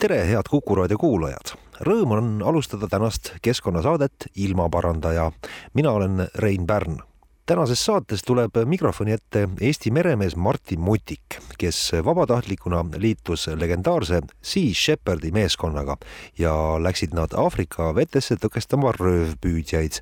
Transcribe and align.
Tere, 0.00 0.22
head 0.24 0.48
Kuku 0.48 0.74
raadio 0.78 0.96
kuulajad! 0.96 1.52
Rõõm 1.84 2.14
on 2.16 2.30
alustada 2.46 2.88
tänast 2.88 3.34
keskkonnasaadet 3.44 4.30
Ilmaparandaja. 4.36 5.30
mina 5.74 5.92
olen 5.92 6.26
Rein 6.34 6.66
Pärn 6.66 7.02
tänases 7.50 7.80
saates 7.84 8.22
tuleb 8.22 8.54
mikrofoni 8.64 9.16
ette 9.16 9.48
Eesti 9.60 9.90
meremees 9.90 10.36
Martin 10.36 10.80
Mutik, 10.80 11.40
kes 11.58 11.78
vabatahtlikuna 12.06 12.84
liitus 13.02 13.48
legendaarse 13.58 14.20
Sea 14.42 14.74
Shepherdi 14.74 15.32
meeskonnaga 15.34 15.96
ja 16.38 16.52
läksid 16.78 17.16
nad 17.18 17.34
Aafrika 17.34 17.88
vetesse 17.96 18.36
tõkestama 18.38 18.92
röövpüüdjaid 18.94 19.98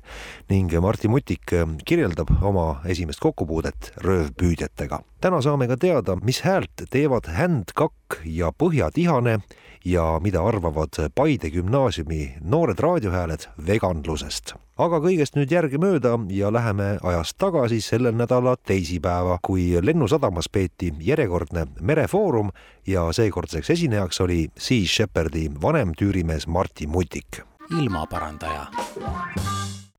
ning 0.53 0.75
Martin 0.85 1.15
Mutik 1.15 1.55
kirjeldab 1.89 2.35
oma 2.45 2.67
esimest 2.85 3.23
kokkupuudet 3.23 3.95
röövpüüdjatega. 4.05 5.01
täna 5.21 5.41
saame 5.41 5.67
ka 5.67 5.77
teada, 5.77 6.19
mis 6.21 6.43
häält 6.45 6.85
teevad 6.93 7.33
händkakk 7.33 8.21
ja 8.25 8.53
põhjatihane 8.53 9.39
ja 9.85 10.19
mida 10.23 10.43
arvavad 10.43 11.11
Paide 11.15 11.49
gümnaasiumi 11.49 12.35
noored 12.41 12.79
raadiohääled 12.79 13.47
veganlusest 13.67 14.55
aga 14.79 14.99
kõigest 15.03 15.35
nüüd 15.35 15.51
järgemööda 15.51 16.13
ja 16.31 16.51
läheme 16.53 16.93
ajas 17.03 17.33
tagasi 17.35 17.81
selle 17.83 18.13
nädala 18.15 18.55
teisipäeva, 18.55 19.37
kui 19.43 19.73
Lennusadamas 19.83 20.47
peeti 20.51 20.93
järjekordne 21.03 21.65
merefoorum 21.81 22.53
ja 22.87 23.09
seekordseks 23.15 23.73
esinejaks 23.75 24.21
oli 24.23 24.45
Sea 24.57 24.87
Shepherdi 24.87 25.49
vanem 25.61 25.93
tüürimees 25.99 26.47
Martti 26.47 26.87
Mutik. 26.87 27.43
ilmaparandaja 27.69 28.65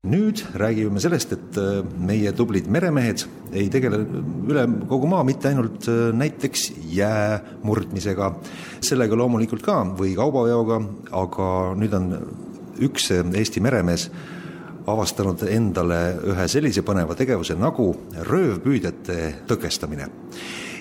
nüüd 0.01 0.39
räägime 0.57 0.97
sellest, 0.97 1.33
et 1.35 1.57
äh, 1.61 1.83
meie 2.01 2.31
tublid 2.33 2.65
meremehed 2.73 3.21
ei 3.53 3.67
tegele 3.69 3.99
üle 4.49 4.63
kogu 4.89 5.05
maa 5.11 5.21
mitte 5.27 5.51
ainult 5.51 5.85
äh, 5.91 6.09
näiteks 6.17 6.71
jää 6.89 7.37
murdmisega, 7.61 8.31
sellega 8.81 9.19
loomulikult 9.21 9.61
ka 9.61 9.77
või 9.99 10.15
kaubaveoga, 10.17 10.79
aga 11.21 11.51
nüüd 11.77 11.93
on 11.99 12.09
üks 12.81 13.11
Eesti 13.13 13.61
meremees 13.61 14.07
avastanud 14.89 15.45
endale 15.45 16.01
ühe 16.33 16.49
sellise 16.49 16.81
põneva 16.81 17.13
tegevuse 17.13 17.53
nagu 17.61 17.91
röövpüüdjate 18.25 19.45
tõkestamine. 19.53 20.09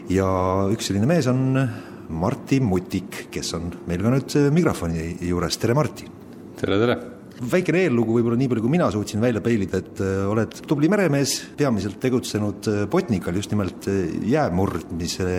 ja 0.08 0.32
üks 0.72 0.88
selline 0.88 1.12
mees 1.12 1.28
on 1.28 1.60
Martti 2.08 2.64
Mutik, 2.64 3.26
kes 3.30 3.52
on 3.60 3.68
meil 3.86 4.00
ka 4.00 4.16
nüüd 4.16 4.42
mikrofoni 4.56 5.16
juures, 5.28 5.60
tere 5.60 5.76
Martti! 5.76 6.08
tere, 6.56 6.80
tere! 6.80 7.19
Väikene 7.40 7.84
eellugu 7.86 8.18
võib-olla 8.18 8.38
nii 8.40 8.50
palju, 8.50 8.64
kui 8.64 8.74
mina 8.74 8.90
suutsin 8.92 9.22
välja 9.22 9.42
peilida, 9.44 9.80
et 9.80 10.02
äh, 10.04 10.26
oled 10.28 10.60
tubli 10.68 10.90
meremees, 10.92 11.36
peamiselt 11.56 12.00
tegutsenud 12.02 12.68
äh, 12.70 12.82
Botnikal 12.90 13.38
just 13.38 13.52
nimelt 13.54 13.88
äh, 13.90 14.04
jäämurdmise 14.30 15.30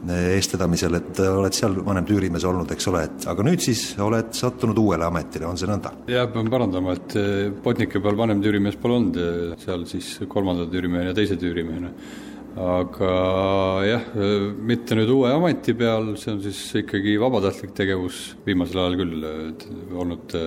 eestvedamisel, 0.00 0.94
et 0.96 1.18
oled 1.20 1.52
seal 1.52 1.74
vanem 1.84 2.06
tüürimees 2.08 2.46
olnud, 2.48 2.70
eks 2.72 2.86
ole, 2.88 3.02
et 3.04 3.24
aga 3.28 3.44
nüüd 3.44 3.60
siis 3.60 3.82
oled 4.00 4.30
sattunud 4.32 4.78
uuele 4.80 5.04
ametile, 5.04 5.44
on 5.44 5.60
see 5.60 5.68
nõnda? 5.68 5.92
jah, 6.08 6.24
pean 6.32 6.48
parandama, 6.48 6.94
et 6.96 7.16
Botnike 7.60 8.00
peal 8.00 8.16
vanem 8.16 8.40
tüürimees 8.40 8.78
pole 8.80 8.96
olnud, 8.96 9.18
seal 9.60 9.84
siis 9.90 10.14
kolmanda 10.32 10.64
tüürimehena 10.72 11.12
ja 11.12 11.18
teise 11.18 11.36
tüürimehena. 11.42 11.92
aga 12.64 13.10
jah, 13.84 14.06
mitte 14.72 14.96
nüüd 14.96 15.12
uue 15.12 15.34
ameti 15.36 15.76
peal, 15.76 16.14
see 16.16 16.32
on 16.32 16.40
siis 16.48 16.62
ikkagi 16.80 17.18
vabatahtlik 17.20 17.76
tegevus, 17.76 18.22
viimasel 18.48 18.80
ajal 18.80 18.96
küll 19.02 19.28
olnud 20.00 20.40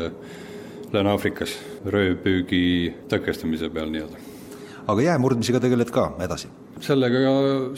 Lääne-Aafrikas 0.94 1.56
röövpüügi 1.90 2.66
tõkestamise 3.10 3.70
peal 3.74 3.90
nii-öelda. 3.94 4.30
aga 4.88 5.02
jäämurdmisega 5.02 5.60
tegeled 5.64 5.90
ka 5.94 6.12
edasi? 6.22 6.52
sellega, 6.84 7.20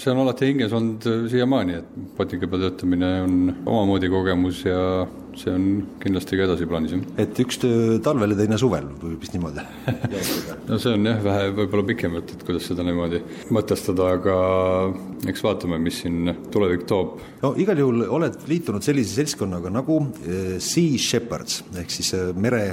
see 0.01 0.11
on 0.11 0.21
alati 0.23 0.47
hinges 0.49 0.73
olnud 0.73 1.05
siiamaani, 1.29 1.77
et 1.77 2.15
potika 2.17 2.47
peal 2.49 2.63
töötamine 2.65 3.11
on 3.25 3.35
omamoodi 3.61 4.09
kogemus 4.09 4.63
ja 4.65 4.79
see 5.37 5.51
on 5.51 5.67
kindlasti 6.01 6.39
ka 6.39 6.47
edasi 6.47 6.67
plaanis, 6.69 6.95
et 7.21 7.39
üks 7.43 7.59
töö 7.61 7.99
talvel 8.03 8.33
ja 8.33 8.39
teine 8.39 8.57
suvel 8.59 8.87
või 9.01 9.19
vist 9.21 9.35
niimoodi 9.35 9.63
no 10.69 10.79
see 10.81 10.95
on 10.95 11.09
jah, 11.11 11.21
vähe 11.25 11.51
võib-olla 11.59 11.85
pikemalt, 11.91 12.33
et 12.35 12.45
kuidas 12.47 12.67
seda 12.71 12.85
niimoodi 12.87 13.21
mõtestada, 13.55 14.09
aga 14.17 14.37
eks 15.29 15.45
vaatame, 15.45 15.79
mis 15.83 16.01
siin 16.03 16.33
tulevik 16.55 16.87
toob. 16.89 17.19
no 17.43 17.53
igal 17.61 17.83
juhul 17.83 18.07
oled 18.19 18.41
liitunud 18.49 18.85
sellise 18.85 19.19
seltskonnaga 19.19 19.73
nagu 19.75 20.01
eh, 20.25 20.57
Sea 20.63 20.99
Shepherds 20.99 21.63
ehk 21.75 21.93
siis 21.93 22.13
eh, 22.17 22.31
mere 22.33 22.65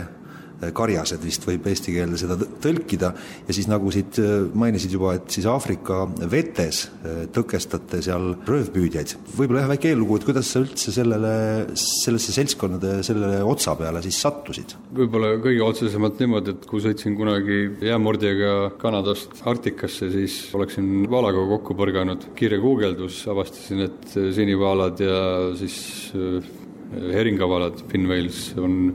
karjased 0.70 1.22
vist 1.24 1.46
võib 1.48 1.66
eesti 1.70 1.94
keelde 1.96 2.18
seda 2.20 2.36
tõlkida 2.62 3.12
ja 3.48 3.56
siis 3.56 3.68
nagu 3.70 3.90
siit 3.94 4.18
äh, 4.22 4.46
mainisid 4.54 4.94
juba, 4.94 5.16
et 5.18 5.32
siis 5.34 5.46
Aafrika 5.50 6.04
vetes 6.30 6.84
äh, 7.02 7.24
tõkestate 7.34 8.02
seal 8.04 8.32
röövpüüdjaid. 8.46 9.16
võib-olla 9.38 9.64
jah, 9.64 9.72
väike 9.72 9.92
eellugu, 9.92 10.18
et 10.18 10.28
kuidas 10.28 10.52
sa 10.52 10.62
üldse 10.62 10.94
sellele, 10.94 11.34
sellesse 11.78 12.34
seltskonnade, 12.36 12.94
sellele 13.06 13.42
otsa 13.48 13.74
peale 13.78 14.04
siis 14.04 14.20
sattusid? 14.22 14.76
võib-olla 14.94 15.34
kõige 15.42 15.66
otsesemalt 15.66 16.22
niimoodi, 16.22 16.56
et 16.56 16.68
kui 16.70 16.84
sõitsin 16.84 17.16
kunagi 17.18 17.60
jäämurdjaga 17.82 18.54
Kanadast 18.82 19.42
Arktikasse, 19.48 20.10
siis 20.14 20.38
oleksin 20.54 21.08
vaalaga 21.10 21.42
kokku 21.56 21.76
põrganud, 21.78 22.30
kiire 22.38 22.60
guugeldus, 22.62 23.22
avastasin, 23.32 23.86
et 23.88 24.16
sinivaalad 24.36 25.00
ja 25.02 25.20
siis 25.58 25.76
äh, 26.14 26.52
heringavaalad, 26.92 27.84
Finwales 27.88 28.52
on 28.60 28.94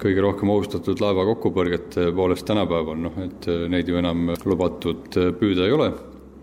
kõige 0.00 0.22
rohkem 0.24 0.50
ohustatud 0.52 1.00
laeva 1.02 1.26
kokkupõrgete 1.28 2.08
poolest 2.16 2.46
tänapäeval, 2.48 2.98
noh 3.00 3.18
et 3.24 3.48
äh, 3.50 3.66
neid 3.72 3.88
ju 3.88 3.98
enam 4.00 4.32
lubatud 4.48 5.18
äh, 5.20 5.30
püüda 5.36 5.66
ei 5.68 5.76
ole, 5.76 5.90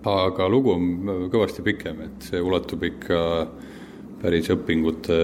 aga 0.07 0.47
lugu 0.51 0.75
on 0.75 0.87
äh, 1.13 1.23
kõvasti 1.33 1.65
pikem, 1.65 2.03
et 2.05 2.29
see 2.29 2.41
ulatub 2.43 2.85
ikka 2.87 3.19
päris 4.21 4.49
õpingute 4.53 5.17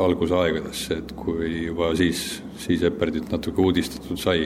algusaegadesse, 0.00 0.98
et 1.00 1.12
kui 1.16 1.64
juba 1.66 1.94
siis, 1.96 2.42
siis 2.60 2.82
Eperdit 2.84 3.30
natuke 3.32 3.62
uudistatud 3.64 4.20
sai 4.20 4.44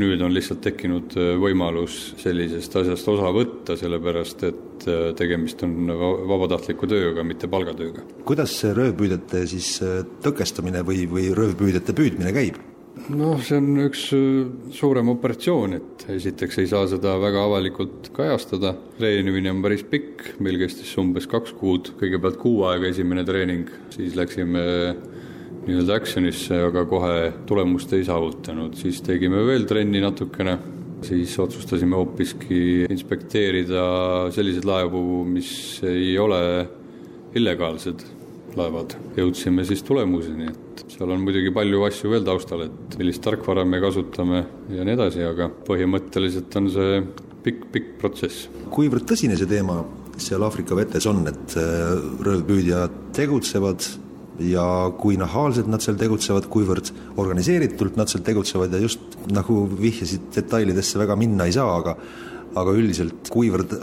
nüüd 0.00 0.20
on 0.24 0.34
lihtsalt 0.34 0.62
tekkinud 0.64 1.16
äh, 1.16 1.32
võimalus 1.40 1.96
sellisest 2.20 2.76
asjast 2.82 3.08
osa 3.12 3.32
võtta, 3.34 3.76
sellepärast 3.80 4.46
et 4.48 4.86
äh, 4.90 5.10
tegemist 5.16 5.64
on 5.66 5.90
vabatahtliku 6.28 6.88
tööga, 6.90 7.24
mitte 7.26 7.50
palgatööga. 7.52 8.04
kuidas 8.28 8.58
see 8.60 8.74
röövpüüdjate 8.76 9.44
siis 9.48 9.76
äh, 9.84 10.00
tõkestamine 10.24 10.84
või, 10.86 11.06
või 11.10 11.30
röövpüüdjate 11.36 11.96
püüdmine 11.96 12.34
käib? 12.36 12.60
noh, 13.12 13.40
see 13.44 13.58
on 13.60 13.76
üks 13.84 14.06
suurem 14.74 15.10
operatsioon, 15.12 15.76
et 15.76 16.06
esiteks 16.16 16.62
ei 16.62 16.68
saa 16.70 16.86
seda 16.90 17.12
väga 17.22 17.44
avalikult 17.44 18.08
kajastada, 18.16 18.72
treenimine 18.96 19.52
on 19.52 19.60
päris 19.64 19.84
pikk, 19.86 20.32
meil 20.42 20.58
kestis 20.60 20.94
umbes 21.00 21.28
kaks 21.30 21.52
kuud, 21.60 21.92
kõigepealt 22.00 22.40
kuu 22.40 22.64
aega 22.68 22.88
esimene 22.90 23.24
treening, 23.28 23.68
siis 23.94 24.16
läksime 24.18 24.64
nii-öelda 25.66 25.98
action'isse, 25.98 26.58
aga 26.68 26.84
kohe 26.88 27.14
tulemust 27.48 27.92
ei 27.96 28.04
saavutanud, 28.06 28.76
siis 28.78 29.00
tegime 29.06 29.42
veel 29.46 29.66
trenni 29.68 30.02
natukene, 30.02 30.56
siis 31.06 31.34
otsustasime 31.42 31.98
hoopiski 31.98 32.60
inspekteerida 32.90 33.86
selliseid 34.34 34.66
laevu, 34.68 35.24
mis 35.28 35.50
ei 35.86 36.14
ole 36.18 36.40
illegaalsed 37.36 38.06
laevad. 38.56 38.94
jõudsime 39.16 39.66
siis 39.68 39.82
tulemuseni, 39.84 40.48
et 40.48 40.84
seal 40.94 41.10
on 41.12 41.20
muidugi 41.24 41.52
palju 41.52 41.82
asju 41.88 42.12
veel 42.14 42.24
taustal, 42.24 42.64
et 42.68 42.96
millist 43.00 43.22
tarkvara 43.24 43.66
me 43.68 43.82
kasutame 43.82 44.42
ja 44.72 44.86
nii 44.86 44.96
edasi, 44.96 45.22
aga 45.28 45.50
põhimõtteliselt 45.66 46.56
on 46.60 46.70
see 46.72 47.02
pikk-pikk 47.44 47.96
protsess. 48.00 48.48
kuivõrd 48.72 49.06
tõsine 49.08 49.36
see 49.38 49.50
teema 49.50 49.82
seal 50.16 50.42
Aafrika 50.46 50.76
vetes 50.78 51.04
on, 51.10 51.26
et 51.28 51.56
äh, 51.60 51.92
röövpüüdjad 52.24 52.94
tegutsevad 53.16 53.84
ja 54.42 54.66
kui 54.98 55.16
nahaalselt 55.20 55.68
nad 55.70 55.84
seal 55.84 55.98
tegutsevad, 56.00 56.48
kuivõrd 56.52 56.92
organiseeritult 57.16 57.96
nad 57.96 58.10
seal 58.12 58.24
tegutsevad 58.26 58.74
ja 58.74 58.82
just 58.82 59.18
nagu 59.32 59.64
vihjasid, 59.80 60.30
detailidesse 60.36 61.00
väga 61.00 61.16
minna 61.18 61.48
ei 61.48 61.54
saa, 61.56 61.70
aga 61.80 61.96
aga 62.56 62.74
üldiselt 62.76 63.30
kuivõrd 63.32 63.74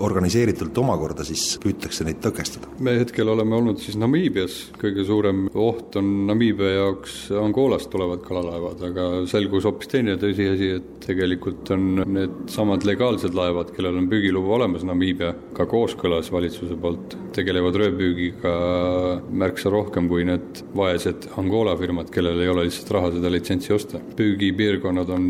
organiseeritult 0.00 0.76
omakorda 0.80 1.24
siis 1.26 1.56
püütakse 1.62 2.06
neid 2.06 2.20
tõkestada? 2.24 2.70
me 2.80 2.96
hetkel 3.00 3.28
oleme 3.28 3.56
olnud 3.58 3.80
siis 3.82 3.98
Namiibias, 4.00 4.56
kõige 4.80 5.04
suurem 5.08 5.46
oht 5.52 5.96
on 6.00 6.08
Namiibia 6.28 6.72
jaoks 6.76 7.16
Angolast 7.40 7.90
tulevad 7.92 8.22
kalalaevad, 8.24 8.84
aga 8.90 9.06
selgus 9.30 9.66
hoopis 9.68 9.90
teine 9.92 10.16
tõsiasi, 10.20 10.70
et 10.78 10.88
tegelikult 11.04 11.72
on 11.74 12.04
needsamad 12.06 12.86
legaalsed 12.88 13.36
laevad, 13.36 13.72
kellel 13.76 13.98
on 14.00 14.08
püügiluba 14.10 14.56
olemas 14.60 14.86
Namiibiaga 14.88 15.66
kooskõlas 15.70 16.30
valitsuse 16.32 16.78
poolt, 16.80 17.16
tegelevad 17.36 17.78
röövpüügiga 17.80 18.54
märksa 19.42 19.72
rohkem 19.72 20.08
kui 20.10 20.24
need 20.28 20.62
vaesed 20.76 21.28
Angola 21.40 21.76
firmad, 21.80 22.10
kellel 22.14 22.40
ei 22.40 22.52
ole 22.52 22.66
lihtsalt 22.68 22.94
raha 22.96 23.12
seda 23.16 23.32
litsentsi 23.32 23.74
osta. 23.76 24.00
püügipiirkonnad 24.16 25.12
on 25.14 25.26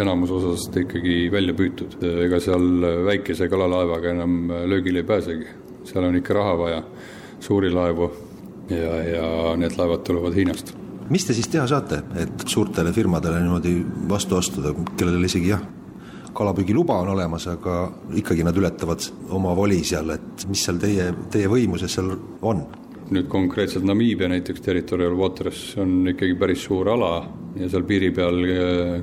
enamus 0.00 0.34
osast 0.40 0.76
ikkagi 0.82 1.16
välja 1.32 1.54
püütud, 1.56 1.96
ega 2.30 2.38
seal 2.38 2.84
väikese 3.08 3.48
kalalaeva 3.50 3.96
laevaga 3.96 4.12
enam 4.14 4.52
löögile 4.70 5.02
ei 5.02 5.06
pääsegi. 5.06 5.46
seal 5.84 6.04
on 6.04 6.16
ikka 6.16 6.34
raha 6.34 6.58
vaja, 6.58 6.82
suuri 7.40 7.70
laevu 7.70 8.10
ja, 8.70 8.94
ja 9.02 9.56
need 9.56 9.74
laevad 9.78 10.04
tulevad 10.06 10.34
Hiinast. 10.34 10.74
mis 11.10 11.26
te 11.26 11.34
siis 11.34 11.48
teha 11.48 11.66
saate, 11.66 12.02
et 12.14 12.46
suurtele 12.46 12.92
firmadele 12.92 13.40
niimoodi 13.40 13.74
vastu 14.08 14.36
astuda, 14.36 14.74
kellel 14.96 15.24
isegi 15.26 15.48
jah, 15.50 15.62
kalapüügiluba 16.34 17.00
on 17.02 17.08
olemas, 17.16 17.48
aga 17.50 17.80
ikkagi 18.14 18.46
nad 18.46 18.56
ületavad 18.56 19.08
oma 19.34 19.56
voli 19.56 19.82
seal, 19.84 20.14
et 20.14 20.46
mis 20.48 20.62
seal 20.64 20.78
teie, 20.78 21.10
teie 21.32 21.50
võimuses 21.50 21.98
seal 21.98 22.14
on? 22.42 22.62
nüüd 23.10 23.26
konkreetselt 23.26 23.82
Namiibia 23.82 24.28
näiteks 24.30 24.62
territorial 24.62 25.16
waters 25.18 25.72
on 25.82 26.06
ikkagi 26.12 26.36
päris 26.38 26.62
suur 26.62 26.92
ala 26.92 27.24
ja 27.58 27.66
seal 27.72 27.82
piiri 27.82 28.12
peal 28.14 28.44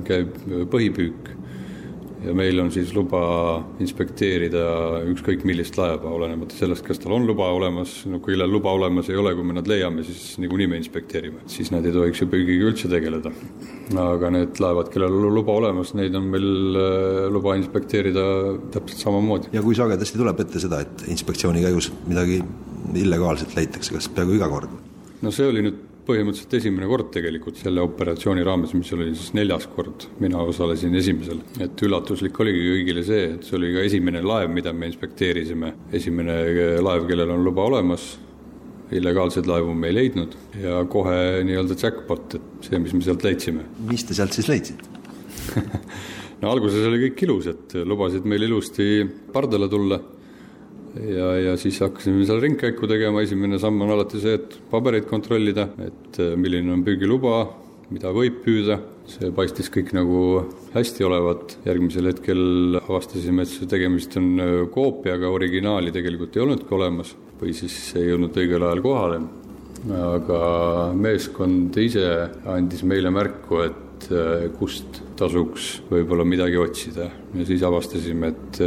käib 0.08 0.38
põhipüük 0.72 1.34
ja 2.24 2.34
meil 2.36 2.58
on 2.60 2.70
siis 2.74 2.90
luba 2.96 3.20
inspekteerida 3.82 4.62
ükskõik 5.12 5.44
millist 5.48 5.78
laeva, 5.78 6.10
olenemata 6.10 6.56
sellest, 6.58 6.84
kas 6.86 7.00
tal 7.02 7.14
on 7.16 7.26
luba 7.28 7.48
olemas, 7.54 8.00
no 8.10 8.20
kui 8.22 8.34
kellel 8.34 8.50
luba 8.52 8.72
olemas 8.74 9.10
ei 9.12 9.18
ole, 9.20 9.34
kui 9.36 9.46
me 9.46 9.56
nad 9.56 9.68
leiame, 9.70 10.04
siis 10.06 10.36
niikuinii 10.42 10.68
me 10.72 10.80
inspekteerime, 10.80 11.44
siis 11.50 11.72
nad 11.74 11.86
ei 11.86 11.94
tohiks 11.94 12.22
ju 12.22 12.28
püügiga 12.32 12.70
üldse 12.72 12.90
tegeleda. 12.90 13.32
aga 14.02 14.30
need 14.34 14.60
laevad, 14.62 14.92
kellel 14.94 15.14
on 15.20 15.34
luba 15.34 15.54
olemas, 15.62 15.94
neid 15.98 16.14
on 16.18 16.28
meil 16.32 16.78
äh, 16.78 17.26
luba 17.32 17.56
inspekteerida 17.60 18.24
täpselt 18.74 19.06
samamoodi. 19.06 19.52
ja 19.52 19.62
kui 19.64 19.78
sagedasti 19.78 20.18
tuleb 20.18 20.42
ette 20.44 20.62
seda, 20.62 20.82
et 20.84 21.06
inspektsiooni 21.08 21.64
käigus 21.64 21.92
midagi 22.06 22.42
illegaalset 22.98 23.54
leitakse, 23.56 23.94
kas 23.94 24.10
peaaegu 24.12 24.38
iga 24.40 24.50
kord? 24.50 24.74
no 25.22 25.34
see 25.34 25.48
oli 25.50 25.64
nüüd 25.66 25.87
põhimõtteliselt 26.08 26.54
esimene 26.56 26.88
kord 26.88 27.10
tegelikult 27.12 27.58
selle 27.60 27.82
operatsiooni 27.84 28.44
raames, 28.46 28.72
mis 28.76 28.92
oli 28.96 29.10
siis 29.12 29.34
neljas 29.36 29.66
kord, 29.74 30.06
mina 30.22 30.40
osalesin 30.40 30.96
esimesel. 30.96 31.42
et 31.60 31.84
üllatuslik 31.84 32.40
oligi 32.40 32.64
kõigile 32.72 33.04
see, 33.04 33.26
et 33.34 33.44
see 33.44 33.58
oli 33.58 33.74
ka 33.74 33.84
esimene 33.88 34.22
laev, 34.24 34.50
mida 34.54 34.72
me 34.72 34.88
inspekteerisime, 34.88 35.74
esimene 35.92 36.38
laev, 36.84 37.06
kellel 37.10 37.34
on 37.36 37.44
luba 37.44 37.66
olemas, 37.68 38.10
illegaalseid 38.94 39.48
laevu 39.48 39.74
me 39.76 39.90
ei 39.90 39.98
leidnud. 39.98 40.36
Ja 40.62 40.80
kohe 40.88 41.42
nii-öelda 41.44 41.76
jackpot, 41.76 42.38
et 42.38 42.68
see, 42.70 42.80
mis 42.80 42.94
me 42.96 43.04
sealt 43.04 43.26
leidsime. 43.26 43.66
mis 43.90 44.06
te 44.08 44.16
sealt 44.16 44.36
siis 44.36 44.48
leidsite? 44.48 44.96
No 46.38 46.52
alguses 46.52 46.84
oli 46.86 47.00
kõik 47.02 47.24
ilus, 47.26 47.48
et 47.50 47.72
lubasid 47.82 48.26
meil 48.30 48.44
ilusti 48.46 49.02
pardale 49.34 49.66
tulla 49.66 49.96
ja, 50.96 51.30
ja 51.42 51.54
siis 51.60 51.78
hakkasime 51.82 52.26
seal 52.26 52.40
ringkäiku 52.42 52.88
tegema, 52.90 53.22
esimene 53.24 53.58
samm 53.60 53.82
on 53.84 53.94
alati 53.94 54.20
see, 54.22 54.36
et 54.38 54.58
pabereid 54.70 55.08
kontrollida, 55.10 55.68
et 55.84 56.20
äh, 56.22 56.34
milline 56.40 56.72
on 56.74 56.84
püügiluba, 56.86 57.40
mida 57.92 58.12
võib 58.12 58.42
püüda, 58.44 58.78
see 59.08 59.30
paistis 59.34 59.70
kõik 59.72 59.94
nagu 59.96 60.20
hästi 60.74 61.06
olevat, 61.08 61.56
järgmisel 61.64 62.10
hetkel 62.10 62.80
avastasime, 62.82 63.44
et 63.44 63.52
see 63.52 63.68
tegemist 63.70 64.16
on 64.20 64.30
äh, 64.44 64.54
koopiaga, 64.74 65.32
originaali 65.32 65.94
tegelikult 65.94 66.36
ei 66.36 66.44
olnudki 66.44 66.76
olemas 66.76 67.14
või 67.38 67.54
siis 67.56 67.76
ei 67.96 68.08
jõudnud 68.10 68.36
õigel 68.36 68.64
ajal 68.66 68.84
kohale. 68.84 69.20
aga 69.94 70.38
meeskond 70.98 71.76
ise 71.78 72.08
andis 72.50 72.82
meile 72.82 73.12
märku, 73.14 73.60
et 73.62 74.08
äh, 74.10 74.48
kust 74.58 75.02
tasuks 75.16 75.68
võib-olla 75.90 76.26
midagi 76.26 76.58
otsida. 76.58 77.06
Ja 77.34 77.46
siis 77.46 77.62
avastasime, 77.62 78.32
et 78.34 78.60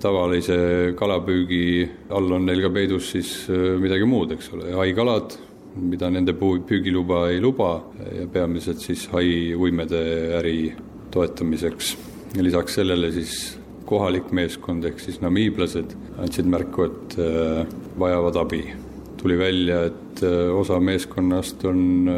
tavalise 0.00 0.56
kalapüügi 0.98 1.88
all 2.14 2.32
on 2.32 2.46
neil 2.46 2.62
ka 2.64 2.70
peidus 2.74 3.12
siis 3.14 3.30
äh, 3.50 3.76
midagi 3.80 4.06
muud, 4.08 4.32
eks 4.36 4.50
ole, 4.56 4.72
haikalad, 4.78 5.36
mida 5.78 6.10
nende 6.10 6.34
püügiluba 6.38 7.28
ei 7.32 7.40
luba 7.42 7.76
ja 8.16 8.26
peamiselt 8.32 8.82
siis 8.82 9.06
hai 9.12 9.54
uimede 9.54 10.02
äri 10.38 10.72
toetamiseks. 11.14 11.96
ja 12.36 12.44
lisaks 12.44 12.74
sellele 12.80 13.12
siis 13.12 13.58
kohalik 13.88 14.32
meeskond 14.36 14.84
ehk 14.84 15.00
siis 15.00 15.20
namiiblased 15.24 15.94
andsid 16.20 16.50
märku, 16.50 16.88
et 16.88 17.18
äh, 17.22 17.64
vajavad 17.98 18.36
abi. 18.36 18.66
tuli 19.18 19.38
välja, 19.38 19.84
et 19.90 20.22
äh, 20.22 20.54
osa 20.54 20.80
meeskonnast 20.80 21.64
on 21.64 22.10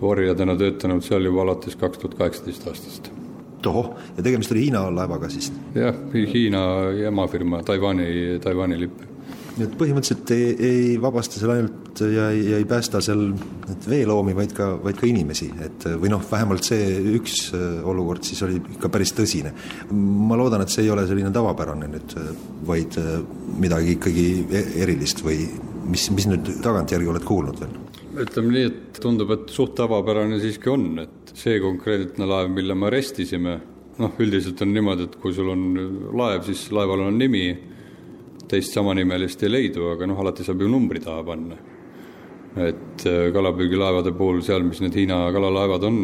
orjadena 0.00 0.54
töötanud 0.56 1.02
seal 1.02 1.24
juba 1.24 1.42
alates 1.42 1.76
kaks 1.76 1.98
tuhat 1.98 2.18
kaheksateist 2.18 2.68
aastast 2.68 3.17
tohoh, 3.62 3.92
ja 4.16 4.24
tegemist 4.24 4.52
oli 4.54 4.66
Hiina 4.66 4.86
laevaga 4.94 5.30
siis? 5.32 5.52
jah, 5.76 5.96
Hiina 6.14 6.64
emafirma, 7.08 7.62
Taiwan'i, 7.66 8.38
Taiwan'i 8.44 8.80
lipp. 8.80 9.04
nii 9.58 9.66
et 9.66 9.72
põhimõtteliselt 9.78 10.30
ei, 10.36 10.50
ei 10.68 10.82
vabasta 11.02 11.40
seal 11.40 11.54
ainult 11.56 12.02
ja, 12.06 12.28
ja 12.30 12.60
ei 12.60 12.66
päästa 12.68 13.00
seal 13.02 13.24
veeloomi, 13.88 14.34
vaid 14.38 14.54
ka, 14.54 14.68
vaid 14.84 15.00
ka 15.00 15.08
inimesi, 15.10 15.50
et 15.64 15.88
või 15.98 16.12
noh, 16.12 16.22
vähemalt 16.30 16.66
see 16.68 17.00
üks 17.18 17.48
äh, 17.58 17.80
olukord 17.88 18.26
siis 18.26 18.42
oli 18.46 18.60
ikka 18.76 18.90
päris 18.94 19.14
tõsine. 19.18 19.54
ma 19.92 20.38
loodan, 20.38 20.62
et 20.62 20.74
see 20.74 20.86
ei 20.86 20.92
ole 20.94 21.06
selline 21.10 21.34
tavapärane 21.34 21.90
nüüd, 21.90 22.14
vaid 22.68 23.00
äh, 23.02 23.18
midagi 23.58 23.98
ikkagi 23.98 24.28
e-, 24.46 24.68
erilist 24.86 25.24
või 25.26 25.42
mis, 25.88 26.08
mis 26.14 26.28
nüüd 26.30 26.58
tagantjärgi 26.64 27.10
oled 27.10 27.26
kuulnud 27.26 27.62
veel? 27.62 27.76
ütleme 28.18 28.54
nii, 28.54 28.68
et 28.70 28.98
tundub, 29.02 29.30
et 29.34 29.50
suht 29.54 29.76
tavapärane 29.78 30.40
siiski 30.42 30.70
on, 30.72 30.86
et 31.04 31.17
see 31.38 31.60
konkreetne 31.62 32.26
laev, 32.28 32.50
mille 32.52 32.74
me 32.74 32.88
arestisime, 32.88 33.56
noh, 33.98 34.14
üldiselt 34.22 34.62
on 34.64 34.72
niimoodi, 34.74 35.08
et 35.08 35.18
kui 35.22 35.34
sul 35.34 35.50
on 35.52 35.66
laev, 36.18 36.44
siis 36.46 36.68
laeval 36.74 37.06
on 37.08 37.18
nimi, 37.18 37.44
teist 38.48 38.74
samanimelist 38.76 39.42
ei 39.44 39.52
leidu, 39.52 39.90
aga 39.92 40.08
noh, 40.08 40.18
alati 40.22 40.46
saab 40.46 40.62
ju 40.64 40.70
numbri 40.72 41.02
taha 41.04 41.24
panna. 41.26 41.58
et 42.58 43.04
äh, 43.06 43.28
kalapüügilaevade 43.30 44.10
puhul 44.18 44.40
seal, 44.42 44.64
mis 44.66 44.80
need 44.82 44.96
Hiina 44.96 45.18
kalalaevad 45.30 45.84
on, 45.86 45.98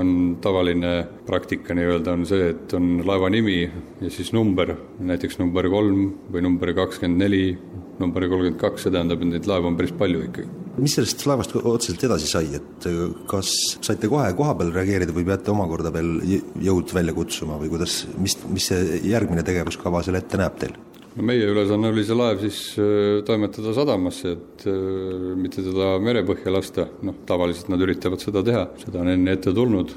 on 0.00 0.12
tavaline 0.40 0.92
praktika 1.26 1.74
nii-öelda 1.76 2.14
on 2.16 2.22
see, 2.24 2.46
et 2.54 2.72
on 2.78 3.02
laeva 3.04 3.28
nimi 3.28 3.58
ja 4.00 4.10
siis 4.14 4.32
number, 4.32 4.72
näiteks 5.04 5.36
number 5.42 5.68
kolm 5.68 6.06
või 6.32 6.44
number 6.46 6.72
kakskümmend 6.78 7.20
neli, 7.20 7.58
number 8.00 8.26
kolmkümmend 8.28 8.58
kaks, 8.60 8.86
see 8.86 8.94
tähendab, 8.94 9.22
et 9.22 9.30
neid 9.30 9.48
laevu 9.48 9.70
on 9.70 9.76
päris 9.78 9.92
palju 9.96 10.24
ikkagi. 10.26 10.48
Mis 10.82 10.96
sellest 10.98 11.22
laevast 11.28 11.54
otseselt 11.56 12.02
edasi 12.08 12.28
sai, 12.30 12.50
et 12.58 12.88
äh, 12.90 12.98
kas 13.30 13.52
saite 13.84 14.10
kohe 14.12 14.26
kohapeal 14.36 14.74
reageerida 14.74 15.14
või 15.16 15.26
peate 15.28 15.52
omakorda 15.52 15.92
veel 15.94 16.18
jõud 16.66 16.92
välja 16.96 17.14
kutsuma 17.16 17.56
või 17.60 17.70
kuidas, 17.72 18.02
mis, 18.20 18.36
mis 18.50 18.68
see 18.72 19.00
järgmine 19.08 19.44
tegevuskava 19.46 20.04
seal 20.04 20.20
ette 20.20 20.40
näeb 20.40 20.60
teil? 20.60 20.76
no 21.16 21.24
meie 21.24 21.46
ülesanne 21.48 21.88
oli 21.88 22.04
see 22.04 22.16
laev 22.16 22.42
siis 22.44 22.58
äh, 22.80 23.22
toimetada 23.28 23.72
sadamasse, 23.76 24.34
et 24.36 24.66
äh, 24.68 25.30
mitte 25.40 25.64
teda 25.64 25.94
merepõhja 26.04 26.52
lasta, 26.52 26.90
noh, 27.06 27.22
tavaliselt 27.28 27.72
nad 27.72 27.84
üritavad 27.86 28.20
seda 28.20 28.44
teha, 28.44 28.66
seda 28.82 29.00
on 29.04 29.14
enne 29.14 29.38
ette 29.38 29.54
tulnud, 29.56 29.96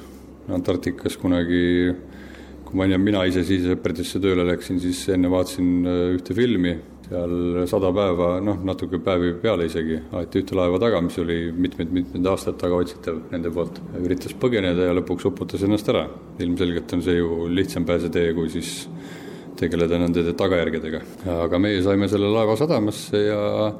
Antarktikas 0.49 1.13
kunagi 1.21 1.59
kui 2.65 2.79
ma, 2.79 2.87
mina 2.97 3.21
ise 3.29 3.43
siis 3.45 3.67
Sepperdisse 3.67 4.21
tööle 4.23 4.47
läksin, 4.47 4.79
siis 4.81 5.03
enne 5.13 5.29
vaatasin 5.29 5.91
ühte 6.15 6.33
filmi 6.37 6.73
seal 7.09 7.65
sada 7.69 7.89
päeva, 7.95 8.27
noh, 8.43 8.59
natuke 8.67 8.99
päevi 9.01 9.33
peale 9.41 9.65
isegi, 9.69 9.97
aeti 10.19 10.43
ühte 10.43 10.57
laeva 10.57 10.79
taga, 10.81 11.01
mis 11.01 11.17
oli 11.21 11.37
mitmeid-mitmeid 11.51 12.27
aastaid 12.29 12.59
tagaotsitav 12.61 13.23
nende 13.33 13.51
poolt. 13.53 13.79
üritas 13.97 14.35
põgeneda 14.37 14.89
ja 14.89 14.97
lõpuks 14.97 15.25
uputas 15.31 15.63
ennast 15.65 15.89
ära. 15.89 16.05
ilmselgelt 16.39 16.93
on 16.93 17.01
see 17.01 17.17
ju 17.17 17.47
lihtsam 17.49 17.85
pääsetee, 17.85 18.33
kui 18.37 18.49
siis 18.53 18.87
tegeleda 19.57 19.97
nende 19.99 20.23
tagajärgedega. 20.37 21.01
aga 21.45 21.59
meie 21.59 21.81
saime 21.83 22.07
selle 22.07 22.29
laeva 22.29 22.55
sadamasse 22.55 23.23
ja 23.25 23.73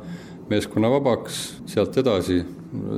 meeskonna 0.50 0.90
vabaks, 0.90 1.62
sealt 1.70 1.98
edasi 2.02 2.42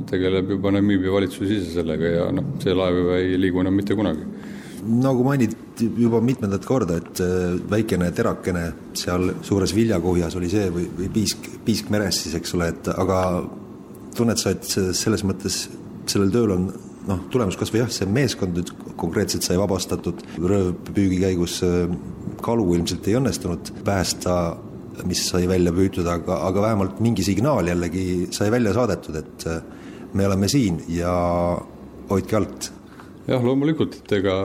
tegeleb 0.08 0.48
juba 0.56 0.72
Namiibia 0.72 1.12
valitsus 1.12 1.50
ise 1.50 1.76
sellega 1.76 2.16
ja 2.16 2.24
noh, 2.32 2.54
see 2.64 2.72
laev 2.72 3.12
ei 3.18 3.36
liigu 3.40 3.60
enam 3.60 3.76
mitte 3.76 3.96
kunagi 3.98 4.41
nagu 4.82 5.24
mainiti 5.26 5.88
juba 5.98 6.20
mitmendat 6.24 6.64
korda, 6.66 6.98
et 7.02 7.20
äh, 7.22 7.56
väikene 7.70 8.10
terakene 8.14 8.64
seal 8.98 9.34
suures 9.46 9.74
viljakuhjas 9.76 10.36
oli 10.38 10.50
see 10.52 10.70
või, 10.74 10.86
või 10.98 11.10
piisk, 11.12 11.50
piisk 11.66 11.92
meres 11.94 12.22
siis, 12.24 12.36
eks 12.38 12.56
ole, 12.58 12.72
et 12.74 12.90
aga 12.92 13.18
tunned 14.16 14.40
sa, 14.40 14.52
et 14.52 14.66
selles 14.66 15.24
mõttes 15.24 15.64
sellel 16.10 16.32
tööl 16.34 16.56
on 16.56 16.66
noh, 17.08 17.22
tulemus 17.32 17.56
kas 17.58 17.72
või 17.72 17.82
jah, 17.82 17.92
see 17.92 18.08
meeskond 18.10 18.58
nüüd 18.58 18.72
konkreetselt 19.00 19.46
sai 19.46 19.56
vabastatud, 19.60 20.22
röövpüügi 20.38 21.22
käigus 21.22 21.60
äh, 21.66 21.86
kalu 22.42 22.66
ilmselt 22.76 23.08
ei 23.08 23.18
õnnestunud 23.18 23.72
päästa, 23.86 24.36
mis 25.08 25.24
sai 25.30 25.46
välja 25.50 25.72
püütud, 25.74 26.06
aga, 26.10 26.42
aga 26.48 26.66
vähemalt 26.68 27.00
mingi 27.02 27.24
signaal 27.26 27.70
jällegi 27.70 28.28
sai 28.34 28.50
välja 28.52 28.74
saadetud, 28.76 29.18
et 29.22 29.48
äh, 29.50 29.62
me 30.12 30.28
oleme 30.28 30.50
siin 30.52 30.82
ja 30.92 31.12
hoidke 32.10 32.36
alt 32.36 32.72
jah, 33.28 33.44
loomulikult, 33.44 34.00
et 34.02 34.16
ega 34.18 34.36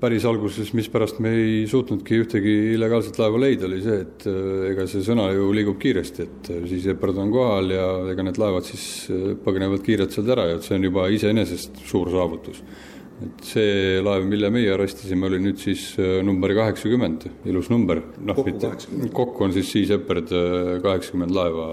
päris 0.00 0.24
alguses, 0.28 0.72
mispärast 0.76 1.20
me 1.20 1.32
ei 1.36 1.64
suutnudki 1.68 2.20
ühtegi 2.22 2.54
illegaalset 2.74 3.18
laeva 3.20 3.40
leida, 3.42 3.68
oli 3.68 3.80
see, 3.84 3.98
et 4.06 4.26
äh, 4.30 4.70
ega 4.70 4.86
see 4.88 5.04
sõna 5.04 5.28
ju 5.36 5.50
liigub 5.56 5.80
kiiresti, 5.80 6.26
et 6.26 6.52
äh, 6.54 6.62
siis 6.70 6.88
Epard 6.94 7.20
on 7.20 7.32
kohal 7.34 7.74
ja 7.74 7.88
ega 8.12 8.24
need 8.24 8.40
laevad 8.40 8.68
siis 8.68 8.84
äh, 9.12 9.32
põgenevad 9.44 9.84
kiirelt 9.84 10.16
sealt 10.16 10.32
ära 10.32 10.48
ja 10.50 10.56
et 10.58 10.66
see 10.66 10.78
on 10.78 10.88
juba 10.88 11.08
iseenesest 11.12 11.82
suur 11.88 12.12
saavutus. 12.12 12.62
Et 13.20 13.42
see 13.44 13.98
laev, 14.04 14.24
mille 14.28 14.48
meie 14.52 14.70
arrestisime, 14.74 15.26
oli 15.28 15.40
nüüd 15.44 15.58
siis 15.60 15.82
number 16.24 16.54
kaheksakümmend, 16.56 17.26
ilus 17.50 17.68
number. 17.72 18.00
noh, 18.24 18.38
mitte, 18.46 18.70
kokku 19.16 19.44
on 19.44 19.52
siis 19.56 19.72
siis 19.74 19.92
Epard 19.96 20.32
kaheksakümmend 20.84 21.34
laeva 21.36 21.66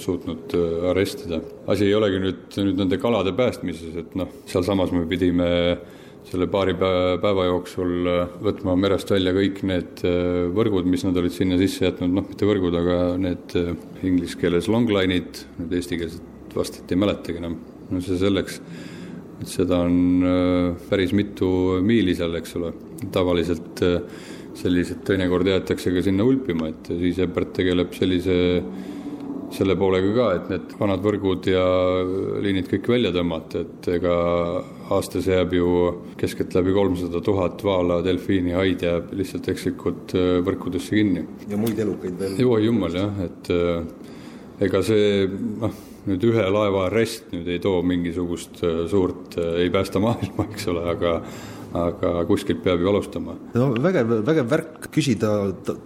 suutnud 0.00 0.54
arestida. 0.92 1.42
asi 1.66 1.90
ei 1.90 1.98
olegi 1.98 2.22
nüüd, 2.24 2.46
nüüd 2.56 2.80
nende 2.80 3.00
kalade 3.02 3.34
päästmises, 3.36 3.98
et 4.04 4.16
noh, 4.18 4.32
sealsamas 4.48 4.94
me 4.96 5.04
pidime 5.10 5.52
selle 6.28 6.46
paari 6.50 6.74
päeva 6.78 7.48
jooksul 7.48 8.08
äh, 8.08 8.36
võtma 8.44 8.76
merest 8.80 9.10
välja 9.12 9.34
kõik 9.36 9.60
need 9.68 10.04
äh, 10.08 10.46
võrgud, 10.56 10.88
mis 10.88 11.04
nad 11.06 11.16
olid 11.20 11.34
sinna 11.34 11.58
sisse 11.60 11.84
jätnud, 11.84 12.14
noh, 12.16 12.26
mitte 12.28 12.48
võrgud, 12.48 12.76
aga 12.80 12.98
need 13.20 13.56
äh, 13.60 13.74
inglise 14.06 14.38
keeles 14.40 14.70
longline'id, 14.72 15.44
need 15.60 15.76
eestikeelset 15.80 16.56
vastet 16.56 16.90
ei 16.94 17.00
mäletagi 17.00 17.42
enam, 17.42 17.58
no 17.90 18.00
see 18.04 18.16
selleks, 18.20 18.60
et 18.60 18.93
seda 19.48 19.80
on 19.84 20.78
päris 20.88 21.12
mitu 21.16 21.48
miili 21.84 22.14
seal, 22.16 22.34
eks 22.38 22.56
ole, 22.60 22.72
tavaliselt 23.12 23.82
sellised 24.54 25.02
teinekord 25.06 25.48
jäetakse 25.50 25.90
ka 25.94 26.02
sinna 26.06 26.26
ulpima, 26.26 26.70
et 26.70 26.92
siis 26.94 27.18
Ebert 27.24 27.52
tegeleb 27.56 27.94
sellise 27.96 28.36
selle 29.54 29.76
poolega 29.78 30.10
ka, 30.16 30.26
et 30.34 30.50
need 30.50 30.74
vanad 30.78 31.02
võrgud 31.04 31.46
ja 31.50 31.64
liinid 32.42 32.68
kõik 32.70 32.88
välja 32.94 33.12
tõmmata, 33.14 33.62
et 33.64 33.88
ega 33.96 34.14
aastas 34.94 35.28
jääb 35.30 35.54
ju 35.56 35.68
keskeltläbi 36.20 36.74
kolmsada 36.74 37.22
tuhat 37.24 37.62
vaala, 37.66 38.00
delfiini, 38.04 38.54
haid 38.56 38.84
jääb 38.86 39.12
lihtsalt 39.16 39.48
ekslikult 39.52 40.16
äh, 40.18 40.38
võrkudesse 40.46 40.98
kinni. 40.98 41.24
ja 41.50 41.60
muid 41.60 41.78
elukaid 41.78 42.18
veel? 42.20 42.38
oi 42.46 42.64
jumal 42.66 42.98
jah, 42.98 43.24
et 43.28 43.52
äh, 43.54 43.84
ega 44.66 44.82
see 44.86 45.28
noh, 45.62 45.82
nüüd 46.08 46.28
ühe 46.30 46.44
laeva 46.52 46.86
arrest 46.88 47.32
nüüd 47.32 47.48
ei 47.54 47.60
too 47.62 47.82
mingisugust 47.86 48.62
äh, 48.64 48.84
suurt, 48.90 49.38
ei 49.40 49.70
päästa 49.74 50.02
maailma, 50.02 50.48
eks 50.52 50.70
ole, 50.72 50.86
aga 50.94 51.18
aga 51.74 52.20
kuskilt 52.28 52.60
peab 52.62 52.82
ju 52.82 52.90
alustama. 52.90 53.34
no 53.58 53.72
vägev, 53.82 54.12
vägev 54.26 54.50
värk, 54.50 54.88
küsida 54.94 55.32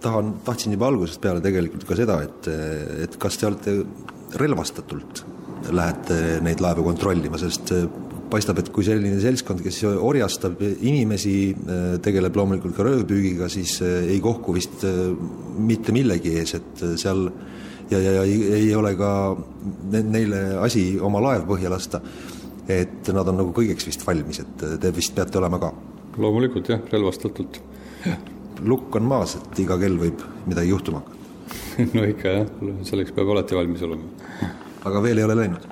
tahan, 0.03 0.35
tahtsin 0.45 0.75
juba 0.75 0.89
algusest 0.91 1.21
peale 1.23 1.41
tegelikult 1.41 1.87
ka 1.89 1.97
seda, 1.97 2.19
et, 2.27 2.49
et 3.07 3.17
kas 3.21 3.39
te 3.39 3.49
olete 3.49 3.75
relvastatult 4.39 5.23
lähete 5.73 6.19
neid 6.45 6.61
laevu 6.63 6.85
kontrollima, 6.85 7.39
sest 7.41 7.73
paistab, 8.29 8.59
et 8.61 8.69
kui 8.73 8.85
selline 8.85 9.17
seltskond, 9.21 9.63
kes 9.65 9.81
orjastab 9.89 10.61
inimesi, 10.61 11.55
tegeleb 12.05 12.37
loomulikult 12.37 12.75
ka 12.77 12.85
röövpüügiga, 12.85 13.49
siis 13.49 13.79
ei 13.81 14.19
kohku 14.21 14.53
vist 14.55 14.85
mitte 15.57 15.95
millegi 15.95 16.35
ees, 16.37 16.53
et 16.59 16.85
seal 17.01 17.25
ja, 17.91 17.99
ja, 17.99 18.11
ja 18.19 18.23
ei, 18.23 18.41
ei 18.61 18.75
ole 18.75 18.95
ka 18.99 19.11
neile 19.91 20.43
asi 20.63 20.91
oma 21.01 21.21
laev 21.23 21.47
põhja 21.49 21.71
lasta 21.73 22.01
et 22.69 23.09
nad 23.15 23.27
on 23.31 23.39
nagu 23.41 23.53
kõigeks 23.55 23.87
vist 23.89 24.03
valmis, 24.05 24.43
et 24.43 24.65
te 24.81 24.91
vist 24.95 25.15
peate 25.17 25.41
olema 25.41 25.59
ka? 25.61 25.71
loomulikult 26.19 26.69
jah, 26.69 26.81
relvastatult. 26.91 27.61
lukk 28.65 28.95
on 28.99 29.07
maas, 29.09 29.37
et 29.39 29.63
iga 29.63 29.77
kell 29.79 29.97
võib 29.97 30.21
midagi 30.45 30.73
juhtuma 30.73 31.01
hakata 31.01 31.19
no 31.95 32.05
ikka 32.05 32.35
jah, 32.35 32.47
selleks 32.85 33.13
peab 33.15 33.33
alati 33.33 33.57
valmis 33.57 33.83
olema. 33.87 34.53
aga 34.85 35.03
veel 35.03 35.21
ei 35.21 35.27
ole 35.27 35.37
läinud? 35.41 35.67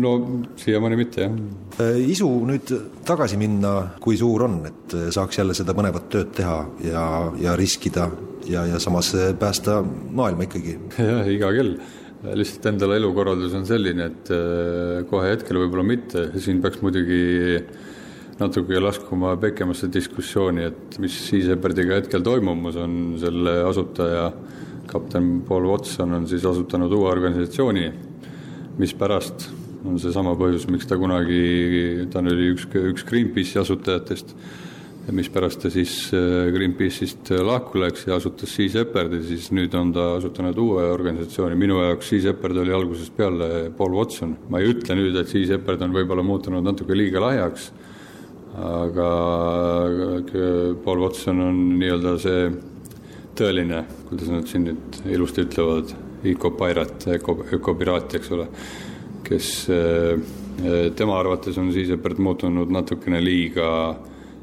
no 0.00 0.12
siiamaani 0.56 0.96
mitte, 0.96 1.26
jah. 1.26 1.38
Äh, 1.82 1.98
isu 2.12 2.28
nüüd 2.46 2.70
tagasi 3.06 3.36
minna, 3.40 3.74
kui 4.00 4.16
suur 4.20 4.46
on, 4.46 4.60
et 4.68 4.96
saaks 5.12 5.40
jälle 5.40 5.56
seda 5.58 5.74
põnevat 5.76 6.08
tööd 6.12 6.32
teha 6.36 6.58
ja, 6.86 7.04
ja 7.42 7.56
riskida 7.58 8.06
ja, 8.48 8.64
ja 8.66 8.78
samas 8.80 9.12
päästa 9.38 9.80
maailma 10.10 10.46
ikkagi? 10.48 10.78
jah, 11.10 11.28
iga 11.28 11.52
kell. 11.56 11.74
Lihtsalt 12.20 12.66
endale 12.68 12.98
elukorraldus 13.00 13.54
on 13.56 13.64
selline, 13.64 14.10
et 14.10 14.30
äh, 14.34 14.98
kohe 15.08 15.30
hetkel 15.32 15.56
võib-olla 15.62 15.86
mitte, 15.88 16.26
siin 16.36 16.60
peaks 16.60 16.82
muidugi 16.84 17.22
natuke 18.40 18.80
laskuma 18.80 19.34
pikemasse 19.40 19.88
diskussiooni, 19.92 20.66
et 20.68 20.98
mis 21.00 21.16
Seasepardiga 21.28 21.96
hetkel 21.96 22.24
toimumas 22.24 22.76
on, 22.80 23.16
selle 23.20 23.56
asutaja 23.68 24.30
kapten 24.90 25.40
Paul 25.48 25.68
Watson 25.70 26.12
on 26.16 26.26
siis 26.28 26.44
asutanud 26.48 26.92
uue 26.92 27.08
organisatsiooni, 27.08 27.88
mispärast 28.80 29.48
on 29.84 30.00
seesama 30.00 30.34
põhjus, 30.36 30.66
miks 30.72 30.88
ta 30.88 30.98
kunagi, 31.00 32.08
ta 32.12 32.20
oli 32.24 32.50
üks, 32.54 32.66
üks 32.92 33.06
Greenpeace'i 33.08 33.60
asutajatest. 33.62 34.34
ja 34.34 34.69
mispärast 35.08 35.62
ta 35.64 35.70
siis 35.72 36.10
äh, 36.14 36.50
Greenpeace'ist 36.54 37.30
äh, 37.34 37.42
lahku 37.44 37.80
läks 37.80 38.06
ja 38.06 38.18
asutas 38.20 38.52
Sea 38.54 38.68
Shepardi, 38.70 39.22
siis 39.26 39.48
nüüd 39.56 39.74
on 39.78 39.92
ta 39.96 40.06
asutanud 40.18 40.58
uue 40.60 40.84
organisatsiooni, 40.92 41.56
minu 41.58 41.80
jaoks 41.82 42.10
Sea 42.12 42.26
Shepard 42.26 42.60
oli 42.62 42.74
algusest 42.76 43.16
peale 43.16 43.70
Paul 43.76 43.96
Watson. 43.96 44.36
ma 44.50 44.60
ei 44.60 44.70
ütle 44.74 44.96
nüüd, 44.98 45.16
et 45.16 45.30
Sea 45.30 45.46
Shepard 45.48 45.82
on 45.86 45.94
võib-olla 45.96 46.24
muutunud 46.26 46.64
natuke 46.66 46.96
liiga 46.98 47.22
lahjaks, 47.24 47.70
aga 48.60 49.08
Paul 50.84 51.02
Watson 51.04 51.40
on 51.46 51.58
nii-öelda 51.80 52.14
see 52.20 52.44
tõeline, 53.38 53.84
kuidas 54.10 54.30
nad 54.34 54.46
siin 54.50 54.68
nüüd 54.68 55.00
ilusti 55.08 55.46
ütlevad, 55.46 55.94
ökopairat, 56.30 57.08
öko, 57.16 57.38
ökopiraat, 57.56 58.18
eks 58.18 58.32
ole, 58.36 58.46
kes 59.24 59.50
äh, 59.72 60.92
tema 60.96 61.16
arvates 61.18 61.56
on 61.58 61.72
Sea 61.72 61.88
Shepard 61.88 62.20
muutunud 62.20 62.70
natukene 62.74 63.22
liiga 63.24 63.70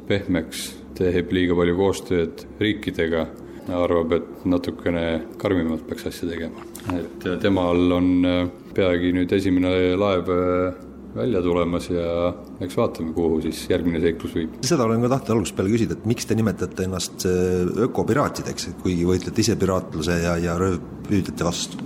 pehmeks, 0.08 0.70
teeb 0.98 1.32
liiga 1.36 1.58
palju 1.58 1.76
koostööd 1.78 2.46
riikidega, 2.62 3.28
arvab, 3.76 4.14
et 4.16 4.46
natukene 4.48 5.06
karmimalt 5.42 5.84
peaks 5.90 6.08
asja 6.08 6.30
tegema. 6.30 6.64
et 6.96 7.26
temal 7.44 7.92
on 7.92 8.12
äh, 8.26 8.44
peagi 8.74 9.12
nüüd 9.16 9.34
esimene 9.36 9.72
laev 10.00 10.30
äh, 10.32 10.86
välja 11.18 11.42
tulemas 11.42 11.90
ja 11.90 12.32
eks 12.64 12.78
vaatame, 12.78 13.12
kuhu 13.16 13.42
siis 13.46 13.64
järgmine 13.72 14.00
seiklus 14.04 14.36
viib. 14.38 14.58
seda 14.68 14.86
olen 14.86 15.04
ka 15.04 15.12
tahtnud 15.16 15.36
algusest 15.36 15.58
peale 15.58 15.74
küsida, 15.74 15.98
et 15.98 16.08
miks 16.10 16.30
te 16.30 16.38
nimetate 16.38 16.88
ennast 16.88 17.28
äh, 17.30 17.66
ökopiraatideks, 17.88 18.70
kuigi 18.84 19.08
võitlete 19.10 19.44
ise 19.44 19.58
piraatluse 19.60 20.20
ja, 20.24 20.38
ja 20.42 20.58
röövpüüdjate 20.62 21.48
vastu? 21.48 21.84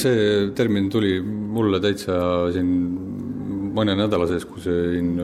see 0.00 0.50
termin 0.56 0.86
tuli 0.92 1.18
mulle 1.24 1.80
täitsa 1.82 2.14
siin 2.54 2.70
mõne 3.74 3.96
nädala 3.98 4.26
sees, 4.30 4.46
kui 4.48 4.62
siin 4.62 5.14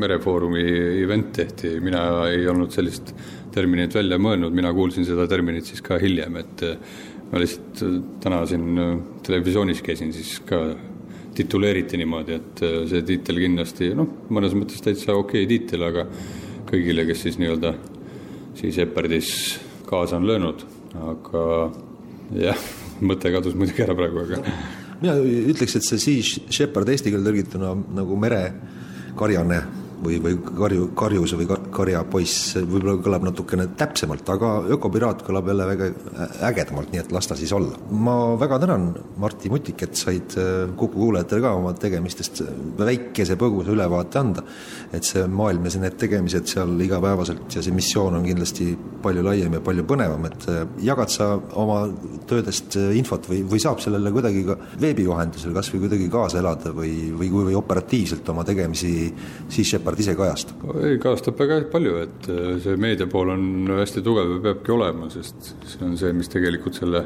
Merefoorumi 0.00 0.64
event 1.04 1.32
tehti, 1.36 1.76
mina 1.82 2.02
ei 2.30 2.46
olnud 2.50 2.72
sellist 2.74 3.14
terminit 3.54 3.94
välja 3.94 4.18
mõelnud, 4.22 4.54
mina 4.54 4.72
kuulsin 4.74 5.06
seda 5.06 5.26
terminit 5.30 5.68
siis 5.68 5.82
ka 5.84 5.98
hiljem, 6.02 6.38
et 6.42 6.64
ma 7.30 7.42
lihtsalt 7.42 8.22
täna 8.22 8.42
siin 8.50 8.80
televisioonis 9.26 9.82
käisin, 9.86 10.12
siis 10.14 10.38
ka 10.46 10.62
tituleeriti 11.36 11.98
niimoodi, 12.00 12.38
et 12.40 12.64
see 12.90 13.04
tiitel 13.06 13.38
kindlasti 13.44 13.92
noh, 13.96 14.08
mõnes 14.34 14.56
mõttes 14.58 14.82
täitsa 14.84 15.14
okei 15.14 15.44
okay 15.44 15.50
tiitel, 15.50 15.86
aga 15.86 16.06
kõigile, 16.70 17.06
kes 17.08 17.24
siis 17.26 17.38
nii-öelda 17.40 17.74
siis 18.58 18.78
Epardis 18.82 19.30
kaasa 19.86 20.18
on 20.18 20.26
löönud, 20.30 20.66
aga 21.06 21.46
jah, 22.42 22.68
mõte 23.08 23.32
kadus 23.34 23.56
muidugi 23.58 23.86
ära 23.86 23.96
praegu, 23.98 24.26
aga 24.26 24.79
mina 25.00 25.16
ütleks, 25.20 25.76
et 25.76 25.86
see 25.86 25.98
Sea 26.00 26.40
Shepherd 26.52 26.88
eesti 26.92 27.12
keelde 27.12 27.30
tõlgituna 27.30 27.74
nagu 27.96 28.18
merekarjane 28.20 29.62
või, 30.04 30.18
või 30.22 30.36
karju, 30.44 30.88
karjus 30.98 31.34
või 31.38 31.48
karjapoiss 31.50 32.56
võib-olla 32.58 32.96
kõlab 33.04 33.26
natukene 33.28 33.66
täpsemalt, 33.78 34.28
aga 34.34 34.52
ökopiraat 34.76 35.24
kõlab 35.26 35.50
jälle 35.50 35.66
väga 35.68 35.90
ägedamalt, 36.48 36.92
nii 36.92 37.02
et 37.02 37.12
las 37.14 37.28
ta 37.30 37.36
siis 37.38 37.52
olla. 37.56 37.78
ma 37.90 38.16
väga 38.40 38.58
tänan, 38.64 38.90
Martti 39.20 39.50
Mutik, 39.52 39.82
et 39.82 39.96
said 39.96 40.36
äh, 40.38 40.68
Kuku 40.76 41.00
kuulajatele 41.00 41.44
ka 41.44 41.54
oma 41.58 41.72
tegemistest 41.78 42.42
väikese 42.78 43.36
põgusa 43.40 43.74
ülevaate 43.74 44.20
anda. 44.20 44.44
et 44.92 45.04
see 45.06 45.26
maailm 45.26 45.64
ja 45.64 45.70
see, 45.74 45.82
need 45.84 45.96
tegemised 46.00 46.48
seal 46.50 46.72
igapäevaselt 46.80 47.54
ja 47.54 47.62
see 47.62 47.74
missioon 47.74 48.16
on 48.18 48.24
kindlasti 48.26 48.72
palju 49.02 49.22
laiem 49.24 49.54
ja 49.56 49.60
palju 49.64 49.84
põnevam, 49.88 50.26
et 50.30 50.48
äh, 50.50 50.62
jagad 50.86 51.12
sa 51.12 51.32
oma 51.60 51.82
töödest 52.30 52.76
äh, 52.80 52.92
infot 52.98 53.28
või, 53.30 53.42
või 53.48 53.62
saab 53.62 53.82
sellele 53.82 54.12
kuidagi 54.14 54.44
ka 54.48 54.56
veebi 54.80 55.06
vahendusel 55.08 55.54
kas 55.56 55.70
või 55.74 55.84
kuidagi 55.86 56.08
kaasa 56.12 56.40
elada 56.40 56.74
või, 56.74 57.10
või, 57.16 57.30
või 57.50 57.56
operatiivselt 57.58 58.28
oma 58.32 58.44
tegemisi 58.46 58.92
siis 59.50 59.70
Shepard 59.70 59.89
Shepard 59.90 60.00
ise 60.00 60.14
kajastab? 60.14 60.62
ei, 60.84 60.98
kajastab 61.02 61.38
väga 61.40 61.56
palju, 61.70 61.94
et 62.04 62.28
äh, 62.30 62.58
see 62.62 62.76
meedia 62.78 63.08
pool 63.10 63.32
on 63.32 63.70
hästi 63.74 64.02
tugev 64.06 64.36
ja 64.36 64.40
peabki 64.44 64.74
olema, 64.74 65.08
sest 65.10 65.54
see 65.66 65.82
on 65.86 65.96
see, 65.98 66.12
mis 66.14 66.30
tegelikult 66.30 66.78
selle, 66.78 67.02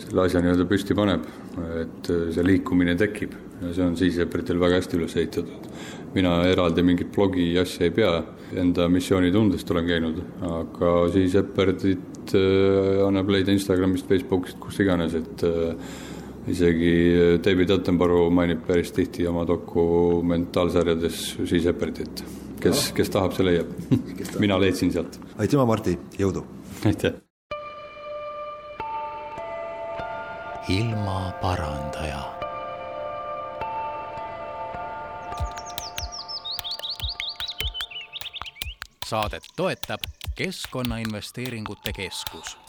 selle 0.00 0.24
asja 0.24 0.40
nii-öelda 0.40 0.64
püsti 0.70 0.96
paneb, 0.96 1.26
et 1.82 2.10
äh, 2.12 2.22
see 2.32 2.46
liikumine 2.46 2.96
tekib 2.96 3.36
ja 3.60 3.74
see 3.76 3.84
on 3.84 3.96
Shepherdil 3.98 4.60
väga 4.62 4.80
hästi 4.80 4.98
üles 5.00 5.16
ehitatud. 5.16 5.68
mina 6.16 6.38
eraldi 6.48 6.82
mingit 6.82 7.12
blogi 7.12 7.50
asja 7.60 7.90
ei 7.90 7.92
pea, 7.92 8.14
enda 8.56 8.88
missioonitundest 8.88 9.70
olen 9.70 9.86
käinud, 9.90 10.22
aga 10.48 10.96
siis 11.12 11.34
Shepherdit 11.36 12.32
äh, 12.32 13.04
annab 13.04 13.28
leida 13.28 13.52
Instagramist, 13.52 14.08
Facebookist, 14.08 14.60
kust 14.62 14.80
iganes, 14.80 15.14
et 15.20 15.44
isegi 16.46 17.38
David 17.44 17.70
Attenborough 17.74 18.30
mainib 18.34 18.64
päris 18.66 18.92
tihti 18.94 19.26
oma 19.26 19.44
dokumentaalsarjades 19.48 21.20
Sea 21.44 21.60
Shepherdit. 21.60 22.24
kes, 22.60 22.90
kes 22.96 23.10
tahab, 23.12 23.34
see 23.36 23.44
leiab. 23.46 23.70
mina 24.38 24.58
leidsin 24.60 24.92
sealt. 24.92 25.20
aitüma, 25.38 25.66
Martti, 25.66 25.98
jõudu! 26.18 26.46
aitäh! 26.86 27.18
ilmaparandaja 30.68 32.22
saadet 39.06 39.42
toetab 39.56 40.00
Keskkonnainvesteeringute 40.36 41.92
Keskus 41.92 42.65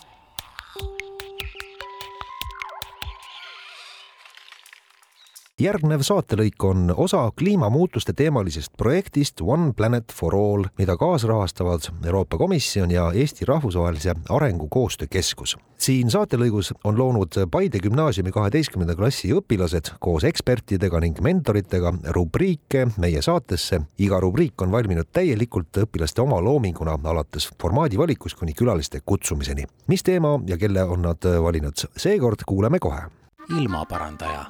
järgnev 5.58 6.04
saatelõik 6.06 6.64
on 6.70 6.92
osa 7.02 7.24
kliimamuutuste 7.38 8.14
teemalisest 8.14 8.76
projektist 8.78 9.42
One 9.42 9.72
Planet 9.74 10.14
for 10.14 10.36
All, 10.38 10.68
mida 10.78 10.94
kaasrahastavad 10.98 11.88
Euroopa 12.06 12.38
Komisjon 12.38 12.92
ja 12.92 13.08
Eesti 13.14 13.46
Rahvusvahelise 13.46 14.14
Arengukoostöö 14.30 15.08
Keskus. 15.10 15.58
siin 15.78 16.12
saatelõigus 16.12 16.74
on 16.84 16.98
loonud 16.98 17.34
Paide 17.52 17.80
gümnaasiumi 17.80 18.32
kaheteistkümnenda 18.32 18.96
klassi 18.96 19.34
õpilased 19.34 19.92
koos 20.00 20.24
ekspertidega 20.24 21.00
ning 21.00 21.22
mentoritega 21.22 21.94
rubriike 22.14 22.88
meie 22.98 23.22
saatesse. 23.22 23.82
iga 23.98 24.20
rubriik 24.20 24.62
on 24.62 24.72
valminud 24.72 25.08
täielikult 25.14 25.78
õpilaste 25.78 26.22
oma 26.22 26.42
loominguna, 26.42 27.00
alates 27.04 27.50
formaadi 27.62 27.98
valikust 27.98 28.38
kuni 28.38 28.54
külaliste 28.54 29.02
kutsumiseni. 29.06 29.66
mis 29.88 30.04
teema 30.04 30.40
ja 30.48 30.58
kelle 30.58 30.84
on 30.84 31.02
nad 31.02 31.42
valinud, 31.42 31.90
seekord 31.98 32.46
kuuleme 32.46 32.80
kohe 32.80 33.27
ilmaparandaja 33.50 34.46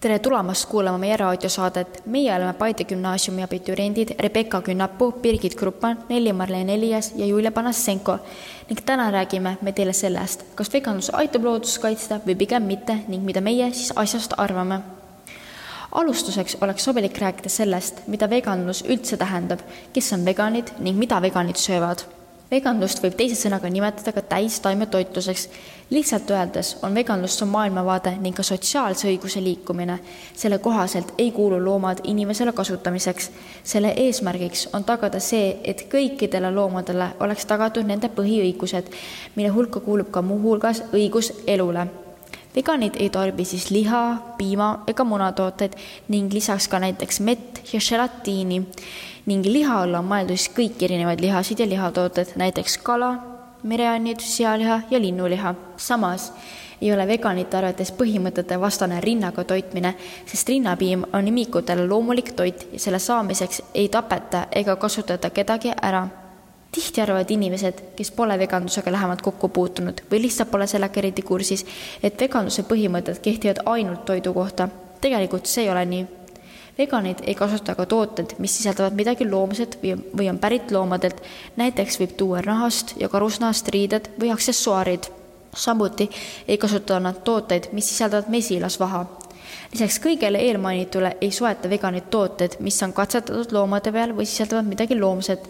tere 0.00 0.18
tulemast 0.18 0.68
kuulama 0.68 0.98
meie 0.98 1.16
raadiosaadet. 1.16 2.02
meie 2.06 2.36
oleme 2.36 2.52
Paide 2.52 2.84
gümnaasiumi 2.84 3.42
abituriendid 3.42 4.08
Rebecca 4.18 4.60
Künnapuu, 4.62 5.12
Birgit 5.12 5.54
Kruppan, 5.54 5.98
Nelli-Marleen 6.08 6.70
Elias 6.70 7.12
ja 7.16 7.26
Julia 7.26 7.52
Panassenko 7.52 8.18
ning 8.68 8.80
täna 8.86 9.10
räägime 9.10 9.56
me 9.62 9.72
teile 9.72 9.92
sellest, 9.92 10.42
kas 10.54 10.72
veganlus 10.72 11.10
aitab 11.14 11.44
loodust 11.44 11.78
kaitsta 11.78 12.20
või 12.26 12.34
pigem 12.36 12.62
mitte 12.62 12.96
ning 13.08 13.24
mida 13.24 13.40
meie 13.40 13.70
siis 13.72 13.92
asjast 13.96 14.34
arvame. 14.38 14.80
alustuseks 15.92 16.56
oleks 16.60 16.84
sobilik 16.84 17.18
rääkida 17.18 17.48
sellest, 17.48 18.06
mida 18.06 18.30
veganlus 18.30 18.82
üldse 18.88 19.16
tähendab, 19.16 19.60
kes 19.92 20.12
on 20.12 20.24
veganid 20.24 20.74
ning 20.78 20.98
mida 20.98 21.22
veganid 21.22 21.56
söövad 21.56 22.02
veganlust 22.52 23.00
võib 23.00 23.14
teise 23.16 23.36
sõnaga 23.38 23.70
nimetada 23.72 24.12
ka 24.12 24.22
täistaimetoitluseks. 24.34 25.48
lihtsalt 25.90 26.30
öeldes 26.30 26.76
on 26.82 26.94
veganlus 26.94 27.38
maailmavaade 27.44 28.14
ning 28.20 28.36
ka 28.36 28.42
sotsiaalse 28.42 29.08
õiguse 29.08 29.42
liikumine. 29.44 29.98
selle 30.34 30.58
kohaselt 30.58 31.14
ei 31.18 31.30
kuulu 31.30 31.64
loomad 31.64 32.04
inimesele 32.04 32.52
kasutamiseks. 32.52 33.30
selle 33.64 33.94
eesmärgiks 33.96 34.68
on 34.72 34.84
tagada 34.84 35.20
see, 35.20 35.60
et 35.64 35.86
kõikidele 35.94 36.54
loomadele 36.54 37.08
oleks 37.20 37.46
tagatud 37.46 37.86
nende 37.86 38.08
põhiõigused, 38.08 38.92
mille 39.36 39.48
hulka 39.48 39.80
kuulub 39.80 40.10
ka 40.10 40.22
muuhulgas 40.22 40.82
õigus 40.92 41.32
elule 41.46 42.01
veganid 42.56 42.96
ei 43.00 43.10
tarbi 43.10 43.44
siis 43.44 43.70
liha, 43.70 44.02
piima 44.38 44.84
ega 44.86 45.04
munatooteid 45.04 45.76
ning 46.08 46.32
lisaks 46.32 46.68
ka 46.68 46.80
näiteks 46.82 47.20
mett 47.20 47.62
ja 47.72 47.80
želatiini 47.80 48.62
ning 49.26 49.46
liha 49.46 49.82
alla 49.82 50.00
on 50.02 50.08
mõeldud 50.10 50.38
siis 50.38 50.52
kõiki 50.56 50.88
erinevaid 50.88 51.20
lihasid 51.22 51.62
ja 51.62 51.68
lihatooted, 51.68 52.34
näiteks 52.36 52.78
kala, 52.82 53.14
mereannid, 53.62 54.20
sealiha 54.20 54.82
ja 54.90 55.00
linnuliha. 55.00 55.54
samas 55.76 56.32
ei 56.82 56.92
ole 56.92 57.06
veganite 57.06 57.56
arvates 57.56 57.92
põhimõtete 57.94 58.58
vastane 58.60 59.00
rinnaga 59.00 59.44
toitmine, 59.44 59.94
sest 60.26 60.48
rinnapiim 60.48 61.04
on 61.12 61.28
imikutele 61.28 61.86
loomulik 61.86 62.32
toit 62.36 62.66
ja 62.72 62.78
selle 62.78 62.98
saamiseks 62.98 63.62
ei 63.74 63.88
tapeta 63.88 64.46
ega 64.50 64.76
kasutata 64.76 65.30
kedagi 65.30 65.70
ära. 65.82 66.08
Tihti 66.72 67.00
arvavad 67.00 67.30
inimesed, 67.30 67.82
kes 67.96 68.10
pole 68.16 68.38
veganlusega 68.38 68.92
lähemalt 68.92 69.22
kokku 69.22 69.48
puutunud 69.48 70.00
või 70.10 70.22
lihtsalt 70.22 70.50
pole 70.50 70.66
sellega 70.66 71.00
eriti 71.00 71.22
kursis, 71.22 71.66
et 72.02 72.20
veganluse 72.20 72.64
põhimõtted 72.68 73.20
kehtivad 73.22 73.62
ainult 73.66 74.04
toidu 74.04 74.32
kohta. 74.32 74.68
tegelikult 75.00 75.46
see 75.46 75.64
ei 75.64 75.70
ole 75.70 75.84
nii 75.84 76.06
veganid 76.78 77.18
ei 77.26 77.34
kasuta 77.34 77.74
ka 77.74 77.86
tooteid, 77.86 78.36
mis 78.38 78.56
sisaldavad 78.56 78.96
midagi 78.96 79.26
loomset 79.30 79.78
või, 79.82 79.96
või 80.18 80.28
on 80.30 80.38
pärit 80.38 80.70
loomadelt. 80.70 81.22
näiteks 81.56 81.98
võib 82.00 82.14
tuua 82.16 82.40
nahast 82.46 82.94
ja 83.00 83.08
karusnahast 83.08 83.68
riided 83.68 84.08
või 84.20 84.32
aksessuaarid. 84.32 85.10
samuti 85.56 86.10
ei 86.48 86.58
kasuta 86.58 87.00
nad 87.00 87.20
tooteid, 87.24 87.68
mis 87.72 87.88
sisaldavad 87.88 88.28
mesilasvaha. 88.28 89.06
lisaks 89.72 90.00
kõigele 90.00 90.38
eelmainitule 90.38 91.16
ei 91.20 91.30
soeta 91.30 91.68
veganid 91.68 92.08
tooteid, 92.10 92.56
mis 92.60 92.82
on 92.82 92.92
katsetatud 92.92 93.52
loomade 93.52 93.92
peal 93.92 94.16
või 94.16 94.26
sisaldavad 94.26 94.66
midagi 94.66 95.00
loomset 95.00 95.48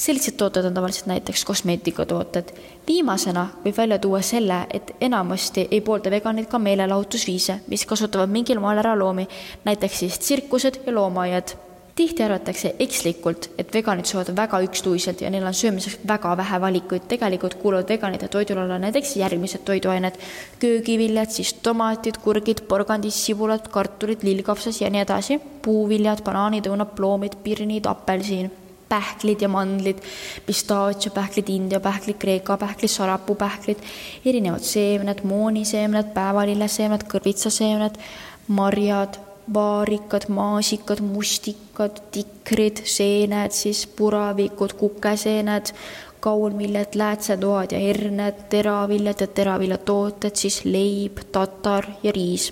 sellised 0.00 0.36
tooted 0.40 0.64
on 0.64 0.74
tavaliselt 0.74 1.06
näiteks 1.06 1.44
kosmeetikatooted. 1.44 2.52
viimasena 2.88 3.48
võib 3.64 3.76
välja 3.76 3.98
tuua 3.98 4.22
selle, 4.22 4.66
et 4.72 4.94
enamasti 5.00 5.68
ei 5.70 5.80
poolda 5.80 6.10
veganid 6.10 6.46
ka 6.48 6.58
meelelahutusviise, 6.58 7.60
mis 7.68 7.86
kasutavad 7.86 8.30
mingil 8.32 8.60
moel 8.60 8.80
ära 8.80 8.94
loomi, 8.98 9.28
näiteks 9.64 9.98
siis 9.98 10.18
tsirkused 10.18 10.80
ja 10.86 10.94
loomaaiad 10.94 11.52
tihti 11.94 12.24
arvatakse 12.24 12.72
ekslikult, 12.80 13.50
et 13.58 13.74
veganid 13.74 14.08
söövad 14.08 14.30
väga 14.36 14.62
ükstuiselt 14.64 15.20
ja 15.20 15.30
neil 15.30 15.44
on 15.44 15.54
söömiseks 15.54 15.98
väga 16.08 16.36
vähe 16.36 16.60
valikuid. 16.60 17.02
tegelikult 17.08 17.54
kuuluvad 17.54 17.88
veganite 17.88 18.28
toidul 18.28 18.58
alla 18.62 18.78
näiteks 18.78 19.16
järgmised 19.16 19.64
toiduained. 19.64 20.16
köögiviljad, 20.58 21.28
siis 21.30 21.52
tomatid, 21.52 22.16
kurgid, 22.24 22.64
porgandid, 22.68 23.12
sibulad, 23.12 23.68
kartulid, 23.68 24.22
lillkapsas 24.22 24.80
ja 24.80 24.90
nii 24.90 25.00
edasi. 25.00 25.40
puuviljad, 25.62 26.24
banaanid, 26.24 26.66
õunad, 26.72 26.96
ploomid, 26.96 27.36
pirnid, 27.44 27.86
apelsin 27.86 28.50
pähklid 28.90 29.42
ja 29.42 29.48
mandlid, 29.48 30.02
pistaatsiapähklid, 30.46 31.48
India 31.48 31.80
pähklid, 31.80 32.18
Kreeka 32.18 32.56
pähklid, 32.58 32.90
sarapuupähklid, 32.90 33.78
erinevad 34.26 34.66
seemned, 34.66 35.22
mooniseemned, 35.24 36.12
päevalilleseemned, 36.14 37.06
kõrvitsaseemned, 37.10 37.98
marjad, 38.50 39.20
vaarikad, 39.54 40.28
maasikad, 40.28 41.02
mustikad, 41.06 42.02
tikrid, 42.14 42.82
seened, 42.84 43.54
siis 43.54 43.86
puravikud, 43.86 44.74
kukeseened, 44.78 45.74
kaunviljad, 46.20 46.94
läätsetoad 46.94 47.72
ja 47.72 47.80
herned, 47.80 48.46
teraviljad 48.52 49.24
ja 49.24 49.26
teraviljatooted, 49.26 50.36
siis 50.36 50.64
leib, 50.64 51.22
tatar 51.32 51.86
ja 52.02 52.12
riis 52.12 52.50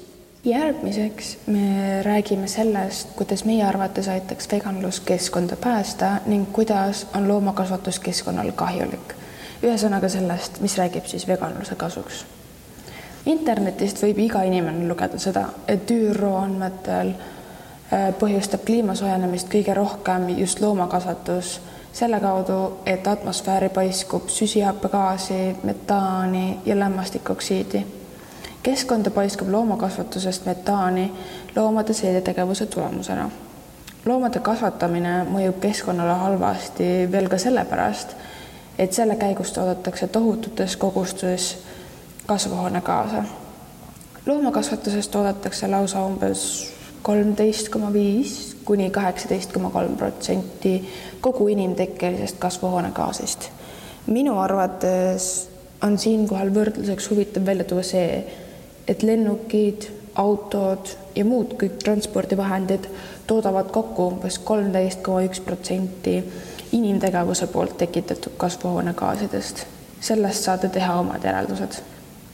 järgmiseks 0.48 1.38
me 1.46 2.02
räägime 2.02 2.46
sellest, 2.46 3.08
kuidas 3.16 3.44
meie 3.44 3.64
arvates 3.64 4.08
aitaks 4.08 4.48
veganlus 4.52 5.00
keskkonda 5.00 5.56
päästa 5.56 6.10
ning 6.26 6.52
kuidas 6.52 7.06
on 7.16 7.28
loomakasvatus 7.28 7.98
keskkonnale 7.98 8.52
kahjulik. 8.52 9.14
ühesõnaga 9.62 10.08
sellest, 10.08 10.60
mis 10.60 10.78
räägib 10.78 11.06
siis 11.06 11.26
veganluse 11.28 11.74
kasuks. 11.74 12.26
internetist 13.26 14.02
võib 14.02 14.18
iga 14.18 14.42
inimene 14.42 14.88
lugeda 14.88 15.18
seda, 15.18 15.48
et 15.68 15.90
ÜRO 15.90 16.36
andmetel 16.36 17.08
äh, 17.08 18.14
põhjustab 18.18 18.64
kliima 18.64 18.94
soojenemist 18.94 19.48
kõige 19.52 19.74
rohkem 19.74 20.28
just 20.28 20.60
loomakasvatus 20.60 21.60
selle 21.92 22.20
kaudu, 22.20 22.78
et 22.86 23.06
atmosfääri 23.06 23.68
paiskub 23.68 24.28
süsihappegaasi, 24.28 25.56
metaani 25.62 26.58
ja 26.66 26.78
lämmastikoksiidi 26.78 27.97
keskkonda 28.68 29.10
paiskub 29.10 29.48
loomakasvatusest 29.48 30.46
metaani 30.46 31.12
loomade 31.56 31.92
seedetegevuse 31.92 32.66
tulemusena. 32.66 33.30
loomade 34.06 34.40
kasvatamine 34.44 35.12
mõjub 35.24 35.56
keskkonnale 35.60 36.12
halvasti 36.20 36.88
veel 37.12 37.28
ka 37.32 37.38
sellepärast, 37.40 38.12
et 38.78 38.92
selle 38.92 39.16
käigus 39.16 39.52
toodetakse 39.56 40.08
tohututes 40.08 40.76
kogustes 40.76 41.46
kasvuhoonegaase. 42.26 43.22
loomakasvatuses 44.26 45.08
toodetakse 45.08 45.68
lausa 45.68 46.02
umbes 46.04 46.72
kolmteist 47.02 47.68
koma 47.68 47.92
viis 47.92 48.56
kuni 48.64 48.90
kaheksateist 48.90 49.52
koma 49.52 49.70
kolm 49.70 49.96
protsenti 49.96 50.88
kogu 51.20 51.48
inimtekkelisest 51.48 52.36
kasvuhoonegaasist. 52.38 53.48
minu 54.06 54.38
arvates 54.38 55.48
on 55.82 55.98
siinkohal 55.98 56.52
võrdluseks 56.54 57.10
huvitav 57.10 57.46
välja 57.46 57.64
tuua 57.64 57.82
see, 57.82 58.44
et 58.88 59.02
lennukid, 59.02 59.90
autod 60.18 60.88
ja 61.14 61.24
muud 61.24 61.54
kõik 61.60 61.78
transpordivahendid 61.84 62.88
toodavad 63.26 63.70
kokku 63.70 64.06
umbes 64.12 64.38
kolmteist 64.38 65.02
koma 65.06 65.22
üks 65.28 65.40
protsenti 65.44 66.16
inimtegevuse 66.72 67.46
poolt 67.46 67.76
tekitatud 67.78 68.32
kasvuhoonegaasidest. 68.36 69.66
sellest 70.00 70.44
saate 70.44 70.68
teha 70.68 70.98
omad 71.00 71.24
järeldused. 71.24 71.80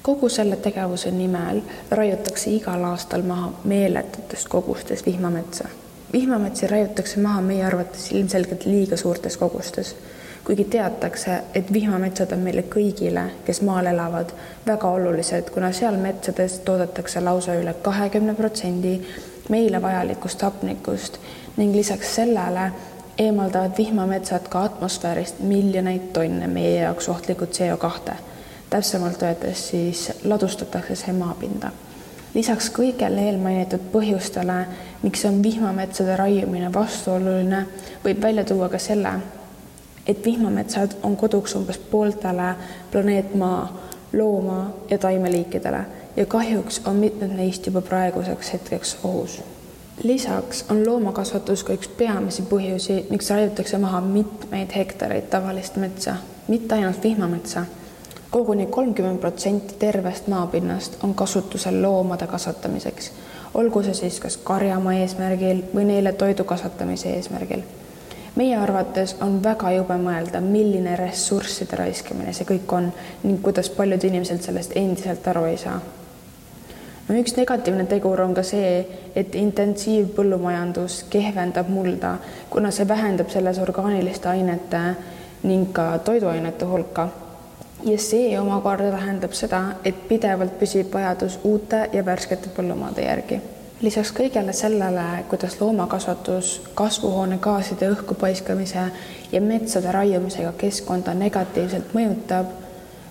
kogu 0.02 0.28
selle 0.28 0.56
tegevuse 0.56 1.10
nimel 1.10 1.60
raiutakse 1.90 2.50
igal 2.50 2.84
aastal 2.84 3.22
maha 3.22 3.52
meeletutes 3.64 4.46
kogustes 4.48 5.06
vihmametsa. 5.06 5.68
vihmametsi 6.12 6.66
raiutakse 6.66 7.20
maha 7.20 7.40
meie 7.40 7.64
arvates 7.64 8.12
ilmselgelt 8.12 8.64
liiga 8.66 8.96
suurtes 8.96 9.36
kogustes 9.36 9.96
kuigi 10.44 10.64
teatakse, 10.64 11.38
et 11.54 11.72
vihmametsad 11.72 12.32
on 12.32 12.42
meile 12.44 12.64
kõigile, 12.68 13.22
kes 13.44 13.62
maal 13.64 13.86
elavad, 13.86 14.32
väga 14.66 14.88
olulised, 14.88 15.50
kuna 15.50 15.72
seal 15.72 15.96
metsades 15.96 16.58
toodetakse 16.66 17.20
lausa 17.20 17.54
üle 17.56 17.74
kahekümne 17.82 18.34
protsendi 18.34 18.98
meile 19.48 19.82
vajalikust 19.82 20.42
hapnikust 20.42 21.16
ning 21.56 21.74
lisaks 21.76 22.14
sellele 22.14 22.70
eemaldavad 23.18 23.78
vihmametsad 23.78 24.48
ka 24.48 24.64
atmosfäärist 24.64 25.40
miljoneid 25.40 26.10
tonne 26.12 26.46
meie 26.46 26.80
jaoks 26.80 27.08
ohtlikku 27.08 27.44
CO2. 27.44 28.12
täpsemalt 28.70 29.22
öeldes 29.22 29.68
siis 29.68 30.12
ladustatakse 30.24 30.96
see 30.96 31.12
maapinda. 31.12 31.70
lisaks 32.34 32.70
kõigele 32.70 33.28
eelmainitud 33.28 33.80
põhjustele, 33.92 34.64
miks 35.02 35.24
on 35.24 35.42
vihmametsade 35.42 36.16
raiumine 36.16 36.72
vastuoluline, 36.74 37.66
võib 38.04 38.22
välja 38.22 38.44
tuua 38.44 38.68
ka 38.68 38.78
selle, 38.78 39.12
et 40.06 40.24
vihmametsad 40.24 40.90
on 41.02 41.16
koduks 41.16 41.54
umbes 41.54 41.78
pooltele 41.78 42.54
planeet 42.90 43.34
Maa 43.34 43.84
looma- 44.12 44.74
ja 44.90 44.98
taimeliikidele 44.98 45.80
ja 46.16 46.26
kahjuks 46.26 46.82
on 46.84 46.96
mitmed 46.96 47.30
neist 47.30 47.66
juba 47.66 47.80
praeguseks 47.80 48.52
hetkeks 48.52 48.98
ohus. 49.04 49.42
lisaks 50.02 50.64
on 50.70 50.86
loomakasvatus 50.86 51.64
ka 51.64 51.72
üks 51.72 51.88
peamisi 51.88 52.42
põhjusi, 52.42 53.06
miks 53.10 53.30
raiutakse 53.30 53.78
maha 53.78 54.00
mitmeid 54.00 54.70
hektareid 54.76 55.30
tavalist 55.30 55.76
metsa, 55.76 56.16
mitte 56.48 56.74
ainult 56.74 57.02
vihmametsa. 57.02 57.64
koguni 58.30 58.66
kolmkümmend 58.66 59.18
protsenti 59.18 59.74
tervest 59.78 60.26
maapinnast 60.26 61.04
on 61.04 61.14
kasutusel 61.14 61.82
loomade 61.82 62.26
kasvatamiseks, 62.26 63.12
olgu 63.54 63.82
see 63.82 63.94
siis 63.94 64.20
kas 64.20 64.36
karjamaa 64.36 64.94
eesmärgil 64.94 65.62
või 65.74 65.84
neile 65.84 66.12
toidu 66.12 66.44
kasvatamise 66.44 67.08
eesmärgil 67.08 67.62
meie 68.36 68.56
arvates 68.56 69.16
on 69.22 69.38
väga 69.42 69.70
jube 69.76 69.96
mõelda, 70.00 70.40
milline 70.42 70.96
ressursside 70.98 71.78
raiskamine 71.78 72.32
see 72.34 72.46
kõik 72.48 72.72
on 72.74 72.90
ning 73.22 73.42
kuidas 73.42 73.70
paljud 73.70 74.04
inimesed 74.04 74.42
sellest 74.42 74.74
endiselt 74.76 75.26
aru 75.30 75.44
ei 75.50 75.56
saa. 75.58 75.80
no 77.08 77.18
üks 77.20 77.36
negatiivne 77.36 77.86
tegur 77.86 78.20
on 78.20 78.34
ka 78.34 78.42
see, 78.42 78.86
et 79.14 79.34
intensiivpõllumajandus 79.38 81.04
kehvendab 81.10 81.68
mulda, 81.68 82.16
kuna 82.50 82.70
see 82.70 82.88
vähendab 82.88 83.30
selles 83.30 83.58
orgaaniliste 83.58 84.28
ainete 84.28 84.84
ning 85.42 85.72
ka 85.72 85.98
toiduainete 85.98 86.64
hulka. 86.64 87.08
ja 87.84 87.98
see 87.98 88.38
omakorda 88.40 88.90
tähendab 88.90 89.32
seda, 89.32 89.64
et 89.84 90.08
pidevalt 90.08 90.58
püsib 90.58 90.94
vajadus 90.94 91.38
uute 91.44 91.88
ja 91.92 92.04
värskete 92.04 92.50
põllumaade 92.56 93.06
järgi 93.06 93.42
lisaks 93.84 94.12
kõigele 94.16 94.52
sellele, 94.56 95.24
kuidas 95.28 95.58
loomakasvatus 95.60 96.62
kasvuhoonegaaside 96.74 97.90
õhku 97.92 98.16
paiskamise 98.16 98.86
ja 99.32 99.40
metsade 99.40 99.92
raiumisega 99.92 100.52
keskkonda 100.58 101.14
negatiivselt 101.14 101.92
mõjutab 101.96 102.52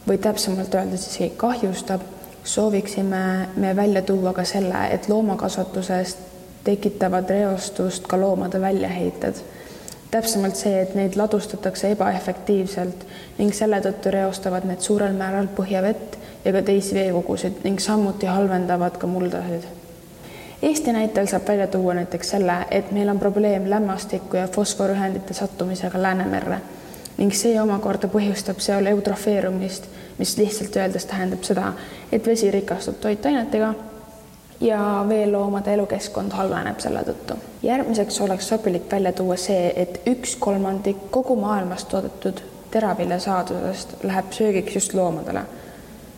või 0.07 0.17
täpsemalt 0.23 0.73
öeldes 0.75 1.05
isegi 1.07 1.33
kahjustab, 1.37 2.01
sooviksime 2.43 3.23
me 3.55 3.75
välja 3.75 4.01
tuua 4.01 4.33
ka 4.33 4.43
selle, 4.43 4.87
et 4.95 5.09
loomakasvatusest 5.09 6.25
tekitavad 6.63 7.29
reostust 7.29 8.07
ka 8.07 8.19
loomade 8.19 8.61
väljaheited. 8.61 9.43
täpsemalt 10.11 10.55
see, 10.55 10.81
et 10.81 10.95
neid 10.95 11.15
ladustatakse 11.17 11.91
ebaefektiivselt 11.91 13.05
ning 13.37 13.53
selle 13.53 13.81
tõttu 13.81 14.11
reostavad 14.13 14.65
need 14.69 14.81
suurel 14.85 15.13
määral 15.17 15.47
põhjavett 15.57 16.19
ja 16.45 16.53
ka 16.53 16.61
teisi 16.61 16.95
veekogusid 16.95 17.63
ning 17.63 17.79
samuti 17.79 18.29
halvendavad 18.29 18.97
ka 19.01 19.07
muldasid 19.07 19.82
Eesti 20.63 20.93
näitel 20.93 21.27
saab 21.27 21.47
välja 21.47 21.67
tuua 21.67 21.93
näiteks 21.93 22.29
selle, 22.29 22.53
et 22.71 22.91
meil 22.91 23.09
on 23.09 23.19
probleem 23.19 23.69
lämmastiku 23.69 24.37
ja 24.37 24.47
fosforühendite 24.47 25.33
sattumisega 25.33 26.01
Läänemerre 26.01 26.59
ning 27.17 27.33
see 27.35 27.57
omakorda 27.61 28.07
põhjustab 28.07 28.61
seal 28.63 28.87
eutrofeerumist, 28.89 29.89
mis 30.17 30.37
lihtsalt 30.37 30.77
öeldes 30.79 31.05
tähendab 31.05 31.43
seda, 31.43 31.73
et 32.11 32.27
vesi 32.27 32.51
rikastub 32.51 32.95
toitainetega 33.03 33.73
ja 34.63 34.79
veeloomade 35.09 35.73
elukeskkond 35.73 36.31
halveneb 36.31 36.79
selle 36.79 37.03
tõttu. 37.09 37.37
järgmiseks 37.63 38.21
oleks 38.21 38.47
sobilik 38.47 38.87
välja 38.91 39.11
tuua 39.11 39.35
see, 39.35 39.73
et 39.75 39.99
üks 40.07 40.37
kolmandik 40.39 41.11
kogu 41.11 41.35
maailmas 41.35 41.85
toodetud 41.91 42.39
teraviljasaadusest 42.71 43.93
läheb 44.03 44.31
söögiks 44.31 44.75
just 44.75 44.93
loomadele 44.93 45.43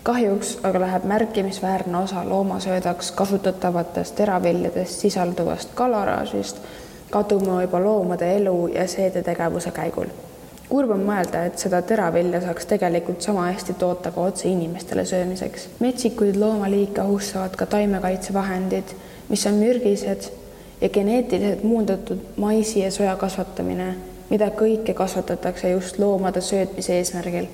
kahjuks 0.06 0.58
aga 0.63 0.80
läheb 0.80 1.04
märkimisväärne 1.04 1.98
osa 1.98 2.30
loomasöödaks 2.30 3.12
kasutatavatest 3.12 4.15
teraviljadest 4.15 5.00
sisalduvast 5.00 5.70
kaloraažist 5.76 6.58
kaduma 7.10 7.62
juba 7.62 7.80
loomade 7.84 8.36
elu 8.36 8.68
ja 8.68 8.88
seedetegevuse 8.88 9.72
käigul. 9.72 10.06
kurb 10.70 10.91
on 10.94 11.02
mõelda, 11.08 11.41
et 11.46 11.58
seda 11.58 11.82
teravilja 11.82 12.41
saaks 12.41 12.65
tegelikult 12.65 13.22
sama 13.22 13.48
hästi 13.48 13.74
toota 13.74 14.12
ka 14.12 14.22
otse 14.22 14.48
inimestele 14.50 15.06
söömiseks. 15.06 15.70
metsikuid 15.80 16.36
loomaliike 16.36 17.02
ohustavad 17.02 17.56
ka 17.56 17.65
taimekaitsevahendid, 17.65 18.96
mis 19.30 19.48
on 19.48 19.54
mürgised 19.54 20.32
ja 20.82 20.89
geneetiliselt 20.89 21.63
muundatud 21.63 22.20
maisi 22.38 22.80
ja 22.80 22.91
soja 22.91 23.15
kasvatamine, 23.15 23.96
mida 24.30 24.50
kõike 24.50 24.94
kasvatatakse 24.94 25.70
just 25.70 26.00
loomade 26.00 26.41
söötmise 26.41 26.98
eesmärgil 26.98 27.48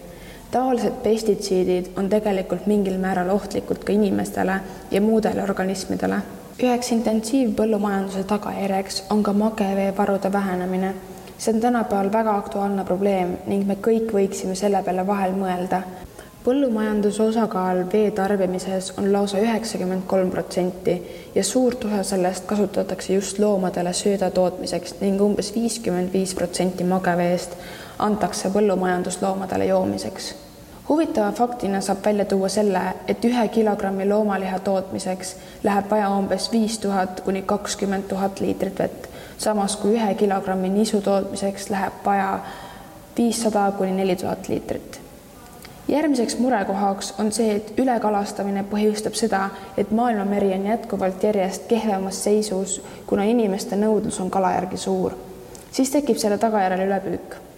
taolised 0.52 0.92
pestitsiidid 1.04 1.86
on 1.98 2.10
tegelikult 2.10 2.66
mingil 2.68 2.98
määral 2.98 3.30
ohtlikud 3.30 3.84
ka 3.86 3.94
inimestele 3.94 4.60
ja 4.92 5.02
muudele 5.02 5.44
organismidele. 5.44 6.20
üheks 6.62 6.92
intensiivpõllumajanduse 6.92 8.24
tagajärjeks 8.24 9.04
on 9.10 9.24
ka 9.24 9.34
mageveevarude 9.34 10.32
vähenemine. 10.32 10.94
see 11.38 11.54
on 11.54 11.62
tänapäeval 11.62 12.12
väga 12.12 12.36
aktuaalne 12.36 12.86
probleem 12.86 13.38
ning 13.48 13.68
me 13.68 13.78
kõik 13.88 14.12
võiksime 14.14 14.56
selle 14.56 14.84
peale 14.84 15.08
vahel 15.08 15.32
mõelda. 15.32 15.82
põllumajanduse 16.44 17.24
osakaal 17.24 17.86
vee 17.94 18.12
tarbimises 18.12 18.94
on 18.98 19.14
lausa 19.14 19.38
üheksakümmend 19.38 20.02
kolm 20.08 20.32
protsenti 20.32 21.02
ja 21.36 21.44
suurt 21.44 21.86
osa 21.86 22.04
sellest 22.04 22.46
kasutatakse 22.46 23.14
just 23.14 23.40
loomadele 23.40 23.94
sööda 23.94 24.32
tootmiseks 24.32 24.96
ning 25.02 25.22
umbes 25.22 25.56
viiskümmend 25.56 26.14
viis 26.14 26.36
protsenti 26.36 26.84
mageveest 26.84 27.52
antakse 28.02 28.50
põllumajandusloomadele 28.50 29.66
joomiseks. 29.66 30.36
huvitava 30.90 31.32
faktina 31.32 31.82
saab 31.82 31.98
välja 32.06 32.26
tuua 32.26 32.50
selle, 32.50 32.82
et 33.08 33.26
ühe 33.26 33.48
kilogrammi 33.48 34.10
loomaliha 34.10 34.60
tootmiseks 34.60 35.36
läheb 35.64 35.92
vaja 35.92 36.10
umbes 36.10 36.52
viis 36.52 36.80
tuhat 36.80 37.22
kuni 37.22 37.42
kakskümmend 37.42 38.04
tuhat 38.10 38.40
liitrit 38.40 38.80
vett, 38.80 39.06
samas 39.38 39.76
kui 39.76 39.94
ühe 40.00 40.16
kilogrammi 40.16 40.70
nisu 40.70 41.02
tootmiseks 41.02 41.70
läheb 41.70 42.02
vaja 42.06 42.40
viissada 43.18 43.72
kuni 43.78 43.92
neli 43.92 44.16
tuhat 44.16 44.50
liitrit 44.50 45.02
järgmiseks 45.88 46.38
murekohaks 46.40 47.14
on 47.20 47.32
see, 47.32 47.56
et 47.56 47.74
ülekalastamine 47.80 48.64
põhjustab 48.72 49.14
seda, 49.18 49.50
et 49.78 49.92
maailmameri 49.92 50.54
on 50.56 50.66
jätkuvalt 50.66 51.24
järjest 51.24 51.68
kehvemas 51.68 52.24
seisus, 52.24 52.82
kuna 53.06 53.24
inimeste 53.24 53.76
nõudlus 53.76 54.20
on 54.22 54.32
kala 54.32 54.54
järgi 54.58 54.78
suur. 54.78 55.14
siis 55.72 55.90
tekib 55.92 56.18
selle 56.18 56.38
tagajärjel 56.38 56.88
ülepüük 56.88 57.51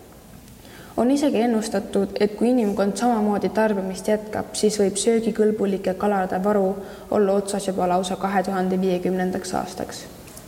on 0.98 1.12
isegi 1.12 1.42
ennustatud, 1.42 2.08
et 2.20 2.36
kui 2.36 2.50
inimkond 2.50 2.98
samamoodi 2.98 3.50
tarbimist 3.50 4.08
jätkab, 4.08 4.54
siis 4.54 4.78
võib 4.80 4.98
söögikõlbulike 5.00 5.96
kalade 5.98 6.40
varu 6.44 6.76
olla 7.12 7.38
otsas 7.40 7.68
juba 7.68 7.88
lausa 7.90 8.16
kahe 8.16 8.44
tuhande 8.44 8.82
viiekümnendaks 8.82 9.54
aastaks. 9.54 10.04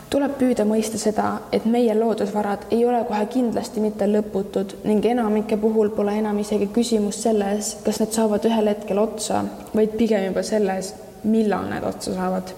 tuleb 0.10 0.38
püüda 0.40 0.64
mõista 0.64 0.98
seda, 1.02 1.30
et 1.52 1.66
meie 1.66 1.96
loodusvarad 1.98 2.68
ei 2.72 2.86
ole 2.86 3.02
kohe 3.08 3.26
kindlasti 3.26 3.82
mitte 3.82 4.06
lõputud 4.08 4.76
ning 4.84 5.06
enamike 5.06 5.58
puhul 5.58 5.90
pole 5.90 6.14
enam 6.20 6.38
isegi 6.40 6.68
küsimus 6.68 7.24
selles, 7.24 7.78
kas 7.86 8.00
need 8.00 8.14
saavad 8.14 8.46
ühel 8.46 8.70
hetkel 8.70 9.02
otsa, 9.02 9.44
vaid 9.76 9.98
pigem 9.98 10.30
juba 10.30 10.44
selles, 10.44 10.94
millal 11.24 11.66
need 11.70 11.84
otsa 11.84 12.14
saavad. 12.14 12.54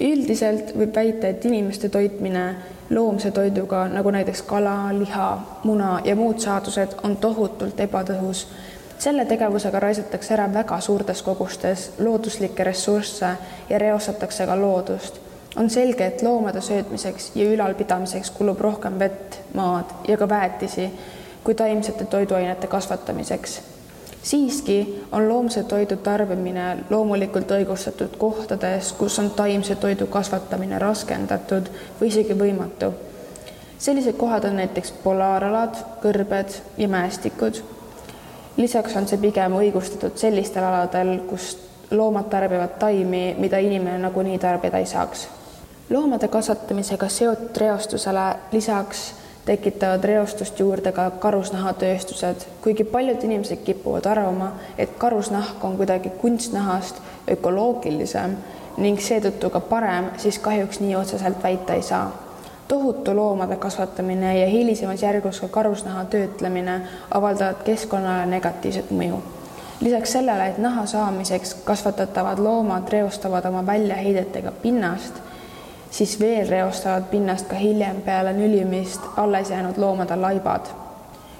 üldiselt 0.00 0.72
võib 0.76 0.96
väita, 0.96 1.28
et 1.28 1.44
inimeste 1.44 1.88
toitmine 1.88 2.46
loomse 2.90 3.30
toiduga, 3.30 3.88
nagu 3.88 4.10
näiteks 4.10 4.42
kala, 4.42 4.98
liha, 4.98 5.38
muna 5.64 6.00
ja 6.04 6.16
muud 6.16 6.38
saadused, 6.38 6.98
on 7.02 7.16
tohutult 7.16 7.80
ebatõhus. 7.80 8.46
selle 8.98 9.24
tegevusega 9.24 9.80
raisatakse 9.80 10.34
ära 10.34 10.46
väga 10.52 10.80
suurtes 10.80 11.22
kogustes 11.22 11.90
looduslikke 11.98 12.64
ressursse 12.64 13.28
ja 13.68 13.78
reostatakse 13.78 14.46
ka 14.46 14.60
loodust. 14.60 15.20
on 15.56 15.70
selge, 15.70 16.06
et 16.06 16.22
loomade 16.22 16.60
söötmiseks 16.60 17.30
ja 17.34 17.44
ülalpidamiseks 17.44 18.30
kulub 18.30 18.60
rohkem 18.60 18.98
vett, 18.98 19.40
maad 19.54 19.84
ja 20.08 20.16
ka 20.16 20.28
väetisi 20.28 20.90
kui 21.44 21.54
taimsete 21.54 22.04
toiduainete 22.04 22.66
kasvatamiseks 22.66 23.75
siiski 24.26 25.04
on 25.12 25.28
loomse 25.28 25.62
toidu 25.62 25.96
tarbimine 25.96 26.78
loomulikult 26.90 27.50
õigustatud 27.50 28.16
kohtades, 28.18 28.90
kus 28.98 29.18
on 29.22 29.30
taimse 29.30 29.76
toidu 29.78 30.08
kasvatamine 30.10 30.78
raskendatud 30.82 31.68
või 32.00 32.08
isegi 32.10 32.34
võimatu. 32.34 32.92
sellised 33.78 34.16
kohad 34.16 34.44
on 34.44 34.56
näiteks 34.56 34.90
polaaralad, 35.04 35.76
kõrbed 36.02 36.58
ja 36.78 36.88
mäestikud. 36.88 37.62
lisaks 38.56 38.96
on 38.96 39.06
see 39.06 39.18
pigem 39.18 39.52
õigustatud 39.52 40.16
sellistel 40.16 40.64
aladel, 40.64 41.20
kus 41.28 41.58
loomad 41.90 42.26
tarbivad 42.30 42.78
taimi, 42.78 43.36
mida 43.38 43.58
inimene 43.58 43.98
nagunii 43.98 44.38
tarbida 44.38 44.78
ei 44.78 44.86
saaks. 44.86 45.28
loomade 45.90 46.28
kasvatamisega 46.28 47.08
seotud 47.08 47.56
reostusele 47.56 48.34
lisaks 48.52 49.14
tekitavad 49.46 50.04
reostust 50.04 50.58
juurde 50.60 50.92
ka 50.92 51.10
karusnahatööstused, 51.22 52.46
kuigi 52.62 52.84
paljud 52.84 53.22
inimesed 53.24 53.62
kipuvad 53.64 54.06
arvama, 54.10 54.52
et 54.78 54.98
karusnahk 54.98 55.64
on 55.64 55.76
kuidagi 55.78 56.10
kunstnahast 56.20 56.98
ökoloogilisem 57.30 58.36
ning 58.76 59.00
seetõttu 59.00 59.50
ka 59.50 59.60
parem, 59.60 60.10
siis 60.18 60.38
kahjuks 60.42 60.80
nii 60.82 60.96
otseselt 60.96 61.42
väita 61.42 61.74
ei 61.74 61.82
saa. 61.82 62.22
tohutu 62.68 63.16
loomade 63.16 63.56
kasvatamine 63.56 64.38
ja 64.38 64.46
hilisemas 64.46 65.02
järgus 65.02 65.40
ka 65.40 65.48
karusnaha 65.48 66.04
töötlemine 66.04 66.80
avaldavad 67.10 67.62
keskkonnale 67.64 68.26
negatiivset 68.26 68.90
mõju. 68.90 69.22
lisaks 69.80 70.12
sellele, 70.12 70.46
et 70.46 70.58
naha 70.58 70.86
saamiseks 70.86 71.54
kasvatatavad 71.64 72.38
loomad 72.38 72.88
reostavad 72.88 73.44
oma 73.44 73.66
väljaheidetega 73.66 74.52
pinnast, 74.62 75.14
siis 75.90 76.20
veel 76.20 76.48
reostavad 76.48 77.10
pinnast 77.10 77.46
ka 77.46 77.56
hiljem 77.56 78.02
peale 78.02 78.32
nülimist 78.32 79.00
alles 79.16 79.50
jäänud 79.50 79.78
loomade 79.78 80.16
laibad 80.16 80.74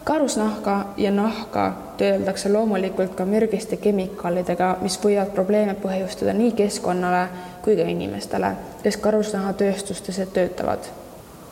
karusnahka 0.06 0.86
ja 0.96 1.10
nahka 1.10 1.72
töödeldakse 1.98 2.52
loomulikult 2.52 3.14
ka 3.18 3.24
mürgiste 3.26 3.76
kemikaalidega, 3.76 4.76
mis 4.82 5.00
võivad 5.02 5.32
probleeme 5.34 5.74
põhjustada 5.82 6.34
nii 6.36 6.52
keskkonnale 6.60 7.24
kui 7.64 7.74
ka 7.74 7.88
inimestele, 7.90 8.52
kes 8.84 9.00
karusnahatööstustes 9.02 10.20
töötavad. 10.36 10.86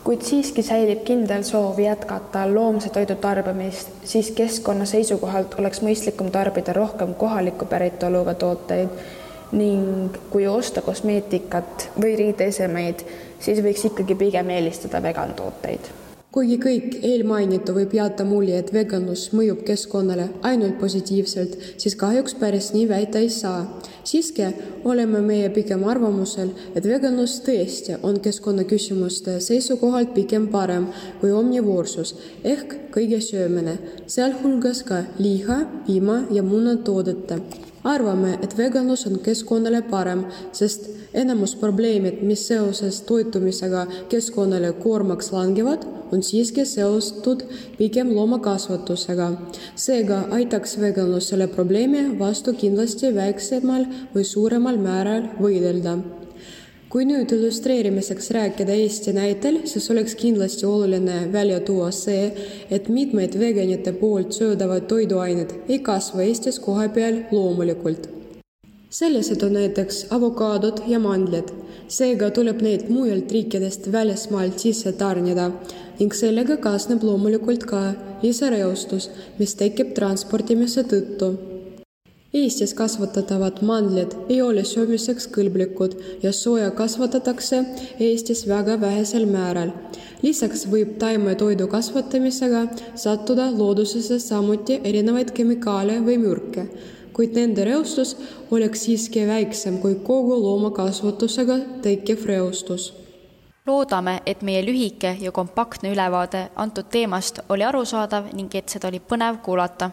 kuid 0.05 0.21
siiski 0.21 0.63
säilib 0.63 1.03
kindel 1.03 1.43
soov 1.43 1.79
jätkata 1.79 2.45
loomse 2.53 2.89
toidu 2.89 3.15
tarbimist, 3.15 3.91
siis 4.03 4.31
keskkonna 4.31 4.85
seisukohalt 4.85 5.59
oleks 5.59 5.81
mõistlikum 5.81 6.31
tarbida 6.31 6.73
rohkem 6.73 7.13
kohaliku 7.13 7.65
päritoluga 7.65 8.33
tooteid 8.33 8.89
ning 9.51 10.17
kui 10.31 10.47
osta 10.47 10.81
kosmeetikat 10.81 11.91
või 11.99 12.15
riideesemeid, 12.21 13.05
siis 13.39 13.61
võiks 13.65 13.85
ikkagi 13.91 14.17
pigem 14.25 14.49
eelistada 14.55 15.03
vegan 15.03 15.35
tooteid 15.37 15.93
kuigi 16.35 16.57
kõik 16.59 16.95
eelmainitu 16.99 17.71
võib 17.71 17.93
jätta 17.95 18.25
mulje, 18.27 18.57
et 18.59 18.71
veganlus 18.75 19.29
mõjub 19.31 19.61
keskkonnale 19.63 20.25
ainult 20.43 20.75
positiivselt, 20.81 21.53
siis 21.79 21.95
kahjuks 21.95 22.35
päris 22.41 22.73
nii 22.75 22.89
väita 22.89 23.21
ei 23.23 23.29
saa. 23.31 23.61
siiski 24.03 24.49
oleme 24.83 25.21
meie 25.21 25.49
pigem 25.49 25.85
arvamusel, 25.87 26.49
et 26.75 26.83
veganlus 26.83 27.37
tõesti 27.45 27.95
on 28.03 28.19
keskkonnaküsimuste 28.19 29.39
seisukohalt 29.39 30.11
pigem 30.13 30.47
parem 30.47 30.89
kui 31.21 31.31
omnivoorsus 31.31 32.15
ehk 32.43 32.75
kõige 32.91 33.21
söömine, 33.21 33.77
sealhulgas 34.07 34.83
ka 34.83 35.05
liha, 35.19 35.61
piima 35.87 36.19
ja 36.31 36.43
munatoodete 36.43 37.39
arvame, 37.85 38.35
et 38.43 38.57
veganlus 38.57 39.05
on 39.09 39.19
keskkonnale 39.25 39.83
parem, 39.89 40.25
sest 40.55 40.89
enamus 41.13 41.55
probleemid, 41.61 42.21
mis 42.25 42.47
seoses 42.49 43.01
toitumisega 43.07 43.85
keskkonnale 44.11 44.73
koormaks 44.81 45.31
langevad, 45.35 45.85
on 46.11 46.23
siiski 46.23 46.65
seotud 46.65 47.45
pigem 47.77 48.11
loomakasvatusega. 48.15 49.31
seega 49.75 50.25
aitaks 50.37 50.77
veganlus 50.81 51.29
selle 51.29 51.47
probleemi 51.47 52.19
vastu 52.19 52.53
kindlasti 52.53 53.15
väiksemal 53.15 53.87
või 54.13 54.23
suuremal 54.23 54.77
määral 54.77 55.29
võidelda 55.41 55.97
kui 56.95 57.03
nüüd 57.03 57.27
illustreerimiseks 57.35 58.29
rääkida 58.31 58.71
Eesti 58.79 59.11
näitel, 59.11 59.57
siis 59.67 59.89
oleks 59.91 60.13
kindlasti 60.15 60.63
oluline 60.65 61.15
välja 61.33 61.57
tuua 61.59 61.89
see, 61.91 62.29
et 62.71 62.85
mitmeid 62.87 63.33
veganite 63.39 63.91
poolt 63.99 64.31
söödavad 64.31 64.85
toiduained 64.87 65.49
ei 65.67 65.81
kasva 65.83 66.23
Eestis 66.23 66.59
kohapeal 66.63 67.17
loomulikult. 67.31 68.07
sellised 68.89 69.43
on 69.43 69.53
näiteks 69.53 70.05
avokaadod 70.15 70.79
ja 70.87 70.99
mandlid, 71.03 71.51
seega 71.97 72.29
tuleb 72.31 72.63
neid 72.63 72.87
mujalt 72.89 73.31
riikidest 73.31 73.91
välismaalt 73.91 74.63
sisse 74.63 74.93
tarnida 75.01 75.49
ning 75.99 76.15
sellega 76.15 76.57
kaasneb 76.67 77.03
loomulikult 77.03 77.67
ka 77.73 77.81
lisareostus, 78.23 79.09
mis 79.39 79.55
tekib 79.59 79.91
transportimise 79.99 80.87
tõttu 80.93 81.54
Eestis 82.35 82.73
kasvatatavad 82.73 83.61
mandlid 83.63 84.11
ei 84.29 84.41
ole 84.43 84.63
söömiseks 84.67 85.29
kõlblikud 85.37 85.93
ja 86.23 86.33
sooja 86.35 86.71
kasvatatakse 86.75 87.61
Eestis 87.99 88.43
väga 88.49 88.75
vähesel 88.81 89.23
määral. 89.29 89.71
lisaks 90.23 90.65
võib 90.67 90.97
taimetoidu 90.99 91.67
kasvatamisega 91.67 92.65
sattuda 92.95 93.47
loodusesse 93.57 94.19
samuti 94.19 94.81
erinevaid 94.83 95.31
kemikaale 95.31 95.99
või 96.03 96.17
mürke, 96.17 96.67
kuid 97.13 97.39
nende 97.39 97.63
reostus 97.63 98.15
oleks 98.51 98.83
siiski 98.83 99.27
väiksem 99.27 99.79
kui 99.79 99.95
kogu 99.95 100.35
loomakasvatusega 100.43 101.59
tekkiv 101.81 102.25
reostus 102.25 102.93
loodame, 103.65 104.21
et 104.25 104.41
meie 104.41 104.65
lühike 104.65 105.17
ja 105.21 105.31
kompaktne 105.31 105.91
ülevaade 105.95 106.49
antud 106.55 106.91
teemast 106.91 107.39
oli 107.49 107.63
arusaadav 107.63 108.33
ning 108.33 108.55
et 108.55 108.69
seda 108.69 108.91
oli 108.91 108.99
põnev 108.99 109.39
kuulata 109.45 109.91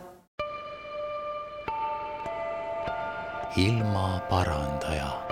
ilmaparandaja. 3.57 5.23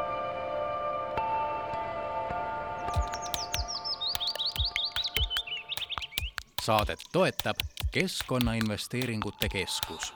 saadet 6.62 6.98
toetab 7.12 7.56
Keskkonnainvesteeringute 7.90 9.48
Keskus 9.48 10.14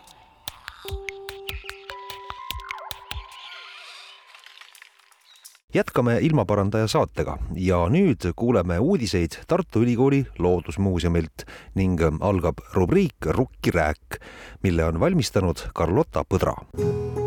jätkame 5.74 6.18
ilmaparandaja 6.20 6.86
saatega 6.86 7.38
ja 7.54 7.88
nüüd 7.88 8.32
kuuleme 8.36 8.78
uudiseid 8.78 9.40
Tartu 9.48 9.82
Ülikooli 9.82 10.26
Loodusmuuseumilt 10.38 11.48
ning 11.74 12.00
algab 12.20 12.62
rubriik 12.72 13.26
Rukki 13.26 13.70
rääk, 13.70 14.20
mille 14.62 14.84
on 14.84 15.00
valmistanud 15.00 15.56
Carlotta 15.74 16.24
Põdra 16.34 17.23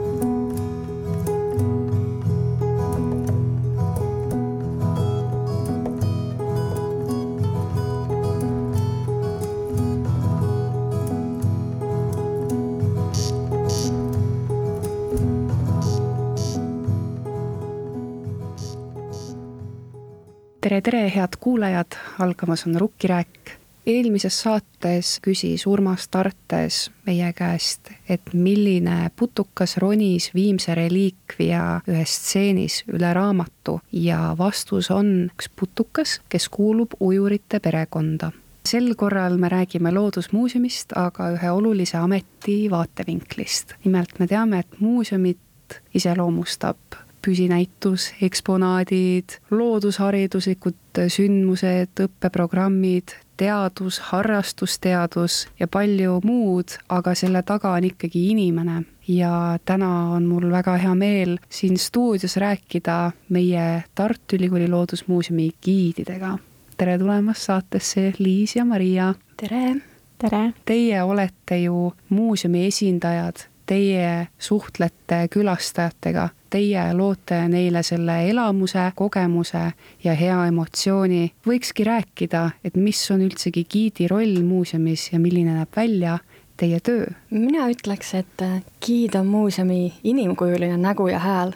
tere, 20.81 20.99
tere, 20.99 21.11
head 21.15 21.37
kuulajad, 21.39 21.95
algamas 22.19 22.67
on 22.67 22.75
Rukkirääk. 22.75 23.57
eelmises 23.85 24.41
saates 24.41 25.19
küsis 25.21 25.67
Urmas 25.67 26.07
Tartes 26.07 26.91
meie 27.05 27.33
käest, 27.33 27.89
et 28.09 28.21
milline 28.33 29.11
putukas 29.15 29.77
ronis 29.77 30.29
viimse 30.35 30.75
reliikvia 30.75 31.81
ühes 31.87 32.15
stseenis 32.15 32.83
üle 32.93 33.13
raamatu 33.13 33.79
ja 33.91 34.35
vastus 34.37 34.91
on 34.91 35.31
üks 35.31 35.49
putukas, 35.49 36.19
kes 36.29 36.49
kuulub 36.49 36.93
ujurite 36.99 37.59
perekonda 37.59 38.31
sel 38.67 38.93
korral 38.95 39.37
me 39.37 39.49
räägime 39.49 39.93
Loodusmuuseumist, 39.93 40.93
aga 40.95 41.31
ühe 41.31 41.51
olulise 41.51 41.97
ameti 41.97 42.69
vaatevinklist. 42.69 43.73
nimelt 43.83 44.19
me 44.19 44.27
teame, 44.27 44.59
et 44.59 44.79
muuseumit 44.79 45.81
iseloomustab 45.93 46.77
püsinäitus, 47.25 48.11
eksponaadid, 48.21 49.39
loodushariduslikud 49.51 51.01
sündmused, 51.07 52.03
õppeprogrammid, 52.05 53.15
teadus, 53.37 53.99
harrastusteadus 53.99 55.47
ja 55.59 55.67
palju 55.67 56.19
muud, 56.25 56.77
aga 56.89 57.13
selle 57.15 57.43
taga 57.45 57.75
on 57.77 57.89
ikkagi 57.89 58.29
inimene. 58.31 58.83
ja 59.07 59.57
täna 59.65 60.11
on 60.11 60.25
mul 60.27 60.49
väga 60.51 60.73
hea 60.77 60.95
meel 60.95 61.37
siin 61.49 61.77
stuudios 61.77 62.35
rääkida 62.37 63.11
meie 63.29 63.83
Tartu 63.95 64.35
Ülikooli 64.35 64.67
Loodusmuuseumi 64.67 65.49
giididega. 65.63 66.37
tere 66.77 66.97
tulemast 66.97 67.41
saatesse, 67.41 68.13
Liis 68.19 68.55
ja 68.55 68.65
Maria. 68.65 69.13
tere. 69.37 69.75
tere. 70.17 70.53
Teie 70.65 71.03
olete 71.03 71.57
ju 71.57 71.93
muuseumi 72.09 72.65
esindajad 72.65 73.47
teie 73.67 74.27
suhtlete 74.39 75.27
külastajatega, 75.31 76.29
teie 76.49 76.85
loote 76.95 77.39
neile 77.51 77.83
selle 77.83 78.17
elamuse, 78.29 78.91
kogemuse 78.95 79.63
ja 80.03 80.15
hea 80.15 80.39
emotsiooni. 80.47 81.31
võikski 81.47 81.85
rääkida, 81.87 82.49
et 82.63 82.75
mis 82.75 83.01
on 83.11 83.21
üldsegi 83.27 83.65
giidi 83.69 84.07
roll 84.07 84.41
muuseumis 84.43 85.09
ja 85.11 85.19
milline 85.19 85.57
näeb 85.59 85.75
välja 85.75 86.17
teie 86.57 86.79
töö? 86.79 87.05
mina 87.29 87.67
ütleks, 87.69 88.13
et 88.15 88.43
giid 88.85 89.15
on 89.15 89.27
muuseumi 89.27 89.93
inimkujuline 90.03 90.77
nägu 90.77 91.07
ja 91.07 91.19
hääl. 91.19 91.53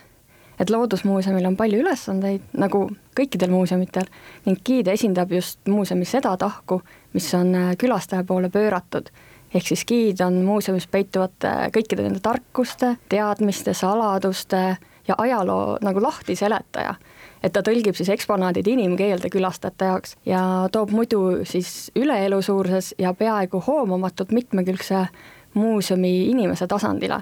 et 0.59 0.69
Loodusmuuseumil 0.69 1.45
on 1.45 1.57
palju 1.57 1.79
ülesandeid, 1.79 2.41
nagu 2.53 2.89
kõikidel 3.17 3.49
muuseumitel, 3.49 4.05
ning 4.45 4.59
giid 4.65 4.87
esindab 4.87 5.31
just 5.31 5.59
muuseumi 5.67 6.05
seda 6.05 6.35
tahku, 6.37 6.81
mis 7.13 7.33
on 7.33 7.55
külastaja 7.77 8.23
poole 8.23 8.49
pööratud 8.49 9.09
ehk 9.53 9.67
siis 9.67 9.85
giid 9.85 10.21
on 10.25 10.41
muuseumis 10.45 10.87
peituvate 10.87 11.51
kõikide 11.75 12.05
nende 12.05 12.21
tarkuste, 12.23 12.95
teadmiste, 13.09 13.73
saladuste 13.73 14.77
ja 15.07 15.15
ajaloo 15.17 15.77
nagu 15.81 16.01
lahtiseletaja. 16.01 16.95
et 17.43 17.53
ta 17.53 17.61
tõlgib 17.65 17.97
siis 17.97 18.09
eksponaadid 18.09 18.67
inimkeelde 18.67 19.29
külastajate 19.33 19.85
jaoks 19.85 20.15
ja 20.25 20.69
toob 20.71 20.91
muidu 20.93 21.21
siis 21.43 21.91
üleelusuurses 21.95 22.95
ja 22.97 23.13
peaaegu 23.13 23.63
hoomamatult 23.67 24.31
mitmekülgse 24.31 25.05
muuseumi 25.53 26.29
inimese 26.29 26.67
tasandile. 26.67 27.21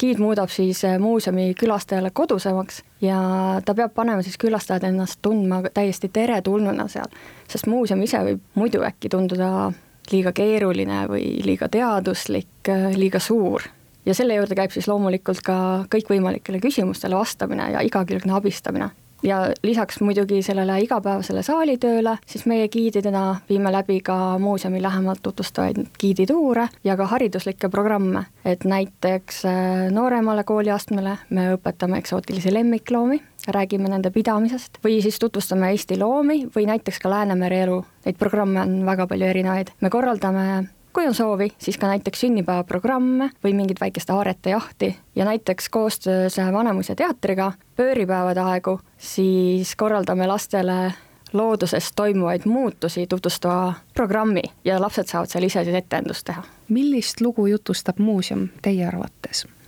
giid 0.00 0.18
muudab 0.18 0.48
siis 0.48 0.84
äh, 0.84 0.98
muuseumi 0.98 1.54
külastajale 1.54 2.10
kodusemaks 2.10 2.82
ja 3.00 3.20
ta 3.64 3.74
peab 3.74 3.94
panema 3.94 4.22
siis 4.22 4.38
külastajad 4.38 4.84
ennast 4.84 5.18
tundma 5.22 5.62
täiesti 5.74 6.08
teretulnuna 6.08 6.88
seal, 6.88 7.08
sest 7.48 7.66
muuseum 7.66 8.02
ise 8.02 8.18
võib 8.18 8.40
muidu 8.54 8.82
äkki 8.82 9.08
tunduda 9.08 9.72
liiga 10.12 10.32
keeruline 10.36 11.04
või 11.10 11.40
liiga 11.44 11.68
teaduslik, 11.68 12.68
äh, 12.68 12.90
liiga 12.96 13.20
suur. 13.22 13.62
Ja 14.06 14.14
selle 14.16 14.34
juurde 14.38 14.56
käib 14.56 14.72
siis 14.72 14.88
loomulikult 14.88 15.42
ka 15.44 15.56
kõikvõimalikele 15.92 16.60
küsimustele 16.60 17.18
vastamine 17.18 17.70
ja 17.74 17.82
igakülgne 17.84 18.32
abistamine 18.32 18.90
ja 19.22 19.52
lisaks 19.62 20.00
muidugi 20.00 20.42
sellele 20.42 20.80
igapäevasele 20.84 21.42
saalitööle, 21.42 22.16
siis 22.26 22.46
meie 22.46 22.68
giididena 22.68 23.40
viime 23.48 23.72
läbi 23.72 24.00
ka 24.04 24.38
muuseumi 24.38 24.82
lähemalt 24.82 25.22
tutvustavaid 25.22 25.82
giidituure 26.00 26.68
ja 26.84 26.96
ka 26.96 27.06
hariduslikke 27.06 27.68
programme, 27.68 28.24
et 28.44 28.64
näiteks 28.64 29.44
äh, 29.44 29.90
nooremale 29.90 30.44
kooliastmele 30.44 31.16
me 31.30 31.50
õpetame 31.54 32.00
eksootilisi 32.00 32.54
lemmikloomi, 32.54 33.20
räägime 33.48 33.88
nende 33.88 34.10
pidamisest 34.10 34.80
või 34.84 35.00
siis 35.02 35.18
tutvustame 35.18 35.70
Eesti 35.70 35.98
loomi 35.98 36.42
või 36.56 36.66
näiteks 36.70 37.00
ka 37.00 37.10
Läänemere 37.10 37.62
elu, 37.66 37.80
neid 38.06 38.18
programme 38.18 38.60
on 38.62 38.84
väga 38.86 39.06
palju 39.10 39.32
erinevaid, 39.32 39.74
me 39.80 39.90
korraldame 39.90 40.46
kui 40.92 41.06
on 41.06 41.14
soovi, 41.14 41.50
siis 41.58 41.78
ka 41.78 41.86
näiteks 41.86 42.20
sünnipäevaprogramme 42.20 43.30
või 43.44 43.54
mingit 43.54 43.80
väikest 43.80 44.10
aarete 44.10 44.50
jahti 44.50 44.96
ja 45.16 45.24
näiteks 45.24 45.68
koostöös 45.68 46.36
Vanemuise 46.52 46.94
teatriga 46.94 47.52
pööripäevade 47.76 48.40
aegu, 48.40 48.80
siis 48.98 49.76
korraldame 49.76 50.26
lastele 50.26 50.92
looduses 51.32 51.92
toimuvaid 51.96 52.42
muutusi 52.44 53.06
tutvustava 53.06 53.74
programmi 53.94 54.42
ja 54.64 54.80
lapsed 54.80 55.06
saavad 55.06 55.30
seal 55.30 55.46
ise 55.46 55.64
siis 55.64 55.76
etendust 55.76 56.26
teha. 56.26 56.42
millist 56.68 57.20
lugu 57.20 57.46
jutustab 57.46 57.98
muuseum 57.98 58.48
teie 58.62 58.86
arvates? 58.86 59.19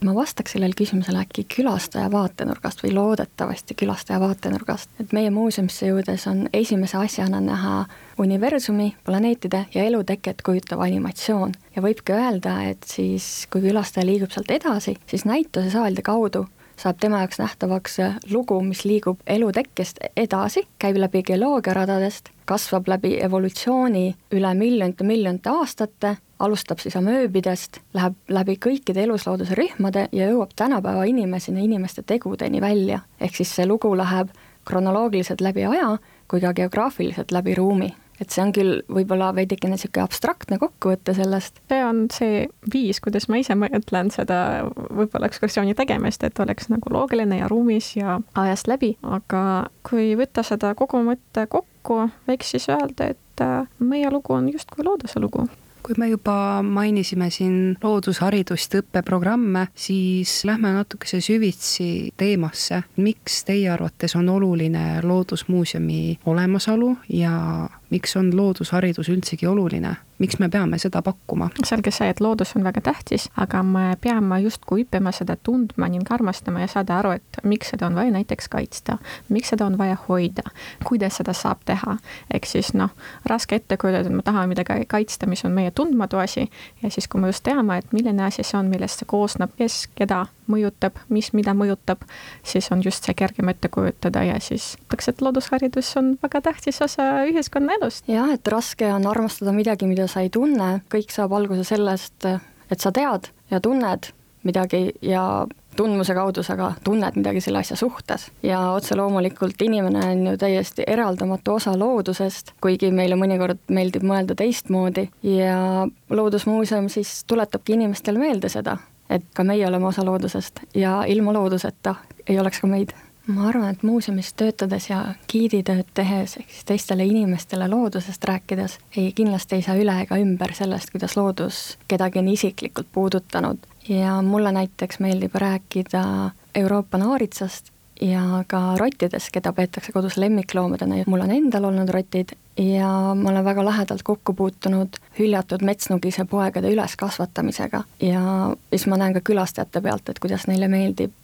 Ma 0.05 0.15
vastaks 0.15 0.55
sellele 0.57 0.77
küsimusele 0.79 1.23
äkki 1.23 1.45
külastaja 1.57 2.11
vaatenurgast 2.13 2.83
või 2.85 2.95
loodetavasti 2.97 3.77
külastaja 3.79 4.21
vaatenurgast, 4.23 4.91
et 5.01 5.13
meie 5.17 5.31
muuseumisse 5.31 5.91
jõudes 5.91 6.27
on 6.31 6.47
esimese 6.53 6.99
asjana 7.01 7.41
näha 7.41 7.85
universumi, 8.23 8.93
planeetide 9.05 9.67
ja 9.75 9.85
eluteket 9.85 10.43
kujutav 10.43 10.83
animatsioon. 10.85 11.55
Ja 11.77 11.83
võibki 11.83 12.17
öelda, 12.17 12.59
et 12.71 12.85
siis, 12.89 13.47
kui 13.51 13.65
külastaja 13.65 14.07
liigub 14.07 14.35
sealt 14.35 14.51
edasi, 14.51 14.97
siis 15.07 15.25
näitusesaalide 15.29 16.05
kaudu 16.07 16.47
saab 16.83 16.99
tema 17.01 17.21
jaoks 17.23 17.39
nähtavaks 17.39 17.97
lugu, 18.33 18.59
mis 18.67 18.85
liigub 18.89 19.21
elutekkest 19.27 20.01
edasi, 20.17 20.65
käib 20.83 20.99
läbi 20.99 21.23
geoloogiaradadest, 21.29 22.33
kasvab 22.49 22.89
läbi 22.91 23.15
evolutsiooni 23.23 24.07
üle 24.35 24.55
miljonite, 24.59 25.07
miljonite 25.07 25.53
aastate, 25.53 26.17
alustab 26.43 26.83
siis 26.83 26.97
amööbidest, 26.99 27.81
läheb 27.95 28.17
läbi 28.29 28.59
kõikide 28.67 29.05
eluslooduse 29.07 29.57
rühmade 29.59 30.09
ja 30.13 30.31
jõuab 30.31 30.55
tänapäeva 30.57 31.05
inimeseni, 31.09 31.65
inimeste 31.65 32.03
tegudeni 32.03 32.61
välja. 32.61 33.01
ehk 33.21 33.37
siis 33.37 33.55
see 33.57 33.67
lugu 33.67 33.95
läheb 33.97 34.35
kronoloogiliselt 34.65 35.41
läbi 35.41 35.65
aja 35.67 35.99
kui 36.29 36.41
ka 36.41 36.53
geograafiliselt 36.55 37.33
läbi 37.33 37.55
ruumi 37.55 37.93
et 38.23 38.31
see 38.31 38.43
on 38.45 38.53
küll 38.55 38.81
võib-olla 38.93 39.33
veidikene 39.35 39.77
niisugune 39.77 40.05
abstraktne 40.05 40.59
kokkuvõte 40.63 41.15
sellest. 41.17 41.59
see 41.71 41.81
on 41.85 42.05
see 42.15 42.45
viis, 42.73 43.01
kuidas 43.03 43.29
ma 43.29 43.41
ise 43.43 43.57
mõtlen 43.59 44.13
seda 44.15 44.39
võib-olla 44.71 45.31
ekskursiooni 45.31 45.75
tegemist, 45.79 46.25
et 46.25 46.39
oleks 46.43 46.71
nagu 46.73 46.93
loogiline 46.95 47.41
ja 47.41 47.49
ruumis 47.51 47.95
ja 47.97 48.21
ajast 48.39 48.71
läbi, 48.71 48.95
aga 49.03 49.43
kui 49.89 50.13
võtta 50.19 50.45
seda 50.47 50.75
kogu 50.79 51.03
mõtte 51.07 51.49
kokku, 51.51 52.07
võiks 52.29 52.55
siis 52.55 52.69
öelda, 52.71 53.13
et 53.17 53.45
äh, 53.45 53.67
meie 53.83 54.11
lugu 54.13 54.37
on 54.37 54.53
justkui 54.53 54.87
looduse 54.87 55.23
lugu 55.23 55.49
kui 55.83 55.95
me 55.99 56.09
juba 56.09 56.63
mainisime 56.63 57.31
siin 57.31 57.77
loodusharidust, 57.83 58.77
õppeprogramme, 58.83 59.67
siis 59.75 60.43
lähme 60.49 60.73
natukese 60.77 61.21
süvitsi 61.21 62.13
teemasse. 62.17 62.83
miks 62.97 63.45
teie 63.45 63.71
arvates 63.71 64.17
on 64.17 64.29
oluline 64.29 65.03
Loodusmuuseumi 65.03 66.19
olemasolu 66.27 66.97
ja 67.09 67.69
miks 67.91 68.17
on 68.17 68.31
loodusharidus 68.37 69.09
üldsegi 69.09 69.47
oluline, 69.47 69.97
miks 70.23 70.39
me 70.39 70.49
peame 70.53 70.79
seda 70.79 71.03
pakkuma? 71.03 71.51
selge 71.67 71.91
see, 71.95 72.09
et 72.13 72.21
loodus 72.23 72.55
on 72.57 72.65
väga 72.67 72.83
tähtis, 72.85 73.29
aga 73.37 73.63
me 73.67 73.85
peame 74.01 74.39
justkui 74.45 74.85
õppima 74.87 75.13
seda 75.15 75.37
tundma 75.37 75.89
ning 75.91 76.09
armastama 76.15 76.63
ja 76.63 76.71
saada 76.71 76.99
aru, 77.01 77.17
et 77.19 77.41
miks 77.49 77.73
seda 77.73 77.89
on 77.89 77.99
vaja 77.99 78.13
näiteks 78.15 78.49
kaitsta, 78.53 78.99
miks 79.33 79.53
seda 79.53 79.67
on 79.67 79.79
vaja 79.81 79.97
hoida, 80.07 80.45
kuidas 80.87 81.19
seda 81.21 81.35
saab 81.37 81.65
teha. 81.69 81.97
ehk 82.35 82.47
siis 82.47 82.73
noh, 82.79 82.93
raske 83.29 83.59
ette 83.59 83.77
kujutada, 83.77 84.09
et 84.09 84.17
me 84.17 84.23
tahame 84.23 84.55
midagi 84.55 84.87
kaitsta, 84.89 85.27
mis 85.27 85.45
on 85.49 85.57
meie 85.57 85.71
tundmatu 85.71 86.21
asi 86.23 86.49
ja 86.83 86.91
siis, 86.91 87.09
kui 87.09 87.21
me 87.21 87.33
just 87.33 87.45
teame, 87.47 87.79
et 87.79 87.93
milline 87.93 88.25
asi 88.27 88.47
see 88.47 88.59
on, 88.59 88.71
millest 88.71 89.03
see 89.03 89.11
koosneb, 89.11 89.55
kes 89.59 89.87
keda 89.99 90.27
mõjutab, 90.51 90.99
mis 91.13 91.31
mida 91.37 91.55
mõjutab, 91.57 92.03
siis 92.47 92.69
on 92.75 92.83
just 92.85 93.07
see 93.07 93.15
kergem 93.17 93.51
ette 93.53 93.71
kujutada 93.73 94.25
ja 94.27 94.39
siis 94.43 94.75
ütleks, 94.83 95.09
et 95.11 95.23
loodusharidus 95.25 95.93
on 96.01 96.13
väga 96.23 96.43
tähtis 96.49 96.81
osa 96.85 97.09
ühiskonnaelust. 97.29 98.09
jah, 98.11 98.33
et 98.35 98.49
raske 98.49 98.89
on 98.93 99.07
armastada 99.09 99.55
midagi, 99.57 99.89
mida 99.91 100.07
sa 100.13 100.23
ei 100.25 100.31
tunne, 100.33 100.83
kõik 100.93 101.13
saab 101.15 101.33
alguse 101.37 101.65
sellest, 101.67 102.29
et 102.71 102.81
sa 102.81 102.93
tead 102.93 103.33
ja 103.51 103.61
tunned 103.61 104.13
midagi 104.43 104.91
ja 105.03 105.47
tundmuse 105.77 106.15
kaudu 106.15 106.43
sa 106.43 106.57
ka 106.57 106.73
tunned 106.85 107.17
midagi 107.17 107.41
selle 107.41 107.63
asja 107.63 107.77
suhtes 107.77 108.29
ja 108.45 108.61
otse 108.77 108.97
loomulikult 108.97 109.63
inimene 109.63 110.05
on 110.11 110.27
ju 110.27 110.37
täiesti 110.39 110.85
eraldamatu 110.87 111.55
osa 111.55 111.73
loodusest, 111.79 112.53
kuigi 112.61 112.91
meile 112.93 113.17
mõnikord 113.17 113.61
meeldib 113.73 114.05
mõelda 114.07 114.37
teistmoodi 114.39 115.09
ja 115.23 115.87
Loodusmuuseum 116.11 116.91
siis 116.93 117.23
tuletabki 117.27 117.77
inimestele 117.79 118.21
meelde 118.21 118.53
seda, 118.53 118.77
et 119.09 119.25
ka 119.35 119.45
meie 119.49 119.67
oleme 119.67 119.89
osa 119.89 120.05
loodusest 120.05 120.61
ja 120.75 121.03
ilma 121.09 121.33
looduseta 121.33 121.95
ei 122.27 122.39
oleks 122.41 122.61
ka 122.61 122.69
meid. 122.69 122.93
Ma 123.27 123.49
arvan, 123.49 123.71
et 123.71 123.83
muuseumis 123.83 124.33
töötades 124.35 124.89
ja 124.91 125.15
giiditööd 125.31 125.89
tehes, 125.95 126.37
ehk 126.41 126.51
siis 126.51 126.65
teistele 126.69 127.05
inimestele 127.07 127.69
loodusest 127.71 128.25
rääkides, 128.25 128.79
ei, 128.97 129.13
kindlasti 129.13 129.59
ei 129.59 129.67
saa 129.67 129.77
üle 129.79 129.95
ega 130.03 130.19
ümber 130.19 130.55
sellest, 130.55 130.91
kuidas 130.95 131.17
loodus 131.17 131.63
kedagi 131.89 132.19
on 132.19 132.29
isiklikult 132.29 132.91
puudutanud. 132.93 133.59
ja 133.89 134.23
mulle 134.23 134.53
näiteks 134.53 134.99
meeldib 135.01 135.35
rääkida 135.35 136.31
Euroopa 136.55 136.99
naaritsast 136.99 137.73
ja 138.03 138.45
ka 138.51 138.61
rottidest, 138.81 139.31
keda 139.33 139.53
peetakse 139.53 139.93
kodus 139.93 140.17
lemmikloomadena 140.19 141.03
ja 141.03 141.05
mul 141.07 141.23
on 141.23 141.31
endal 141.31 141.69
olnud 141.71 141.91
rotid 141.95 142.35
ja 142.59 142.89
ma 143.15 143.31
olen 143.31 143.45
väga 143.45 143.65
lähedalt 143.65 144.03
kokku 144.03 144.35
puutunud 144.35 144.99
hüljatud 145.19 145.63
metsnugise 145.65 146.25
poegade 146.25 146.73
üleskasvatamisega 146.75 147.83
ja 148.03 148.23
siis 148.71 148.87
ma 148.91 148.99
näen 149.01 149.15
ka 149.15 149.23
külastajate 149.25 149.81
pealt, 149.81 150.09
et 150.09 150.19
kuidas 150.19 150.47
neile 150.51 150.69
meeldib, 150.69 151.15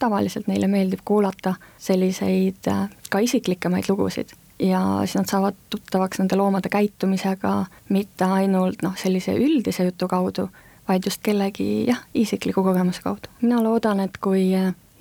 tavaliselt 0.00 0.50
neile 0.50 0.68
meeldib 0.68 1.04
kuulata 1.04 1.54
selliseid 1.78 2.70
ka 3.10 3.22
isiklikemaid 3.22 3.88
lugusid 3.88 4.34
ja 4.58 4.82
siis 5.04 5.16
nad 5.20 5.30
saavad 5.30 5.54
tuttavaks 5.70 6.18
nende 6.18 6.36
loomade 6.36 6.68
käitumisega 6.68 7.56
mitte 7.88 8.24
ainult 8.24 8.82
noh, 8.82 8.96
sellise 8.96 9.34
üldise 9.38 9.84
jutu 9.88 10.08
kaudu, 10.08 10.48
vaid 10.88 11.06
just 11.06 11.22
kellegi 11.22 11.86
jah, 11.88 12.04
isikliku 12.14 12.62
kogemuse 12.62 13.02
kaudu. 13.02 13.30
mina 13.42 13.62
loodan, 13.62 14.00
et 14.00 14.18
kui 14.18 14.50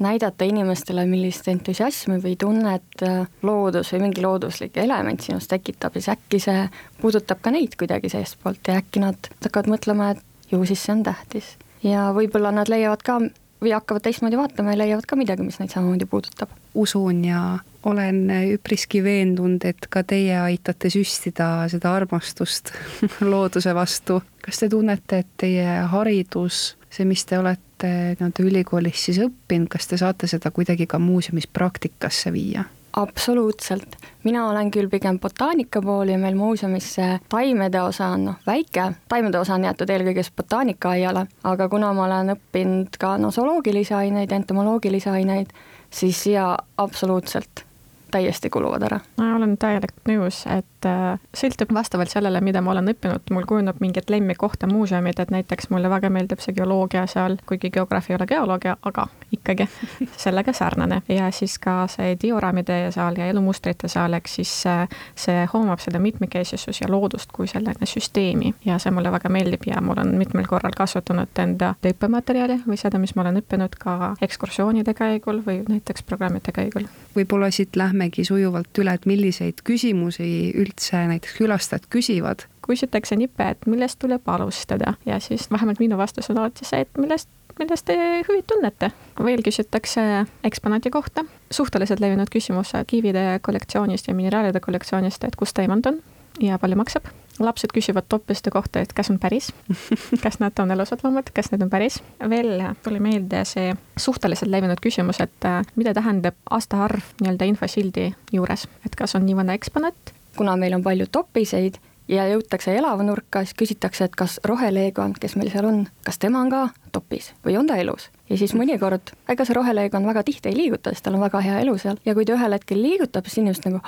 näidata 0.04 0.46
inimestele, 0.48 1.06
millist 1.10 1.48
entusiasmi 1.52 2.20
või 2.24 2.36
tunnet 2.40 3.04
äh, 3.06 3.24
loodus 3.44 3.94
või 3.96 4.08
mingi 4.08 4.24
looduslik 4.26 4.78
element 4.84 5.24
sinus 5.24 5.48
tekitab, 5.52 5.96
siis 5.98 6.12
äkki 6.14 6.42
see 6.44 6.68
puudutab 7.02 7.42
ka 7.44 7.54
neid 7.54 7.78
kuidagi 7.80 8.12
seestpoolt 8.14 8.72
ja 8.72 8.80
äkki 8.82 9.04
nad 9.04 9.32
hakkavad 9.40 9.72
mõtlema, 9.76 10.14
et 10.14 10.52
ju 10.52 10.64
siis 10.70 10.84
see 10.86 10.98
on 10.98 11.06
tähtis. 11.08 11.56
ja 11.84 12.12
võib-olla 12.16 12.52
nad 12.56 12.70
leiavad 12.72 13.04
ka 13.04 13.20
või 13.64 13.74
hakkavad 13.74 14.04
teistmoodi 14.04 14.38
vaatama 14.38 14.74
ja 14.74 14.82
leiavad 14.84 15.08
ka 15.08 15.16
midagi, 15.20 15.44
mis 15.44 15.60
neid 15.60 15.72
samamoodi 15.72 16.06
puudutab. 16.10 16.52
usun 16.74 17.26
ja 17.26 17.60
olen 17.84 18.28
üpriski 18.54 19.04
veendunud, 19.04 19.66
et 19.66 19.88
ka 19.90 20.04
teie 20.08 20.38
aitate 20.40 20.90
süstida 20.90 21.68
seda 21.72 21.96
armastust 21.96 22.74
looduse 23.34 23.76
vastu. 23.76 24.22
kas 24.44 24.60
te 24.60 24.70
tunnete, 24.70 25.24
et 25.24 25.32
teie 25.38 25.78
haridus, 25.92 26.76
see, 26.90 27.06
mis 27.08 27.26
te 27.26 27.40
olete 27.40 27.73
nii-öelda 27.88 28.46
ülikoolis 28.46 29.06
siis 29.08 29.20
õppinud, 29.24 29.72
kas 29.72 29.90
te 29.90 30.00
saate 30.00 30.30
seda 30.32 30.52
kuidagi 30.52 30.88
ka 30.88 31.00
muuseumis 31.00 31.48
praktikasse 31.48 32.34
viia? 32.34 32.66
absoluutselt, 32.94 33.96
mina 34.24 34.44
olen 34.50 34.70
küll 34.72 34.90
pigem 34.90 35.18
botaanika 35.20 35.82
pool 35.82 36.12
ja 36.14 36.18
meil 36.22 36.36
muuseumis 36.38 36.92
see 37.00 37.16
taimede 37.30 37.82
osa 37.82 38.12
on 38.14 38.28
noh, 38.28 38.40
väike, 38.46 38.92
taimede 39.10 39.40
osa 39.40 39.58
on 39.58 39.66
jäetud 39.66 39.90
eelkõige 39.90 40.24
siis 40.24 40.36
botaanikaaiale, 40.38 41.26
aga 41.50 41.70
kuna 41.70 41.90
ma 41.98 42.06
olen 42.06 42.36
õppinud 42.36 43.02
ka 43.02 43.16
nosoloogilisi 43.18 43.98
aineid, 43.98 44.32
entomoloogilisi 44.32 45.10
aineid, 45.10 45.54
siis 45.90 46.26
jaa, 46.30 46.54
absoluutselt 46.78 47.66
täiesti 48.14 48.50
kuluvad 48.54 48.84
ära. 48.86 49.00
ma 49.18 49.34
olen 49.36 49.58
täielikult 49.58 50.10
nõus, 50.10 50.44
et 50.52 50.88
äh, 50.88 51.20
sõltub 51.36 51.74
vastavalt 51.74 52.14
sellele, 52.14 52.42
mida 52.46 52.62
ma 52.62 52.74
olen 52.76 52.92
õppinud, 52.94 53.32
mul 53.34 53.48
kujuneb 53.50 53.80
mingid 53.82 54.12
lemmikkohta 54.14 54.68
muuseumid, 54.70 55.20
et 55.20 55.34
näiteks 55.34 55.72
mulle 55.74 55.90
väga 55.90 56.12
meeldib 56.14 56.44
see 56.44 56.54
geoloogia 56.58 57.06
seal, 57.10 57.38
kuigi 57.50 57.72
geograafia 57.74 58.14
ei 58.14 58.20
ole 58.20 58.28
geoloogia, 58.30 58.76
aga 58.90 59.08
ikkagi 59.34 59.68
sellega 60.26 60.54
sarnane. 60.54 61.02
ja 61.10 61.32
siis 61.32 61.58
ka 61.60 61.88
see 61.92 62.18
dioraamide 62.22 62.92
saal 62.94 63.18
ja 63.18 63.28
elumustrite 63.32 63.90
saal, 63.92 64.14
ehk 64.20 64.30
siis 64.30 64.54
see, 64.64 64.88
see 65.26 65.48
hoomab 65.54 65.82
seda 65.84 66.00
mitmekesisust 66.04 66.86
ja 66.86 66.92
loodust 66.92 67.34
kui 67.34 67.48
selline 67.50 67.90
süsteemi 67.90 68.54
ja 68.66 68.78
see 68.80 68.94
mulle 68.94 69.12
väga 69.12 69.32
meeldib 69.34 69.66
ja 69.68 69.82
ma 69.82 69.96
olen 69.98 70.14
mitmel 70.22 70.48
korral 70.50 70.76
kasutanud 70.78 71.42
enda 71.44 71.74
õppematerjali 71.82 72.62
või 72.68 72.78
seda, 72.80 73.02
mis 73.02 73.16
ma 73.16 73.26
olen 73.26 73.42
õppinud 73.42 73.78
ka 73.80 74.14
ekskursioonide 74.22 74.94
käigul 74.98 75.42
või 75.46 75.62
näiteks 75.68 76.06
programmide 76.08 76.54
käigul. 76.54 76.88
võib-olla 77.16 77.50
siit 77.52 77.76
lähmegi 78.04 78.26
sujuvalt 78.28 78.80
üle, 78.80 78.94
et 78.94 79.06
milliseid 79.08 79.62
küsimusi 79.64 80.52
üldse 80.60 81.08
näiteks 81.08 81.38
külastajad 81.40 81.88
küsivad? 81.90 82.48
küsitakse 82.64 83.18
nippe, 83.20 83.44
et 83.44 83.66
millest 83.68 84.00
tuleb 84.00 84.28
alustada 84.32 84.94
ja 85.06 85.18
siis 85.20 85.50
vähemalt 85.52 85.82
minu 85.84 85.98
vastus 86.00 86.30
on 86.32 86.38
alati 86.40 86.64
see, 86.64 86.86
et 86.86 86.98
millest 86.98 87.30
millest 87.60 87.86
te 87.86 87.96
huvi 88.28 88.42
tunnete. 88.48 88.92
veel 89.24 89.44
küsitakse 89.44 90.26
eksponaadi 90.44 90.90
kohta, 90.90 91.26
suhteliselt 91.52 92.00
levinud 92.00 92.32
küsimus 92.32 92.72
kivide 92.88 93.40
kollektsioonist 93.42 94.08
ja 94.08 94.16
mineraalide 94.16 94.60
kollektsioonist, 94.60 95.24
et 95.24 95.36
kust 95.36 95.56
taimand 95.56 95.86
on 95.86 96.00
ja 96.42 96.58
palju 96.60 96.76
maksab. 96.80 97.12
Lapsed 97.40 97.74
küsivad 97.74 98.08
toppiste 98.10 98.52
kohta, 98.52 98.84
et 98.84 98.94
kas 98.94 99.10
on 99.12 99.20
päris, 99.20 99.52
kas 100.26 100.40
nad 100.40 100.60
on 100.60 100.72
elusad 100.72 101.04
loomad, 101.04 101.32
kas 101.34 101.52
need 101.52 101.64
on 101.66 101.70
päris. 101.70 102.02
veel 102.30 102.62
tuli 102.84 103.00
meelde 103.00 103.44
see 103.50 103.74
suhteliselt 103.98 104.52
levinud 104.52 104.82
küsimus, 104.84 105.22
et 105.24 105.48
äh, 105.50 105.62
mida 105.76 105.94
tähendab 105.94 106.38
aastaarv 106.50 107.16
nii-öelda 107.22 107.50
infosildi 107.50 108.12
juures, 108.34 108.68
et 108.86 108.96
kas 108.96 109.16
on 109.16 109.26
nii 109.26 109.36
vana 109.36 109.58
eksponaat. 109.58 110.14
kuna 110.38 110.56
meil 110.58 110.74
on 110.74 110.84
palju 110.84 111.06
toppiseid 111.12 111.78
ja 112.08 112.26
jõutakse 112.28 112.76
elava 112.76 113.04
nurka, 113.04 113.44
siis 113.44 113.56
küsitakse, 113.58 114.08
et 114.10 114.16
kas 114.16 114.40
roheleegon, 114.44 115.16
kes 115.20 115.36
meil 115.40 115.52
seal 115.54 115.68
on, 115.70 115.84
kas 116.04 116.20
tema 116.20 116.42
on 116.42 116.52
ka 116.52 116.68
topis 116.92 117.32
või 117.46 117.58
on 117.58 117.68
ta 117.68 117.78
elus. 117.82 118.10
ja 118.30 118.38
siis 118.38 118.54
mõnikord, 118.58 119.16
ega 119.30 119.46
see 119.46 119.58
roheleegon 119.58 120.06
väga 120.06 120.24
tihti 120.24 120.52
ei 120.52 120.58
liiguta, 120.58 120.94
sest 120.94 121.06
tal 121.08 121.18
on 121.18 121.26
väga 121.26 121.42
hea 121.46 121.60
elu 121.66 121.78
seal 121.78 122.00
ja 122.06 122.14
kui 122.14 122.26
ta 122.26 122.38
ühel 122.38 122.58
hetkel 122.58 122.82
liigutab, 122.82 123.26
siis 123.26 123.42
inimesed 123.44 123.70
nagu, 123.70 123.84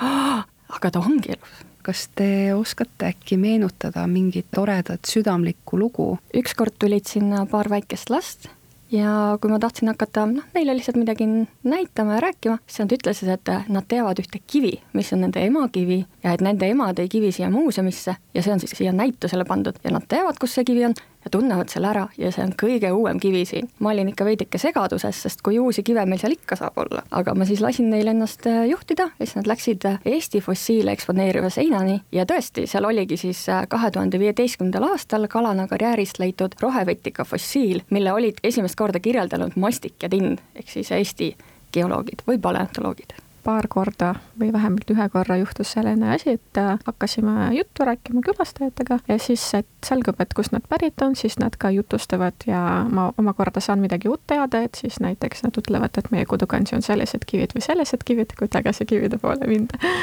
aga 0.78 0.90
ta 0.90 1.02
ongi 1.02 1.36
elus 1.36 1.64
kas 1.86 2.08
te 2.18 2.28
oskate 2.54 3.12
äkki 3.12 3.38
meenutada 3.38 4.06
mingit 4.10 4.48
toredat 4.54 5.06
südamlikku 5.06 5.78
lugu? 5.78 6.10
ükskord 6.34 6.74
tulid 6.78 7.06
sinna 7.06 7.46
paar 7.50 7.70
väikest 7.70 8.10
last 8.10 8.48
ja 8.92 9.36
kui 9.40 9.50
ma 9.50 9.58
tahtsin 9.62 9.90
hakata 9.90 10.26
noh, 10.30 10.46
neile 10.54 10.74
lihtsalt 10.76 10.98
midagi 11.00 11.26
näitama 11.66 12.18
ja 12.18 12.24
rääkima, 12.28 12.58
siis 12.66 12.82
nad 12.84 12.94
ütlesid, 12.94 13.30
et 13.34 13.52
nad 13.72 13.86
teavad 13.88 14.20
ühte 14.22 14.40
kivi, 14.46 14.76
mis 14.96 15.12
on 15.14 15.24
nende 15.26 15.42
emakivi 15.46 16.04
ja 16.26 16.34
et 16.34 16.42
nende 16.42 16.66
ema 16.66 16.90
tõi 16.96 17.06
kivi 17.10 17.30
siia 17.34 17.48
muuseumisse 17.52 18.16
ja 18.34 18.42
see 18.42 18.52
on 18.54 18.62
siis 18.62 18.74
siia 18.74 18.92
näitusele 18.92 19.44
pandud. 19.46 19.78
Ja 19.84 19.92
nad 19.94 20.08
teavad, 20.10 20.38
kus 20.42 20.56
see 20.56 20.66
kivi 20.66 20.82
on 20.88 20.94
ja 20.98 21.30
tunnevad 21.30 21.70
selle 21.70 21.90
ära. 21.92 22.06
Ja 22.18 22.32
see 22.34 22.44
on 22.46 22.54
kõige 22.58 22.90
uuem 22.94 23.20
kivi 23.22 23.44
siin. 23.46 23.68
ma 23.78 23.92
olin 23.92 24.10
ikka 24.10 24.26
veidike 24.26 24.58
segaduses, 24.58 25.20
sest 25.22 25.42
kui 25.46 25.58
uusi 25.62 25.84
kive 25.86 26.02
meil 26.06 26.20
seal 26.22 26.34
ikka 26.34 26.58
saab 26.58 26.78
olla, 26.82 27.02
aga 27.10 27.34
ma 27.34 27.46
siis 27.46 27.62
lasin 27.62 27.90
neil 27.90 28.10
ennast 28.10 28.46
äh, 28.50 28.64
juhtida 28.70 29.08
ja 29.18 29.26
siis 29.26 29.36
nad 29.38 29.50
läksid 29.50 29.86
äh, 29.86 29.98
Eesti 30.04 30.40
fossiile 30.42 30.94
eksponeeriva 30.96 31.50
seinani. 31.50 32.00
Ja 32.12 32.26
tõesti, 32.26 32.66
seal 32.70 32.88
oligi 32.88 33.18
siis 33.20 33.44
äh, 33.48 33.66
kahe 33.70 33.90
tuhande 33.90 34.18
viieteistkümnendal 34.22 34.90
aastal 34.90 35.28
Kalana 35.30 35.68
karjäärist 35.70 36.18
leitud 36.22 36.58
rohevetika 36.62 37.24
fossiil, 37.24 37.84
mille 37.90 38.12
olid 38.12 38.42
esimest 38.42 38.78
korda 38.78 39.02
kirjeldanud 39.02 39.54
Mastik 39.56 40.02
ja 40.02 40.10
Tinn 40.10 40.38
ehk 40.54 40.74
siis 40.74 40.90
Eesti 40.94 41.34
geoloogid 41.74 42.26
või 42.26 42.38
paleontoloogid 42.42 43.25
paar 43.46 43.68
korda 43.70 44.14
või 44.40 44.50
vähemalt 44.54 44.90
ühe 44.90 45.06
korra 45.12 45.36
juhtus 45.38 45.72
selline 45.76 46.10
asi, 46.14 46.34
et 46.38 46.60
äh, 46.60 46.74
hakkasime 46.86 47.50
juttu 47.54 47.86
rääkima 47.86 48.22
külastajatega 48.26 48.98
ja 49.08 49.18
siis, 49.22 49.44
et 49.54 49.68
selgub, 49.86 50.18
et 50.20 50.34
kust 50.34 50.54
nad 50.54 50.66
pärit 50.68 51.02
on, 51.06 51.14
siis 51.16 51.38
nad 51.42 51.54
ka 51.60 51.70
jutustavad 51.74 52.48
ja 52.48 52.62
ma 52.90 53.08
omakorda 53.18 53.62
saan 53.62 53.84
midagi 53.84 54.10
uut 54.10 54.24
teada, 54.26 54.64
et 54.66 54.78
siis 54.80 54.98
näiteks 55.04 55.46
nad 55.46 55.62
ütlevad, 55.62 55.94
et 55.98 56.10
meie 56.10 56.26
kodukandis 56.26 56.74
on 56.76 56.82
sellised 56.86 57.26
kivid 57.26 57.54
või 57.54 57.64
sellised 57.68 58.02
kivid, 58.04 58.34
kui 58.38 58.50
tagasi 58.50 58.88
kivide 58.88 59.20
poole 59.22 59.46
minna. 59.46 59.94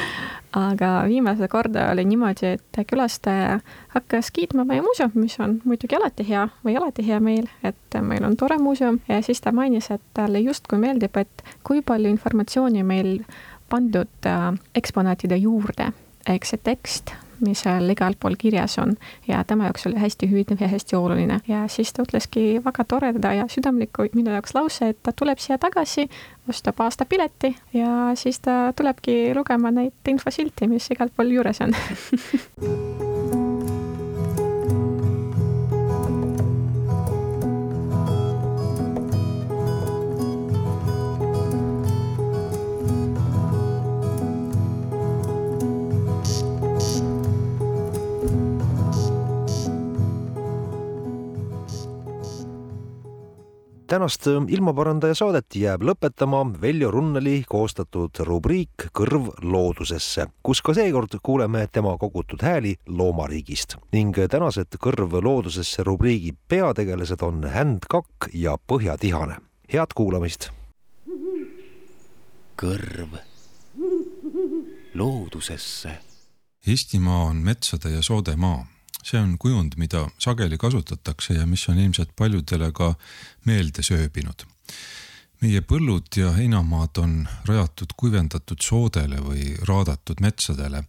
Aga 0.54 1.04
viimase 1.08 1.48
korda 1.48 1.88
oli 1.92 2.06
niimoodi, 2.06 2.54
et 2.56 2.82
külastaja 2.88 3.60
hakkas 3.96 4.32
kiitma 4.32 4.66
meie 4.70 4.82
muuseumi, 4.86 5.26
mis 5.26 5.40
on 5.42 5.58
muidugi 5.66 5.98
alati 5.98 6.26
hea 6.28 6.46
või 6.66 6.78
alati 6.78 7.06
hea 7.08 7.20
meel, 7.24 7.50
et 7.64 7.98
meil 8.02 8.26
on 8.28 8.38
tore 8.38 8.60
muuseum. 8.62 9.00
Ja 9.10 9.22
siis 9.26 9.42
ta 9.42 9.52
mainis, 9.52 9.90
et 9.92 10.04
talle 10.14 10.44
justkui 10.44 10.80
meeldib, 10.82 11.18
et 11.18 11.44
kui 11.64 11.82
palju 11.82 12.12
informatsiooni 12.14 12.84
meil 12.84 13.18
pandud 13.70 14.30
äh, 14.30 14.50
eksponaatide 14.76 15.38
juurde, 15.42 15.90
ehk 16.30 16.46
see 16.46 16.62
tekst, 16.62 17.16
mis 17.44 17.64
seal 17.66 17.90
igal 17.94 18.18
pool 18.20 18.36
kirjas 18.40 18.78
on. 18.82 18.96
Ja 19.28 19.44
tema 19.48 19.70
jaoks 19.70 19.88
oli 19.90 20.00
hästi 20.02 20.30
huvitav 20.32 20.62
ja 20.62 20.68
hästi 20.72 20.96
oluline. 20.96 21.40
Ja 21.48 21.68
siis 21.68 21.94
ta 21.94 22.06
ütleski 22.08 22.60
väga 22.66 22.84
toreda 22.88 23.34
ja 23.34 23.48
südamliku 23.50 24.08
minu 24.16 24.32
jaoks 24.34 24.56
lause, 24.56 24.94
et 24.94 25.02
ta 25.04 25.14
tuleb 25.16 25.42
siia 25.44 25.58
tagasi, 25.58 26.08
ostab 26.50 26.82
aastapileti 26.84 27.56
ja 27.74 28.12
siis 28.20 28.40
ta 28.40 28.74
tulebki 28.76 29.34
lugema 29.36 29.72
neid 29.72 30.14
infosilte, 30.14 30.68
mis 30.68 30.92
igal 30.92 31.14
pool 31.16 31.36
juures 31.38 31.62
on 31.64 31.76
tänast 53.94 54.26
ilmaparandaja 54.50 55.14
saadet 55.14 55.56
jääb 55.56 55.84
lõpetama 55.86 56.40
Veljo 56.62 56.90
Runneli 56.92 57.44
koostatud 57.50 58.18
rubriik 58.26 58.88
Kõrv 58.98 59.28
loodusesse, 59.46 60.26
kus 60.42 60.64
ka 60.66 60.74
seekord 60.74 61.14
kuuleme 61.22 61.68
tema 61.72 61.94
kogutud 62.02 62.42
hääli 62.42 62.74
loomariigist 62.90 63.78
ning 63.94 64.18
tänased 64.18 64.80
Kõrv 64.82 65.14
loodusesse 65.22 65.86
rubriigi 65.86 66.34
peategelased 66.34 67.22
on 67.22 67.46
Händ 67.54 67.86
Kakk 67.90 68.32
ja 68.34 68.58
Põhjatihane. 68.58 69.38
head 69.74 69.94
kuulamist. 69.96 70.50
kõrv 72.58 73.18
loodusesse. 74.94 75.98
Eestimaa 76.68 77.24
on 77.26 77.36
metsade 77.36 77.90
ja 77.90 78.02
soode 78.02 78.36
maa 78.36 78.73
see 79.04 79.20
on 79.20 79.38
kujund, 79.38 79.78
mida 79.78 80.08
sageli 80.20 80.58
kasutatakse 80.58 81.34
ja 81.34 81.46
mis 81.46 81.68
on 81.70 81.80
ilmselt 81.80 82.16
paljudele 82.16 82.72
ka 82.72 82.94
meelde 83.46 83.84
sööbinud. 83.84 84.46
meie 85.44 85.60
põllud 85.60 86.08
ja 86.16 86.32
heinamaad 86.32 86.98
on 87.04 87.28
rajatud 87.46 87.92
kuivendatud 88.00 88.62
soodele 88.64 89.18
või 89.20 89.58
raadatud 89.68 90.22
metsadele 90.24 90.86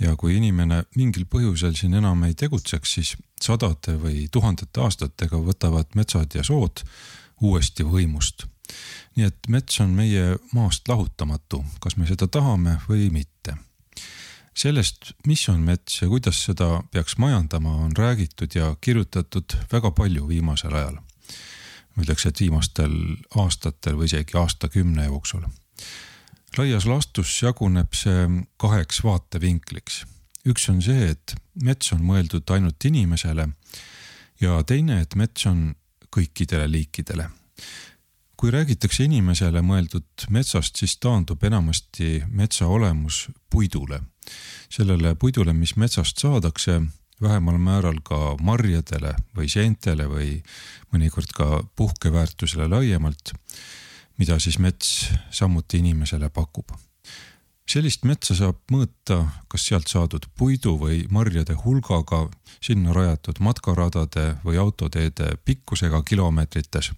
ja 0.00 0.16
kui 0.16 0.36
inimene 0.36 0.82
mingil 0.96 1.24
põhjusel 1.30 1.76
siin 1.78 1.94
enam 1.94 2.24
ei 2.26 2.34
tegutseks, 2.34 2.94
siis 2.94 3.14
sadade 3.40 3.94
või 4.02 4.26
tuhandete 4.32 4.82
aastatega 4.82 5.38
võtavad 5.38 5.94
metsad 5.94 6.34
ja 6.34 6.42
sood 6.44 6.82
uuesti 7.40 7.84
võimust. 7.84 8.46
nii 9.16 9.26
et 9.26 9.48
mets 9.48 9.80
on 9.80 9.94
meie 9.94 10.36
maast 10.52 10.88
lahutamatu, 10.88 11.64
kas 11.80 11.96
me 11.96 12.06
seda 12.06 12.26
tahame 12.26 12.80
või 12.88 13.10
mitte 13.10 13.54
sellest, 14.56 15.12
mis 15.26 15.48
on 15.52 15.60
mets 15.60 16.00
ja 16.00 16.08
kuidas 16.08 16.40
seda 16.48 16.82
peaks 16.92 17.16
majandama, 17.20 17.74
on 17.84 17.92
räägitud 17.96 18.54
ja 18.54 18.76
kirjutatud 18.80 19.56
väga 19.72 19.90
palju 19.90 20.28
viimasel 20.28 20.74
ajal. 20.74 20.98
ma 21.96 22.04
ütleks, 22.04 22.26
et 22.28 22.40
viimastel 22.40 22.92
aastatel 23.40 23.96
või 23.96 24.10
isegi 24.10 24.36
aastakümne 24.36 25.06
jooksul. 25.06 25.46
laias 26.58 26.86
laastus 26.86 27.42
jaguneb 27.42 27.94
see 27.94 28.28
kaheks 28.56 29.04
vaatevinkliks. 29.04 30.04
üks 30.46 30.68
on 30.70 30.82
see, 30.82 31.10
et 31.10 31.34
mets 31.62 31.92
on 31.92 32.02
mõeldud 32.02 32.50
ainult 32.50 32.84
inimesele 32.84 33.48
ja 34.40 34.62
teine, 34.62 35.00
et 35.00 35.14
mets 35.14 35.46
on 35.46 35.74
kõikidele 36.10 36.70
liikidele 36.70 37.30
kui 38.36 38.50
räägitakse 38.52 39.04
inimesele 39.04 39.62
mõeldud 39.64 40.28
metsast, 40.28 40.76
siis 40.76 40.98
taandub 41.00 41.44
enamasti 41.44 42.22
metsa 42.28 42.66
olemus 42.68 43.28
puidule 43.50 44.00
sellele 44.70 45.14
puidule, 45.14 45.52
mis 45.52 45.76
metsast 45.76 46.18
saadakse, 46.18 46.80
vähemal 47.22 47.58
määral 47.58 48.00
ka 48.04 48.36
marjadele 48.40 49.14
või 49.36 49.48
seentele 49.48 50.08
või 50.10 50.42
mõnikord 50.92 51.32
ka 51.36 51.62
puhkeväärtusele 51.76 52.68
laiemalt, 52.68 53.32
mida 54.18 54.38
siis 54.40 54.58
mets 54.58 55.08
samuti 55.30 55.78
inimesele 55.78 56.28
pakub. 56.30 56.72
sellist 57.66 58.04
metsa 58.04 58.34
saab 58.34 58.60
mõõta 58.70 59.16
kas 59.48 59.64
sealt 59.66 59.88
saadud 59.90 60.26
puidu 60.38 60.76
või 60.78 61.06
marjade 61.10 61.56
hulgaga, 61.64 62.28
sinna 62.62 62.92
rajatud 62.92 63.40
matkaradade 63.40 64.36
või 64.44 64.56
autoteede 64.56 65.36
pikkusega 65.44 66.02
kilomeetrites 66.02 66.92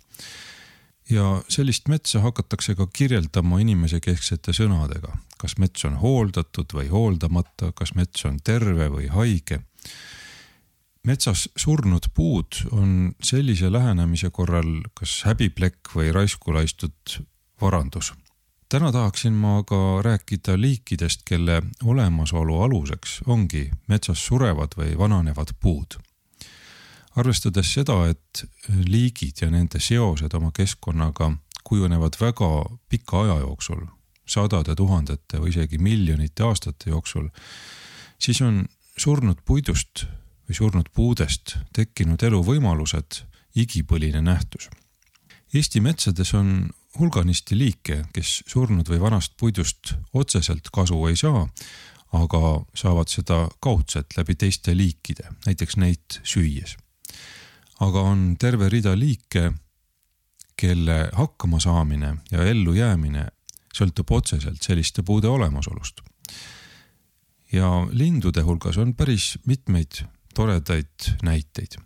ja 1.11 1.43
sellist 1.49 1.89
metsa 1.89 2.21
hakatakse 2.21 2.75
ka 2.75 2.87
kirjeldama 2.93 3.61
inimesekesksete 3.63 4.53
sõnadega, 4.57 5.15
kas 5.41 5.57
mets 5.59 5.85
on 5.89 5.99
hooldatud 6.03 6.75
või 6.75 6.89
hooldamata, 6.93 7.73
kas 7.77 7.95
mets 7.97 8.25
on 8.29 8.39
terve 8.45 8.91
või 8.93 9.09
haige. 9.13 9.61
metsas 11.07 11.49
surnud 11.57 12.11
puud 12.15 12.59
on 12.71 13.15
sellise 13.23 13.73
lähenemise 13.73 14.31
korral 14.31 14.83
kas 14.95 15.23
häbiplekk 15.25 15.95
või 15.95 16.13
raisku 16.13 16.53
laistud 16.53 17.21
varandus. 17.61 18.13
täna 18.69 18.93
tahaksin 18.93 19.33
ma 19.33 19.63
ka 19.65 20.03
rääkida 20.03 20.61
liikidest, 20.61 21.23
kelle 21.25 21.63
olemasolu 21.85 22.63
aluseks 22.63 23.21
ongi 23.27 23.71
metsas 23.87 24.27
surevad 24.27 24.77
või 24.77 24.99
vananevad 24.99 25.55
puud 25.61 25.97
arvestades 27.17 27.73
seda, 27.73 28.01
et 28.11 28.45
liigid 28.69 29.43
ja 29.43 29.51
nende 29.51 29.81
seosed 29.81 30.35
oma 30.35 30.51
keskkonnaga 30.55 31.33
kujunevad 31.69 32.17
väga 32.21 32.51
pika 32.89 33.23
aja 33.25 33.39
jooksul, 33.43 33.85
sadade 34.29 34.77
tuhandete 34.77 35.41
või 35.41 35.53
isegi 35.53 35.79
miljonite 35.79 36.45
aastate 36.47 36.91
jooksul, 36.91 37.29
siis 38.21 38.41
on 38.45 38.65
surnud 38.99 39.43
puidust 39.45 40.07
või 40.49 40.57
surnud 40.57 40.89
puudest 40.95 41.57
tekkinud 41.77 42.23
eluvõimalused 42.23 43.23
igipõline 43.59 44.23
nähtus. 44.25 44.69
Eesti 45.55 45.81
metsades 45.81 46.35
on 46.37 46.71
hulganisti 46.99 47.57
liike, 47.57 48.03
kes 48.13 48.43
surnud 48.49 48.89
või 48.89 49.01
vanast 49.01 49.37
puidust 49.41 49.95
otseselt 50.13 50.69
kasu 50.73 51.07
ei 51.09 51.17
saa, 51.17 51.47
aga 52.17 52.43
saavad 52.77 53.09
seda 53.13 53.47
kaudselt 53.61 54.17
läbi 54.17 54.37
teiste 54.41 54.77
liikide, 54.77 55.29
näiteks 55.47 55.77
neid 55.77 56.21
süües 56.25 56.77
aga 57.81 58.03
on 58.03 58.37
terve 58.41 58.69
rida 58.69 58.95
liike, 58.99 59.53
kelle 60.59 61.09
hakkamasaamine 61.15 62.17
ja 62.33 62.45
ellujäämine 62.51 63.29
sõltub 63.75 64.11
otseselt 64.11 64.63
selliste 64.65 65.05
puude 65.07 65.29
olemasolust. 65.31 66.01
ja 67.53 67.69
lindude 67.93 68.43
hulgas 68.45 68.77
on 68.77 68.95
päris 68.95 69.39
mitmeid 69.47 70.03
toredaid 70.35 71.15
näiteid. 71.23 71.79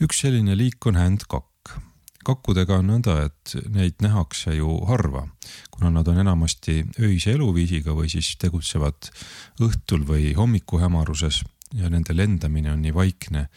üks 0.00 0.24
selline 0.24 0.56
liik 0.56 0.86
on 0.86 0.96
händkakk. 0.96 1.76
kakkudega 2.24 2.78
on 2.78 2.86
nõnda, 2.86 3.26
et 3.26 3.54
neid 3.68 4.00
nähakse 4.00 4.54
ju 4.54 4.80
harva, 4.88 5.28
kuna 5.70 5.90
nad 5.90 6.08
on 6.08 6.18
enamasti 6.18 6.84
öise 7.00 7.32
eluviisiga 7.32 7.92
või 7.92 8.08
siis 8.08 8.36
tegutsevad 8.36 9.12
õhtul 9.60 10.06
või 10.08 10.34
hommikuhämaruses 10.36 11.42
ja 11.74 11.90
nende 11.90 12.16
lendamine 12.16 12.72
on 12.72 12.82
nii 12.82 12.94
vaikne 12.94 13.48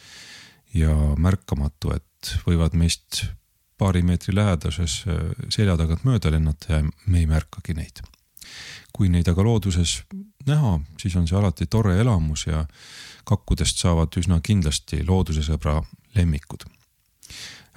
ja 0.74 0.94
märkamatu, 1.18 1.94
et 1.94 2.34
võivad 2.46 2.74
meist 2.78 3.24
paari 3.78 4.02
meetri 4.02 4.34
läheduses 4.34 5.02
äh, 5.08 5.32
selja 5.48 5.76
tagant 5.78 6.04
mööda 6.06 6.30
lennata 6.32 6.78
ja 6.78 6.82
me 7.06 7.22
ei 7.22 7.26
märkagi 7.30 7.74
neid. 7.74 8.02
kui 8.94 9.08
neid 9.10 9.26
aga 9.26 9.42
looduses 9.42 10.04
näha, 10.46 10.76
siis 11.00 11.16
on 11.18 11.24
see 11.26 11.38
alati 11.38 11.66
tore 11.66 11.96
elamus 11.98 12.44
ja 12.46 12.60
kakkudest 13.26 13.80
saavad 13.82 14.14
üsna 14.20 14.38
kindlasti 14.44 15.02
loodusesõbra 15.06 15.80
lemmikud. 16.14 16.64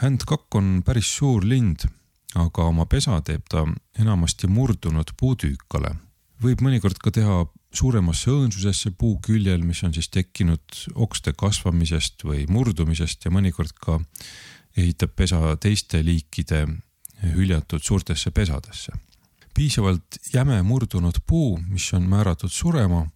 händkakk 0.04 0.56
on 0.56 0.84
päris 0.86 1.10
suur 1.18 1.46
lind, 1.46 1.88
aga 2.36 2.68
oma 2.70 2.86
pesa 2.86 3.22
teeb 3.22 3.48
ta 3.50 3.66
enamasti 4.00 4.48
murdunud 4.48 5.16
puutüükale. 5.18 5.96
Võib 6.44 6.62
mõnikord 6.62 7.00
ka 7.02 7.12
teha 7.14 7.46
suuremasse 7.74 8.32
õõnsusesse 8.32 8.92
puu 8.98 9.18
küljel, 9.24 9.64
mis 9.66 9.82
on 9.86 9.94
siis 9.96 10.10
tekkinud 10.14 10.84
okste 10.96 11.34
kasvamisest 11.38 12.26
või 12.28 12.46
murdumisest 12.50 13.26
ja 13.26 13.34
mõnikord 13.34 13.76
ka 13.82 14.00
ehitab 14.78 15.16
pesa 15.18 15.42
teiste 15.62 16.04
liikide 16.06 16.66
hüljatud 17.34 17.82
suurtesse 17.84 18.32
pesadesse. 18.32 18.94
piisavalt 19.54 20.20
jäme 20.34 20.62
murdunud 20.62 21.18
puu, 21.26 21.58
mis 21.58 21.94
on 21.94 22.04
määratud 22.10 22.52
surema, 22.54 23.08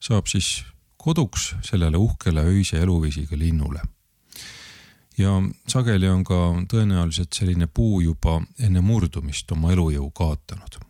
saab 0.00 0.26
siis 0.26 0.64
koduks 0.96 1.54
sellele 1.62 1.96
uhkele 1.96 2.40
öise 2.40 2.80
eluviisiga 2.80 3.38
linnule. 3.38 3.80
ja 5.18 5.42
sageli 5.68 6.08
on 6.08 6.24
ka 6.24 6.64
tõenäoliselt 6.72 7.36
selline 7.36 7.66
puu 7.66 8.00
juba 8.00 8.40
enne 8.58 8.80
murdumist 8.80 9.52
oma 9.52 9.72
elujõu 9.72 10.10
kaotanud 10.10 10.89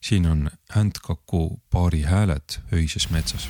siin 0.00 0.26
on 0.26 0.50
händkaku 0.70 1.60
paari 1.70 2.02
hääled 2.02 2.60
öises 2.72 3.10
metsas. 3.10 3.48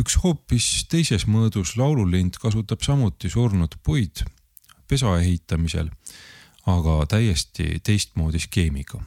Üks 0.00 0.16
hoopis 0.22 0.66
teises 0.90 1.26
mõõdus 1.28 1.74
laululind 1.76 2.38
kasutab 2.40 2.84
samuti 2.84 3.30
surnud 3.30 3.76
puid 3.84 4.22
pesa 4.88 5.12
ehitamisel, 5.20 5.90
aga 6.66 7.04
täiesti 7.10 7.80
teistmoodi 7.84 8.40
skeemiga. 8.42 9.02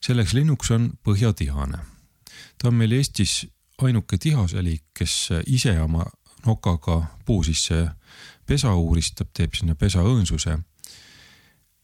selleks 0.00 0.34
linnuks 0.34 0.70
on 0.70 0.92
põhjatihane. 1.04 1.78
ta 2.58 2.68
on 2.68 2.74
meil 2.74 2.92
Eestis 2.92 3.46
ainuke 3.82 4.18
tihaseliik, 4.18 4.84
kes 4.94 5.28
ise 5.46 5.80
oma 5.80 6.06
nokaga 6.46 7.02
puu 7.24 7.42
sisse 7.42 7.88
pesa 8.46 8.74
uuristab, 8.74 9.28
teeb 9.34 9.54
sinna 9.54 9.74
pesa 9.74 10.00
õõnsuse 10.00 10.58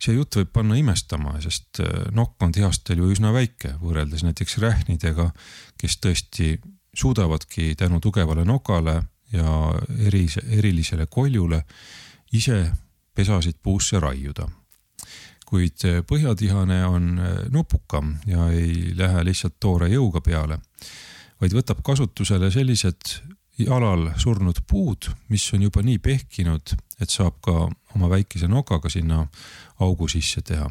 see 0.02 0.14
jutt 0.14 0.34
võib 0.36 0.50
panna 0.52 0.76
imestama, 0.78 1.36
sest 1.40 1.78
nokk 2.14 2.42
on 2.42 2.52
tihastel 2.52 2.98
ju 2.98 3.10
üsna 3.14 3.32
väike 3.34 3.76
võrreldes 3.82 4.24
näiteks 4.26 4.58
rähnidega, 4.58 5.30
kes 5.78 5.98
tõesti 6.02 6.56
suudavadki 6.94 7.74
tänu 7.74 8.00
tugevale 8.00 8.44
nokale 8.44 9.02
ja 9.32 9.74
eri, 10.06 10.26
erilisele 10.50 11.06
koljule 11.06 11.64
ise 12.32 12.72
pesasid 13.14 13.54
puusse 13.62 14.00
raiuda. 14.00 14.48
kuid 15.46 15.84
põhjatihane 16.08 16.78
on 16.88 17.20
nupukam 17.52 18.14
ja 18.26 18.46
ei 18.48 18.94
lähe 18.96 19.24
lihtsalt 19.24 19.58
toore 19.60 19.90
jõuga 19.92 20.22
peale, 20.24 20.56
vaid 21.40 21.52
võtab 21.52 21.82
kasutusele 21.84 22.48
sellised 22.50 23.18
jalal 23.58 24.06
surnud 24.16 24.62
puud, 24.66 25.10
mis 25.28 25.44
on 25.52 25.66
juba 25.68 25.82
nii 25.84 25.98
pehkinud, 25.98 26.72
et 27.00 27.10
saab 27.10 27.36
ka 27.44 27.68
oma 27.94 28.08
väikese 28.08 28.48
nokaga 28.48 28.88
sinna 28.88 29.26
augu 29.84 30.08
sisse 30.08 30.40
teha 30.40 30.70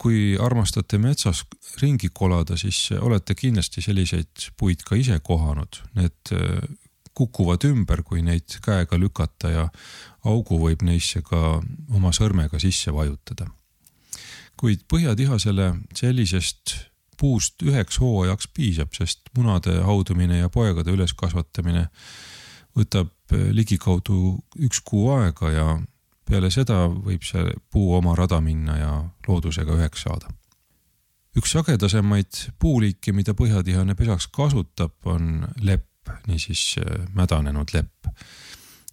kui 0.00 0.36
armastate 0.40 0.98
metsas 0.98 1.42
ringi 1.82 2.08
kolada, 2.14 2.56
siis 2.56 2.88
olete 3.00 3.34
kindlasti 3.36 3.82
selliseid 3.84 4.50
puid 4.56 4.84
ka 4.86 4.96
ise 4.96 5.18
kohanud. 5.24 5.82
Need 5.98 6.32
äh, 6.36 6.62
kukuvad 7.14 7.66
ümber, 7.68 8.02
kui 8.06 8.22
neid 8.24 8.60
käega 8.64 8.98
lükata 9.00 9.52
ja 9.52 9.66
augu 10.24 10.60
võib 10.62 10.84
neisse 10.86 11.20
ka 11.26 11.58
oma 11.92 12.14
sõrmega 12.16 12.60
sisse 12.62 12.94
vajutada. 12.94 13.50
kuid 14.60 14.82
põhjatihasele 14.92 15.70
sellisest 15.96 16.74
puust 17.16 17.62
üheks 17.64 17.96
hooajaks 18.00 18.48
piisab, 18.52 18.90
sest 18.92 19.30
munade 19.36 19.78
haudumine 19.84 20.42
ja 20.42 20.50
poegade 20.52 20.92
üleskasvatamine 20.92 21.86
võtab 22.76 23.12
äh, 23.32 23.50
ligikaudu 23.56 24.38
üks 24.60 24.80
kuu 24.84 25.10
aega 25.16 25.52
ja 25.52 25.66
peale 26.30 26.50
seda 26.54 26.84
võib 26.90 27.24
see 27.26 27.54
puu 27.72 27.94
oma 27.98 28.14
rada 28.18 28.40
minna 28.44 28.76
ja 28.78 28.92
loodusega 29.26 29.74
üheks 29.78 30.06
saada. 30.06 30.30
üks 31.36 31.52
sagedasemaid 31.54 32.40
puuliike, 32.58 33.12
mida 33.14 33.34
põhjatihane 33.38 33.94
pesaks 33.94 34.26
kasutab, 34.34 34.96
on 35.06 35.46
lepp, 35.62 36.10
niisiis 36.26 36.76
äh, 36.80 37.06
mädanenud 37.14 37.74
lepp. 37.74 38.10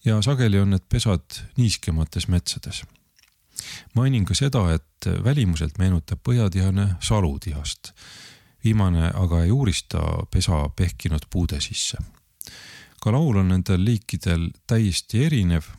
ja 0.05 0.21
sageli 0.21 0.59
on 0.59 0.73
need 0.75 0.85
pesad 0.89 1.41
niiskemates 1.57 2.27
metsades. 2.27 2.83
mainin 3.95 4.25
ka 4.25 4.33
seda, 4.33 4.71
et 4.73 5.09
välimuselt 5.23 5.77
meenutab 5.77 6.21
põhjatihane 6.23 6.95
salutihast. 6.99 7.93
viimane 8.63 9.11
aga 9.13 9.43
ei 9.43 9.51
uurista 9.51 10.01
pesa 10.31 10.69
pehkinud 10.69 11.29
puude 11.29 11.61
sisse. 11.61 11.97
ka 13.01 13.11
laul 13.11 13.37
on 13.37 13.47
nendel 13.47 13.85
liikidel 13.85 14.49
täiesti 14.67 15.25
erinev 15.25 15.69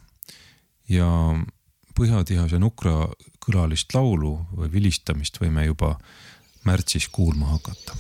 ja 0.89 1.09
Põhjatihase 1.99 2.61
Nukra 2.63 3.09
kõlalist 3.43 3.95
laulu 3.95 4.37
või 4.55 4.69
vilistamist 4.71 5.41
võime 5.43 5.65
juba 5.67 5.97
märtsis 6.69 7.09
kuulma 7.11 7.57
hakata 7.57 7.97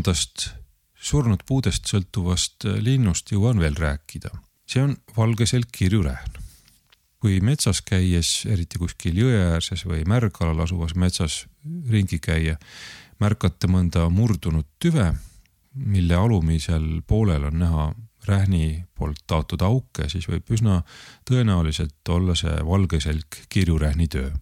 kolmandast 0.00 0.54
surnud 0.96 1.42
puudest 1.44 1.84
sõltuvast 1.90 2.64
linnust 2.80 3.28
jõuan 3.32 3.58
veel 3.60 3.74
rääkida. 3.76 4.30
see 4.66 4.80
on 4.82 4.96
valgeselg 5.16 5.68
kirjurähn. 5.72 6.40
kui 7.20 7.40
metsas 7.40 7.82
käies, 7.82 8.46
eriti 8.46 8.78
kuskil 8.78 9.14
jõe 9.14 9.52
äärses 9.52 9.84
või 9.84 10.06
märgalal 10.06 10.60
asuvas 10.64 10.94
metsas 10.94 11.46
ringi 11.90 12.18
käia, 12.18 12.56
märkate 13.20 13.68
mõnda 13.68 14.08
murdunud 14.08 14.64
tüve, 14.78 15.12
mille 15.74 16.14
alumisel 16.14 17.02
poolel 17.06 17.44
on 17.44 17.58
näha 17.58 17.94
rähni 18.24 18.86
poolt 18.94 19.20
taotud 19.26 19.60
auke, 19.60 20.08
siis 20.08 20.28
võib 20.28 20.48
üsna 20.48 20.82
tõenäoliselt 21.28 22.08
olla 22.08 22.34
see 22.34 22.56
valgeselg 22.64 23.44
kirjurähni 23.50 24.08
töö 24.08 24.32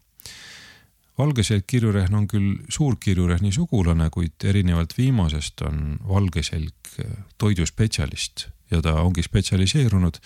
valgeselg 1.18 1.66
kirjurehm 1.66 2.14
on 2.14 2.28
küll 2.30 2.54
suurkirjurehni 2.68 3.52
sugulane, 3.52 4.10
kuid 4.10 4.44
erinevalt 4.44 4.94
viimasest 4.98 5.64
on 5.66 5.98
valgeselg 6.08 6.94
toiduspetsialist 7.38 8.48
ja 8.70 8.80
ta 8.82 8.94
ongi 9.02 9.22
spetsialiseerunud 9.22 10.18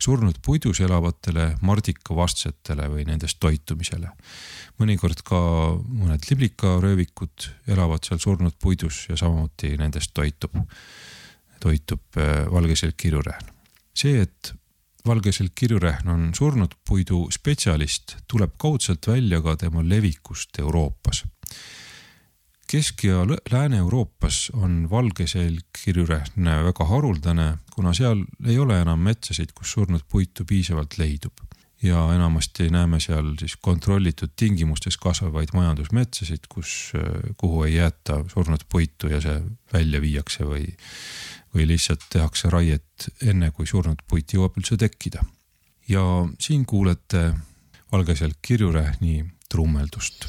surnud 0.00 0.40
puidus 0.44 0.80
elavatele 0.80 1.54
mardikavastsetele 1.60 2.88
või 2.92 3.04
nendest 3.08 3.40
toitumisele. 3.40 4.10
mõnikord 4.80 5.20
ka 5.24 5.40
mõned 5.76 6.24
liblikaröövikud 6.30 7.50
elavad 7.68 8.04
seal 8.06 8.20
surnud 8.22 8.56
puidus 8.62 9.06
ja 9.08 9.16
samuti 9.20 9.74
nendest 9.76 10.14
toitub, 10.14 10.56
toitub 11.60 12.16
äh, 12.16 12.46
valgeselg 12.52 12.96
kirjurehm. 12.96 13.52
see, 13.94 14.22
et 14.22 14.54
valgeselg 15.06 15.52
kirjurähn 15.54 16.08
on 16.08 16.30
surnud 16.36 16.74
puidu 16.88 17.26
spetsialist, 17.32 18.16
tuleb 18.28 18.56
kaudselt 18.58 19.06
välja 19.08 19.40
ka 19.42 19.56
tema 19.56 19.84
levikust 19.84 20.58
Euroopas. 20.58 21.24
Kesk- 22.70 23.04
ja 23.04 23.24
Lääne-Euroopas 23.26 24.50
on 24.54 24.90
valgeselg 24.90 25.64
kirjurähn 25.84 26.50
väga 26.64 26.84
haruldane, 26.86 27.58
kuna 27.74 27.94
seal 27.94 28.24
ei 28.46 28.58
ole 28.58 28.80
enam 28.80 29.00
metsasid, 29.02 29.52
kus 29.54 29.72
surnud 29.72 30.06
puitu 30.08 30.44
piisavalt 30.44 30.98
leidub 30.98 31.50
ja 31.82 32.14
enamasti 32.14 32.68
näeme 32.70 33.00
seal 33.00 33.34
siis 33.38 33.56
kontrollitud 33.56 34.30
tingimustes 34.36 34.96
kasvavaid 35.00 35.48
majandusmetsasid, 35.54 36.46
kus, 36.48 36.92
kuhu 37.36 37.62
ei 37.64 37.74
jäeta 37.74 38.24
surnud 38.28 38.66
puitu 38.68 39.08
ja 39.08 39.20
see 39.20 39.40
välja 39.72 40.00
viiakse 40.00 40.44
või 40.44 40.66
või 41.54 41.66
lihtsalt 41.66 42.06
tehakse 42.12 42.50
raiet 42.50 43.08
enne, 43.26 43.50
kui 43.50 43.66
surnud 43.66 44.02
puit 44.08 44.32
jõuab 44.34 44.58
üldse 44.60 44.76
tekkida. 44.76 45.24
ja 45.88 46.02
siin 46.38 46.64
kuulete 46.66 47.34
valgeselt 47.92 48.38
kirjurähni 48.42 49.24
trummeldust 49.50 50.28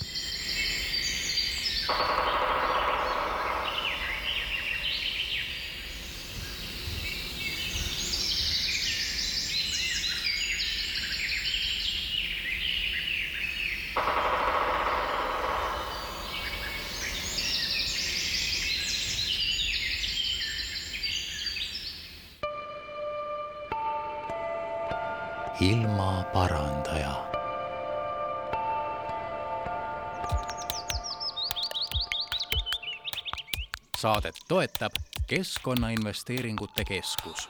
Keskkonnainvesteeringute 35.32 36.86
Keskus 36.86 37.50